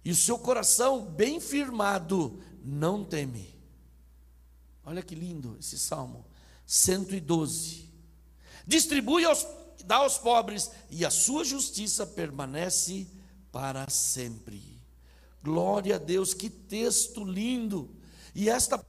E 0.05 0.11
o 0.11 0.17
seu 0.17 0.39
coração, 0.39 1.05
bem 1.05 1.41
firmado, 1.41 2.41
não 2.65 3.05
teme. 3.05 3.55
Olha 4.85 5.03
que 5.03 5.15
lindo 5.15 5.57
esse 5.61 5.79
salmo. 5.79 6.27
112. 6.67 7.91
Distribui 8.67 9.25
aos, 9.25 9.47
dá 9.85 9.97
aos 9.97 10.19
pobres, 10.19 10.71
e 10.91 11.05
a 11.05 11.11
sua 11.11 11.45
justiça 11.45 12.07
permanece 12.07 13.07
para 13.51 13.89
sempre. 13.89 14.81
Glória 15.43 15.97
a 15.97 15.99
Deus, 15.99 16.35
que 16.35 16.49
texto 16.49 17.25
lindo! 17.25 17.91
E 18.35 18.49
esta 18.49 18.83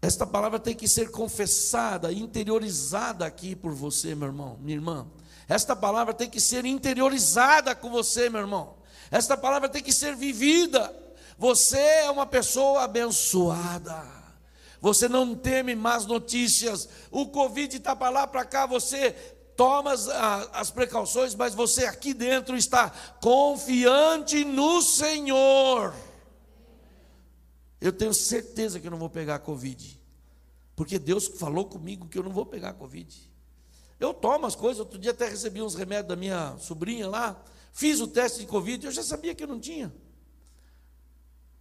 esta 0.00 0.24
palavra 0.26 0.60
tem 0.60 0.76
que 0.76 0.86
ser 0.86 1.10
confessada, 1.10 2.12
interiorizada 2.12 3.26
aqui 3.26 3.56
por 3.56 3.72
você, 3.72 4.14
meu 4.14 4.28
irmão, 4.28 4.56
minha 4.58 4.76
irmã. 4.76 5.06
Esta 5.48 5.74
palavra 5.74 6.12
tem 6.12 6.28
que 6.28 6.40
ser 6.40 6.66
interiorizada 6.66 7.74
com 7.74 7.90
você, 7.90 8.28
meu 8.28 8.42
irmão. 8.42 8.76
Esta 9.10 9.36
palavra 9.36 9.68
tem 9.68 9.82
que 9.82 9.92
ser 9.92 10.14
vivida. 10.14 10.94
Você 11.38 11.78
é 11.78 12.10
uma 12.10 12.26
pessoa 12.26 12.82
abençoada. 12.82 14.04
Você 14.80 15.08
não 15.08 15.34
teme 15.34 15.74
más 15.74 16.04
notícias. 16.04 16.88
O 17.10 17.28
Covid 17.28 17.76
está 17.76 17.96
para 17.96 18.10
lá, 18.10 18.26
para 18.26 18.44
cá. 18.44 18.66
Você 18.66 19.12
toma 19.56 19.92
as, 19.92 20.06
as 20.52 20.70
precauções, 20.70 21.34
mas 21.34 21.54
você 21.54 21.86
aqui 21.86 22.12
dentro 22.12 22.54
está 22.54 22.90
confiante 23.20 24.44
no 24.44 24.82
Senhor. 24.82 25.94
Eu 27.80 27.92
tenho 27.92 28.12
certeza 28.12 28.78
que 28.78 28.86
eu 28.86 28.90
não 28.90 28.98
vou 28.98 29.10
pegar 29.10 29.38
Covid. 29.38 29.98
Porque 30.76 30.98
Deus 30.98 31.26
falou 31.26 31.64
comigo 31.64 32.06
que 32.06 32.18
eu 32.18 32.22
não 32.22 32.32
vou 32.32 32.44
pegar 32.44 32.74
Covid. 32.74 33.27
Eu 33.98 34.14
tomo 34.14 34.46
as 34.46 34.54
coisas, 34.54 34.78
outro 34.78 34.98
dia 34.98 35.10
até 35.10 35.28
recebi 35.28 35.60
uns 35.60 35.74
remédios 35.74 36.08
da 36.08 36.16
minha 36.16 36.56
sobrinha 36.58 37.08
lá, 37.08 37.42
fiz 37.72 38.00
o 38.00 38.06
teste 38.06 38.40
de 38.40 38.46
Covid, 38.46 38.86
eu 38.86 38.92
já 38.92 39.02
sabia 39.02 39.34
que 39.34 39.42
eu 39.42 39.48
não 39.48 39.58
tinha. 39.58 39.92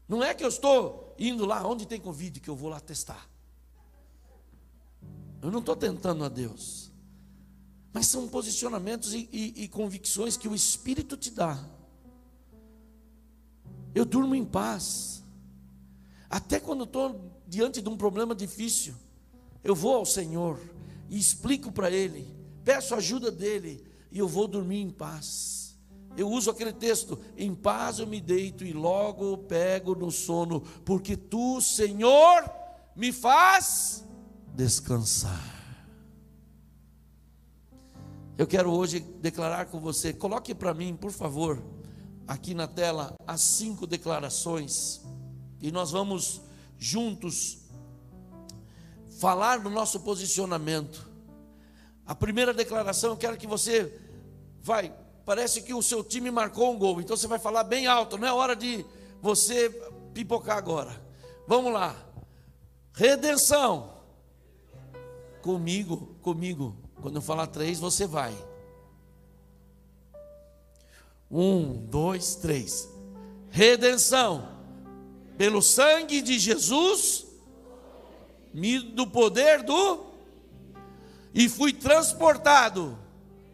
Não 0.08 0.24
é 0.24 0.34
que 0.34 0.44
eu 0.44 0.48
estou 0.48 1.16
indo 1.18 1.46
lá 1.46 1.66
onde 1.68 1.86
tem 1.86 2.00
Covid 2.00 2.40
que 2.40 2.50
eu 2.50 2.56
vou 2.56 2.70
lá 2.70 2.80
testar. 2.80 3.28
Eu 5.42 5.52
não 5.52 5.60
estou 5.60 5.76
tentando 5.76 6.24
a 6.24 6.30
Deus. 6.30 6.92
Mas 7.92 8.08
são 8.08 8.28
posicionamentos 8.28 9.14
e, 9.14 9.28
e, 9.32 9.64
e 9.64 9.68
convicções 9.68 10.38
que 10.38 10.48
o 10.48 10.56
Espírito 10.56 11.18
te 11.18 11.32
dá. 11.32 11.64
Eu 13.94 14.06
durmo 14.06 14.36
em 14.36 14.46
paz. 14.46 15.24
Até 16.30 16.60
quando 16.60 16.84
estou 16.84 17.32
diante 17.48 17.82
de 17.82 17.90
um 17.90 17.98
problema 17.98 18.36
difícil, 18.36 18.94
eu 19.64 19.74
vou 19.74 19.96
ao 19.96 20.06
Senhor 20.06 20.60
e 21.10 21.18
explico 21.18 21.72
para 21.72 21.90
Ele, 21.92 22.28
peço 22.64 22.96
ajuda 22.96 23.32
dEle 23.32 23.84
e 24.12 24.20
eu 24.20 24.28
vou 24.28 24.48
dormir 24.48 24.82
em 24.82 24.90
paz. 24.90 25.78
Eu 26.18 26.30
uso 26.30 26.50
aquele 26.50 26.74
texto: 26.74 27.20
em 27.38 27.54
paz 27.54 28.00
eu 28.00 28.08
me 28.08 28.20
deito 28.20 28.66
e 28.66 28.74
logo 28.74 29.38
pego 29.38 29.94
no 29.94 30.12
sono, 30.12 30.62
porque 30.84 31.16
tu, 31.16 31.62
Senhor, 31.62 32.50
me 32.96 33.12
faz 33.14 34.04
descansar. 34.56 35.56
Eu 38.38 38.48
quero 38.48 38.72
hoje 38.72 39.00
declarar 39.00 39.66
com 39.66 39.80
você, 39.80 40.14
coloque 40.14 40.54
para 40.54 40.74
mim, 40.74 40.96
por 40.96 41.12
favor, 41.12 41.64
aqui 42.28 42.54
na 42.54 42.68
tela, 42.68 43.16
as 43.26 43.42
cinco 43.42 43.88
declarações, 43.88 45.02
e 45.60 45.72
nós 45.72 45.92
vamos 45.92 46.42
juntos 46.78 47.67
falar 49.20 49.60
do 49.60 49.70
nosso 49.70 50.00
posicionamento. 50.00 51.08
A 52.06 52.16
primeira 52.16 52.54
declaração, 52.54 53.12
eu 53.12 53.18
quero 53.18 53.38
que 53.38 53.48
você 53.48 54.00
vai 54.62 54.94
parece 55.28 55.62
que 55.62 55.74
o 55.74 55.82
seu 55.82 56.02
time 56.02 56.32
marcou 56.32 56.72
um 56.72 56.80
gol. 56.80 57.02
Então 57.02 57.18
você 57.18 57.28
vai 57.28 57.38
falar 57.38 57.66
bem 57.66 57.86
alto, 57.86 58.18
não 58.18 58.26
é 58.26 58.32
hora 58.32 58.56
de 58.56 58.86
você 59.22 59.70
pipocar 60.14 60.58
agora. 60.58 61.02
Vamos 61.46 61.74
lá. 61.74 61.94
Redenção. 62.94 63.94
Comigo, 65.42 66.16
comigo. 66.22 66.78
Quando 67.02 67.18
eu 67.18 67.22
falar 67.22 67.48
três, 67.48 67.78
você 67.78 68.08
vai. 68.08 68.34
Um, 71.30 71.74
dois, 71.74 72.36
três. 72.36 72.88
Redenção. 73.50 74.48
Pelo 75.38 75.62
sangue 75.62 76.22
de 76.22 76.40
Jesus, 76.40 77.27
do 78.54 79.08
poder 79.08 79.64
do. 79.64 80.06
E 81.34 81.48
fui 81.48 81.72
transportado 81.74 82.98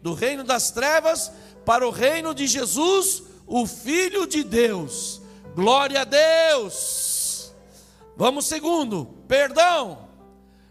do 0.00 0.14
reino 0.14 0.44
das 0.44 0.70
trevas 0.70 1.30
para 1.64 1.86
o 1.86 1.90
reino 1.90 2.34
de 2.34 2.46
Jesus, 2.46 3.22
o 3.46 3.66
Filho 3.66 4.26
de 4.26 4.42
Deus. 4.42 5.20
Glória 5.54 6.02
a 6.02 6.04
Deus. 6.04 7.52
Vamos 8.16 8.46
segundo. 8.46 9.06
perdão. 9.28 10.04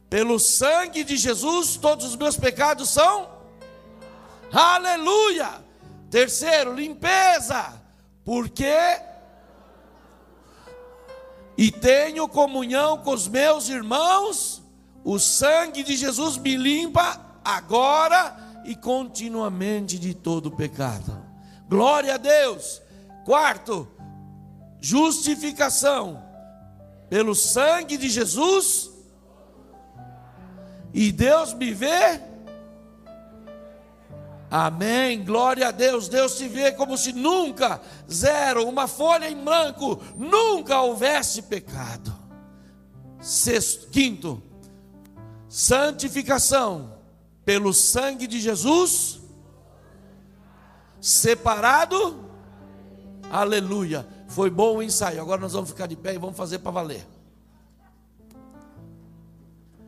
Pelo 0.09 0.39
sangue 0.39 1.03
de 1.03 1.17
Jesus, 1.17 1.75
todos 1.75 2.05
os 2.05 2.15
meus 2.15 2.37
pecados 2.37 2.89
são. 2.89 3.27
Aleluia. 4.51 5.63
Terceiro, 6.11 6.75
limpeza. 6.75 7.81
Porque 8.23 8.75
e 11.57 11.71
tenho 11.71 12.27
comunhão 12.27 12.97
com 12.97 13.11
os 13.11 13.27
meus 13.27 13.69
irmãos, 13.69 14.61
o 15.03 15.19
sangue 15.19 15.83
de 15.83 15.95
Jesus 15.95 16.37
me 16.37 16.55
limpa 16.55 17.19
agora 17.43 18.61
e 18.65 18.75
continuamente 18.75 19.99
de 19.99 20.13
todo 20.13 20.51
pecado. 20.51 21.21
Glória 21.67 22.15
a 22.15 22.17
Deus. 22.17 22.81
Quarto, 23.25 23.87
justificação 24.79 26.23
pelo 27.09 27.35
sangue 27.35 27.97
de 27.97 28.09
Jesus. 28.09 28.89
E 30.93 31.11
Deus 31.11 31.53
me 31.53 31.73
vê. 31.73 32.32
Amém. 34.55 35.25
Glória 35.25 35.69
a 35.69 35.71
Deus. 35.71 36.07
Deus 36.07 36.37
te 36.37 36.47
vê 36.47 36.71
como 36.71 36.95
se 36.95 37.11
nunca, 37.11 37.81
zero, 38.07 38.69
uma 38.69 38.87
folha 38.87 39.27
em 39.27 39.43
branco, 39.43 39.99
nunca 40.15 40.79
houvesse 40.79 41.41
pecado. 41.41 42.13
Sexto, 43.19 43.87
quinto, 43.87 44.43
santificação 45.49 46.99
pelo 47.43 47.73
sangue 47.73 48.27
de 48.27 48.39
Jesus, 48.39 49.21
separado, 51.01 52.23
aleluia. 53.31 54.07
Foi 54.27 54.51
bom 54.51 54.77
o 54.77 54.83
ensaio, 54.83 55.19
agora 55.19 55.41
nós 55.41 55.53
vamos 55.53 55.71
ficar 55.71 55.87
de 55.87 55.95
pé 55.95 56.13
e 56.13 56.19
vamos 56.19 56.37
fazer 56.37 56.59
para 56.59 56.69
valer. 56.69 57.07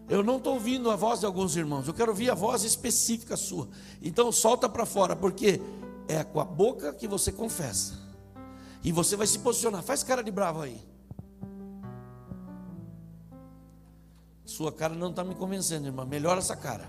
Eu 0.07 0.23
não 0.23 0.37
estou 0.37 0.53
ouvindo 0.53 0.91
a 0.91 0.95
voz 0.95 1.19
de 1.19 1.25
alguns 1.25 1.55
irmãos, 1.55 1.87
eu 1.87 1.93
quero 1.93 2.11
ouvir 2.11 2.29
a 2.29 2.35
voz 2.35 2.63
específica 2.63 3.35
sua. 3.35 3.67
Então 4.01 4.31
solta 4.31 4.69
para 4.69 4.85
fora, 4.85 5.15
porque 5.15 5.59
é 6.07 6.23
com 6.23 6.39
a 6.39 6.45
boca 6.45 6.93
que 6.93 7.07
você 7.07 7.31
confessa. 7.31 8.05
E 8.83 8.91
você 8.91 9.15
vai 9.15 9.25
se 9.25 9.39
posicionar. 9.39 9.81
Faz 9.81 10.03
cara 10.03 10.23
de 10.23 10.29
bravo 10.29 10.61
aí. 10.61 10.79
Sua 14.45 14.71
cara 14.71 14.93
não 14.93 15.09
está 15.09 15.23
me 15.23 15.33
convencendo, 15.33 15.87
irmã. 15.87 16.05
Melhora 16.05 16.37
essa 16.37 16.55
cara. 16.55 16.87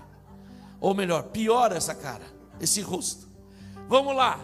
Ou 0.79 0.93
melhor, 0.93 1.23
piora 1.23 1.75
essa 1.75 1.95
cara, 1.95 2.23
esse 2.61 2.81
rosto. 2.81 3.27
Vamos 3.89 4.15
lá. 4.15 4.39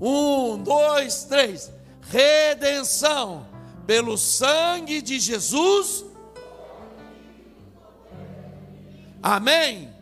Um, 0.00 0.62
dois, 0.62 1.24
três. 1.24 1.72
Redenção 2.02 3.46
pelo 3.84 4.16
sangue 4.16 5.02
de 5.02 5.18
Jesus. 5.18 6.04
Amém. 9.22 9.92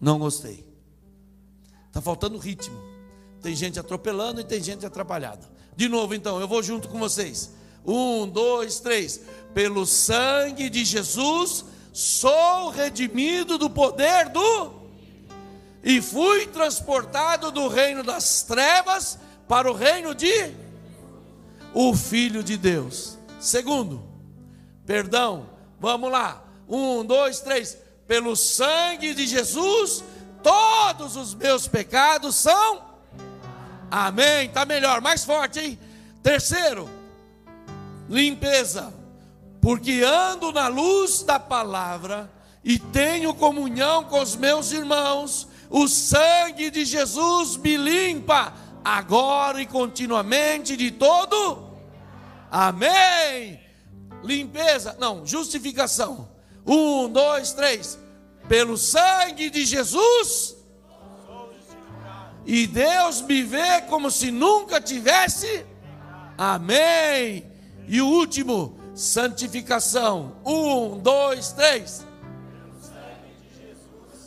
Não 0.00 0.18
gostei. 0.18 0.66
Está 1.86 2.00
faltando 2.00 2.36
ritmo. 2.36 2.76
Tem 3.40 3.54
gente 3.54 3.78
atropelando 3.78 4.40
e 4.40 4.44
tem 4.44 4.62
gente 4.62 4.84
atrapalhada. 4.84 5.48
De 5.76 5.88
novo, 5.88 6.14
então, 6.14 6.40
eu 6.40 6.48
vou 6.48 6.62
junto 6.62 6.88
com 6.88 6.98
vocês. 6.98 7.52
Um, 7.86 8.28
dois, 8.28 8.80
três. 8.80 9.20
Pelo 9.54 9.86
sangue 9.86 10.68
de 10.68 10.84
Jesus, 10.84 11.64
sou 11.92 12.70
redimido 12.70 13.58
do 13.58 13.70
poder 13.70 14.28
do. 14.28 14.82
E 15.82 16.00
fui 16.00 16.46
transportado 16.46 17.50
do 17.50 17.68
reino 17.68 18.02
das 18.02 18.42
trevas 18.42 19.18
para 19.48 19.70
o 19.70 19.74
reino 19.74 20.14
de. 20.14 20.61
O 21.74 21.94
Filho 21.94 22.42
de 22.42 22.56
Deus. 22.56 23.18
Segundo, 23.40 24.02
perdão. 24.86 25.50
Vamos 25.80 26.10
lá. 26.10 26.44
Um, 26.68 27.04
dois, 27.04 27.40
três. 27.40 27.76
Pelo 28.06 28.36
sangue 28.36 29.14
de 29.14 29.26
Jesus, 29.26 30.04
todos 30.42 31.16
os 31.16 31.34
meus 31.34 31.66
pecados 31.66 32.36
são. 32.36 32.82
Amém. 33.90 34.46
Está 34.46 34.64
melhor, 34.64 35.00
mais 35.00 35.24
forte, 35.24 35.60
hein? 35.60 35.78
Terceiro 36.22 36.88
limpeza, 38.12 38.92
porque 39.60 40.02
ando 40.04 40.52
na 40.52 40.68
luz 40.68 41.22
da 41.22 41.38
palavra 41.38 42.30
e 42.62 42.78
tenho 42.78 43.34
comunhão 43.34 44.04
com 44.04 44.20
os 44.20 44.36
meus 44.36 44.70
irmãos, 44.70 45.48
o 45.70 45.88
sangue 45.88 46.70
de 46.70 46.84
Jesus 46.84 47.56
me 47.56 47.76
limpa 47.76 48.52
agora 48.84 49.60
e 49.60 49.66
continuamente 49.66 50.76
de 50.76 50.90
todo. 50.90 51.70
Amém. 52.50 53.60
Limpeza, 54.22 54.96
não, 54.98 55.26
justificação. 55.26 56.28
Um, 56.66 57.08
dois, 57.08 57.52
três. 57.52 57.98
Pelo 58.48 58.76
sangue 58.76 59.50
de 59.50 59.64
Jesus. 59.64 60.56
E 62.44 62.66
Deus 62.66 63.20
me 63.22 63.42
vê 63.42 63.82
como 63.88 64.10
se 64.10 64.30
nunca 64.30 64.80
tivesse. 64.80 65.64
Amém. 66.36 67.50
E 67.86 68.00
o 68.00 68.06
último, 68.06 68.78
santificação. 68.94 70.36
Um, 70.44 70.98
dois, 70.98 71.52
três. 71.52 72.04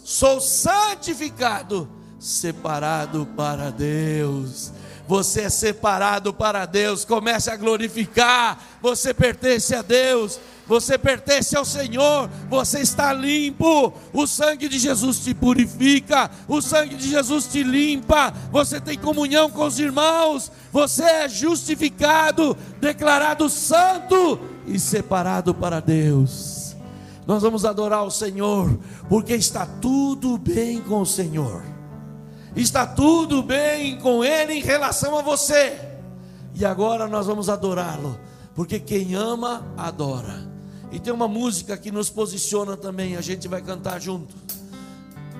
Sou 0.04 0.40
santificado, 0.40 1.90
separado 2.26 3.28
para 3.38 3.70
Deus. 3.70 4.72
Você 5.08 5.42
é 5.42 5.50
separado 5.50 6.34
para 6.34 6.66
Deus. 6.66 7.06
Comece 7.06 7.52
a 7.52 7.56
glorificar. 7.56 8.60
Você 8.82 9.14
pertence 9.14 9.76
a 9.76 9.84
Deus. 9.84 10.40
Você 10.68 10.98
pertence 10.98 11.56
ao 11.56 11.64
Senhor, 11.64 12.28
você 12.50 12.80
está 12.80 13.14
limpo. 13.14 13.94
O 14.12 14.26
sangue 14.26 14.68
de 14.68 14.80
Jesus 14.80 15.20
te 15.20 15.32
purifica, 15.32 16.32
o 16.48 16.60
sangue 16.60 16.96
de 16.96 17.08
Jesus 17.08 17.46
te 17.46 17.62
limpa. 17.62 18.34
Você 18.52 18.82
tem 18.82 18.98
comunhão 18.98 19.48
com 19.52 19.64
os 19.64 19.78
irmãos, 19.78 20.52
você 20.72 21.04
é 21.04 21.30
justificado, 21.30 22.58
declarado 22.82 23.48
santo 23.48 24.40
e 24.66 24.80
separado 24.80 25.54
para 25.54 25.80
Deus. 25.80 26.76
Nós 27.28 27.44
vamos 27.44 27.64
adorar 27.64 28.04
o 28.04 28.10
Senhor, 28.10 28.76
porque 29.08 29.34
está 29.34 29.68
tudo 29.68 30.36
bem 30.36 30.82
com 30.82 31.02
o 31.02 31.06
Senhor, 31.06 31.75
está 32.62 32.88
tudo 32.88 33.44
bem 33.44 33.98
com 34.00 34.24
Ele 34.24 34.54
em 34.54 34.62
relação 34.62 35.18
a 35.18 35.22
você. 35.22 35.78
E 36.54 36.64
agora 36.64 37.08
nós 37.08 37.28
vamos 37.28 37.50
adorá-lo, 37.50 38.18
porque 38.56 38.80
quem 38.80 39.14
ama, 39.14 39.66
adora. 39.78 40.50
E 40.92 41.00
tem 41.00 41.12
uma 41.12 41.28
música 41.28 41.76
que 41.76 41.92
nos 41.92 42.10
posiciona 42.10 42.78
também, 42.78 43.18
a 43.18 43.22
gente 43.22 43.48
vai 43.48 43.62
cantar 43.62 44.00
junto. 44.00 44.34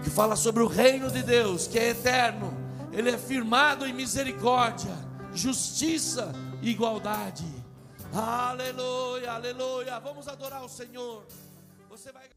Que 0.04 0.10
fala 0.10 0.36
sobre 0.36 0.62
o 0.62 0.68
reino 0.68 1.10
de 1.10 1.24
Deus, 1.24 1.68
que 1.68 1.80
é 1.80 1.90
eterno. 1.90 2.54
Ele 2.92 3.10
é 3.10 3.18
firmado 3.18 3.86
em 3.86 3.94
misericórdia, 3.94 4.94
justiça 5.34 6.34
e 6.62 6.72
igualdade. 6.72 7.46
Aleluia, 8.14 9.32
aleluia. 9.32 10.00
Vamos 10.00 10.28
adorar 10.28 10.64
o 10.64 10.70
Senhor. 10.70 11.24
Você 11.90 12.12
vai 12.12 12.35